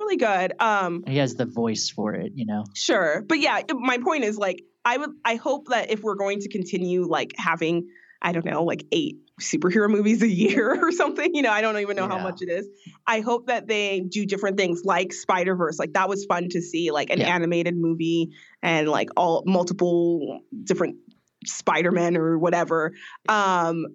[0.00, 0.52] really good.
[0.60, 4.36] Um, he has the voice for it you know sure, but yeah, my point is
[4.36, 7.88] like I would I hope that if we're going to continue like having
[8.20, 11.78] I don't know like eight superhero movies a year or something, you know, I don't
[11.78, 12.66] even know how much it is.
[13.06, 16.60] I hope that they do different things like Spider Verse, like that was fun to
[16.60, 17.34] see, like an Yeah.
[17.34, 18.30] animated movie
[18.62, 20.96] and like all multiple different
[21.44, 22.92] Spider-Man or whatever.
[23.28, 23.86] Um,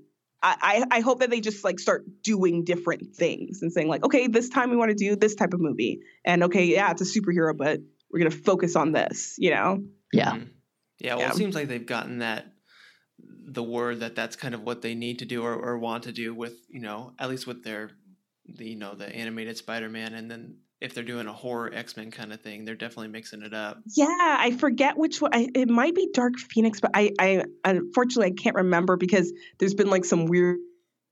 [0.43, 4.03] I, I I hope that they just like start doing different things and saying like,
[4.03, 7.01] okay, this time we want to do this type of movie, and okay, yeah, it's
[7.01, 7.79] a superhero, but
[8.11, 9.83] we're gonna focus on this, you know?
[10.11, 10.49] yeah Mhm.
[10.99, 11.31] Yeah, well, Yeah.
[11.31, 12.53] it seems like they've gotten that
[13.19, 16.11] the word that that's kind of what they need to do or, or want to
[16.11, 17.91] do with you know at least with their
[18.45, 22.33] the you know the animated Spider-Man and then if they're doing a horror X-Men kind
[22.33, 23.79] of thing, they're definitely mixing it up.
[23.95, 25.31] Yeah, I forget which one.
[25.33, 29.73] I, it might be Dark Phoenix, but I, I unfortunately I can't remember because there's
[29.73, 30.57] been like some weird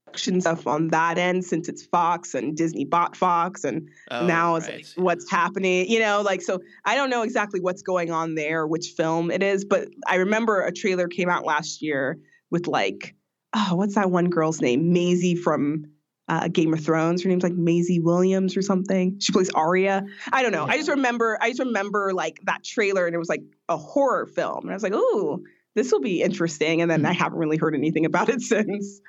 [0.04, 4.56] production stuff on that end since it's Fox and Disney bought Fox and Oh, now
[4.56, 4.76] it's right.
[4.94, 8.66] like what's happening you know like so i don't know exactly what's going on there
[8.66, 12.18] which film it is but i remember a trailer came out last year
[12.50, 13.14] with like
[13.54, 15.86] oh what's that one girl's name Maisie from
[16.28, 17.22] uh, Game of Thrones.
[17.22, 19.18] Her name's like Maisie Williams or something.
[19.20, 20.04] She plays Arya.
[20.32, 20.64] I don't know.
[20.66, 21.38] I just remember.
[21.40, 24.74] I just remember like that trailer, and it was like a horror film, and I
[24.74, 25.42] was like, "Ooh,
[25.74, 29.00] this will be interesting." And then I haven't really heard anything about it since.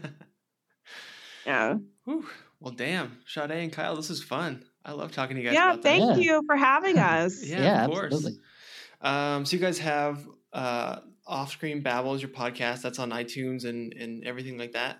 [1.47, 1.76] Yeah.
[2.05, 2.26] Whew.
[2.60, 4.64] Well, damn, Sade and Kyle, this is fun.
[4.85, 5.55] I love talking to you guys.
[5.55, 5.72] Yeah.
[5.72, 5.82] about.
[5.82, 6.16] Thank Yeah.
[6.16, 7.44] you for having us.
[7.44, 8.05] Yeah, yeah of course.
[8.14, 8.40] absolutely
[9.02, 12.81] Um, so you guys have uh, Off Screen Babble is your podcast.
[12.82, 14.98] That's on iTunes and and everything like that.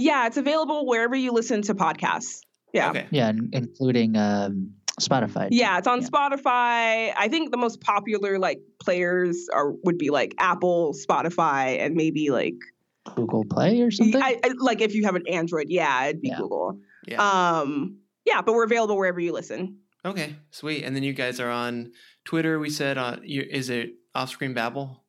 [0.00, 2.40] Yeah, it's available wherever you listen to podcasts.
[2.72, 2.90] Yeah.
[2.90, 3.06] Okay.
[3.10, 6.08] yeah including um spotify Yeah, it's on Yeah.
[6.08, 7.12] Spotify.
[7.16, 12.30] I think the most popular like players are would be like Apple, Spotify, and maybe
[12.30, 12.54] like
[13.16, 16.28] google play or something I, I, like if you have an Android, yeah, it'd be
[16.28, 16.36] Yeah.
[16.38, 16.78] Google.
[17.06, 17.22] Yeah.
[17.60, 19.78] Um, yeah, but we're available wherever you listen.
[20.04, 20.36] Okay.
[20.50, 20.84] Sweet.
[20.84, 21.92] And then you guys are on
[22.24, 22.58] Twitter.
[22.60, 23.22] We said on.
[23.24, 25.02] Is it Off Screen Babble?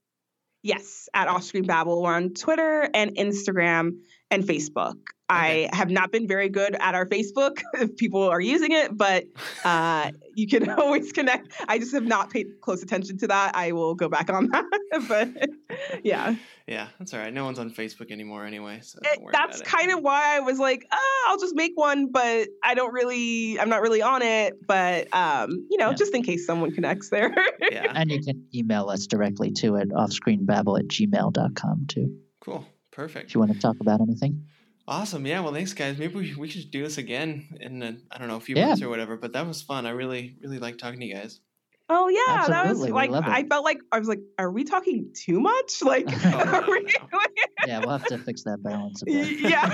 [0.61, 2.01] Yes, at Offscreen Babble.
[2.01, 3.99] We're on Twitter and Instagram
[4.31, 4.95] and Facebook.
[5.31, 5.69] Okay.
[5.69, 9.25] I have not been very good at our Facebook if people are using it, but
[9.63, 11.53] uh, you can always connect.
[11.67, 13.55] I just have not paid close attention to that.
[13.55, 14.65] I will go back on that.
[15.07, 16.33] but yeah,
[16.67, 17.31] Yeah, that's all right.
[17.31, 19.71] No one's on Facebook anymore anyway, so It- don't worry that's about it.
[19.77, 20.97] kind of why I was like, ah,
[21.27, 24.55] I'll just make one, but I don't really, I'm not really on it.
[24.65, 25.95] But um, you know, Yeah.
[25.95, 27.35] just in case someone connects there.
[27.71, 27.91] yeah.
[27.93, 32.65] and you can email us directly to it offscreenbabble at gmail.com too Cool.
[33.05, 33.33] If Perfect.
[33.33, 34.45] you want to talk about anything
[34.87, 35.23] Awesome.
[35.27, 35.41] Yeah.
[35.41, 35.99] Well, thanks, guys.
[35.99, 38.69] Maybe we, we should do this again in a, I don't know a few Yeah.
[38.69, 39.17] months or whatever.
[39.17, 39.85] But that was fun.
[39.85, 41.41] I really really like talking to you guys.
[41.89, 43.29] Oh yeah, that was Absolutely, we like love it.
[43.29, 45.73] I felt like I was like, are we talking too much?
[45.83, 46.91] Like, Oh, are we,
[47.67, 49.69] Yeah, we'll have to fix that balance yeah.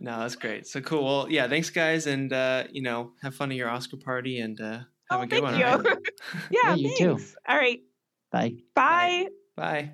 [0.00, 0.66] no, that's great.
[0.66, 1.04] So cool.
[1.04, 1.46] Well, yeah.
[1.48, 4.86] Thanks, guys, and uh, you know, have fun at your Oscar party and uh, have
[5.10, 5.58] Oh, a good thank one.
[5.60, 5.64] you.
[5.64, 5.98] all right?
[6.50, 7.16] yeah, Yeah, you too.
[7.16, 7.36] thanks.
[7.48, 7.80] All right,
[8.32, 8.54] Bye.
[8.74, 9.26] bye.
[9.56, 9.92] Bye.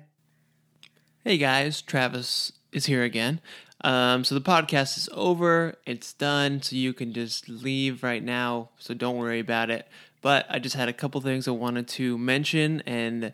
[1.23, 3.41] Hey guys, Travis is here again.
[3.81, 5.75] Um, so the podcast is over.
[5.85, 6.63] It's done.
[6.63, 8.69] So you can just leave right now.
[8.79, 9.87] So don't worry about it.
[10.23, 13.33] But I just had a couple things I wanted to mention and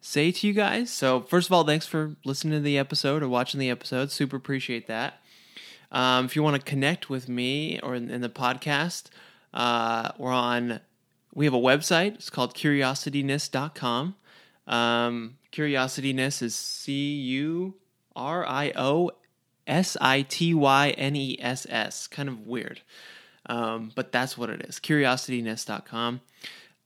[0.00, 0.90] say to you guys.
[0.90, 4.10] So first of all, thanks for listening to the episode or watching the episode.
[4.10, 5.22] Super appreciate that.
[5.92, 9.10] Um, if you want to connect with me or in, in the podcast,
[9.54, 10.80] uh, we're on.
[11.32, 12.16] We have a website.
[12.16, 14.16] It's called curiosityness.com.
[14.68, 17.74] Um, curiosityness is C U
[18.14, 19.10] R I O
[19.66, 22.06] S I T Y N E S S.
[22.06, 22.82] Kind of weird.
[23.46, 24.78] Um, but that's what it is.
[24.78, 26.20] Curiosityness.com.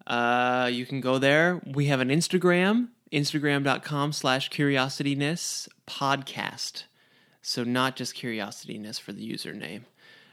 [0.07, 1.61] Uh, you can go there.
[1.67, 6.85] We have an Instagram, instagram.com slash curiosityness podcast.
[7.41, 9.83] So not just curiosityness for the username.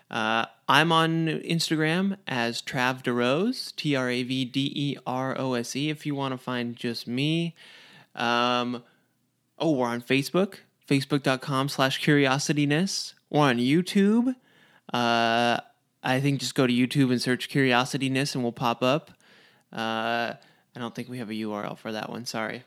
[0.09, 5.53] Uh, I'm on Instagram as Trav DeRose, T R A V D E R O
[5.53, 7.55] S E, if you want to find just me.
[8.15, 8.83] Um,
[9.59, 10.55] oh, we're on Facebook,
[10.87, 13.13] facebook.com slash curiosityness.
[13.29, 14.35] We're on YouTube.
[14.91, 15.59] Uh,
[16.01, 19.11] I think just go to YouTube and search curiosityness and we'll pop up.
[19.71, 20.33] Uh,
[20.75, 22.25] I don't think we have a URL for that one.
[22.25, 22.63] Sorry.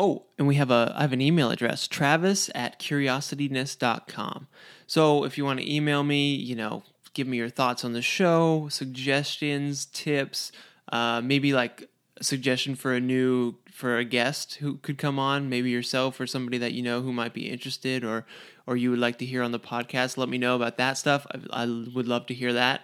[0.00, 4.46] Oh, and we have a I have an email address, travis at curiosityness.com.
[4.86, 6.84] So if you want to email me, you know,
[7.14, 10.52] give me your thoughts on the show, suggestions, tips,
[10.92, 15.48] uh, maybe like a suggestion for a new for a guest who could come on,
[15.48, 18.24] maybe yourself or somebody that you know who might be interested or
[18.68, 20.16] or you would like to hear on the podcast.
[20.16, 21.26] Let me know about that stuff.
[21.32, 22.82] I, I would love to hear that.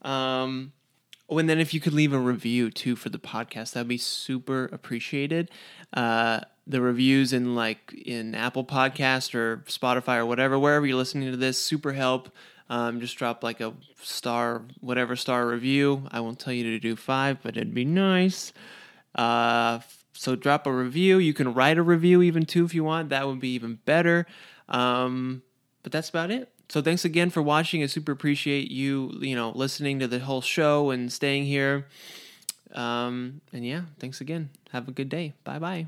[0.00, 0.72] Um,
[1.28, 3.98] Oh, and then if you could leave a review too for the podcast, that'd be
[3.98, 5.50] super appreciated.
[5.92, 11.30] Uh, the reviews in like in Apple Podcast or Spotify or whatever, wherever you're listening
[11.30, 12.30] to this, super help.
[12.68, 16.08] Um, just drop like a star, whatever star review.
[16.10, 18.52] I won't tell you to do five, but it'd be nice.
[19.14, 19.80] Uh,
[20.12, 21.18] so drop a review.
[21.18, 23.10] You can write a review even too if you want.
[23.10, 24.26] That would be even better.
[24.68, 25.42] Um,
[25.82, 26.50] but that's about it.
[26.68, 27.82] So thanks again for watching.
[27.82, 31.86] I super appreciate you, you know, listening to the whole show and staying here.
[32.72, 34.50] Um, and yeah, thanks again.
[34.72, 35.32] Have a good day.
[35.44, 35.86] Bye bye.